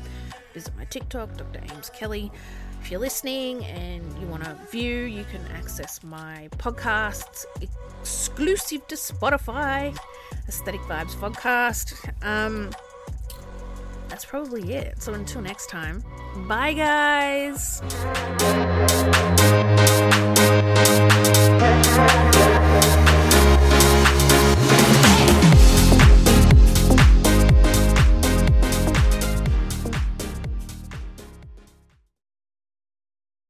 Visit 0.52 0.76
my 0.76 0.84
TikTok, 0.86 1.36
Dr. 1.36 1.60
Ames 1.70 1.90
Kelly. 1.90 2.32
If 2.80 2.90
you're 2.90 2.98
listening 2.98 3.64
and 3.66 4.02
you 4.20 4.26
want 4.26 4.42
to 4.42 4.56
view, 4.72 5.04
you 5.04 5.22
can 5.22 5.46
access 5.52 6.02
my 6.02 6.48
podcasts 6.58 7.44
exclusive 7.60 8.84
to 8.88 8.96
Spotify, 8.96 9.96
Aesthetic 10.48 10.80
Vibes 10.80 11.14
Podcast. 11.14 11.94
Um, 12.26 12.72
that's 14.08 14.24
probably 14.24 14.74
it. 14.74 15.00
So 15.00 15.14
until 15.14 15.40
next 15.40 15.70
time, 15.70 16.02
bye 16.48 16.72
guys. 16.72 17.80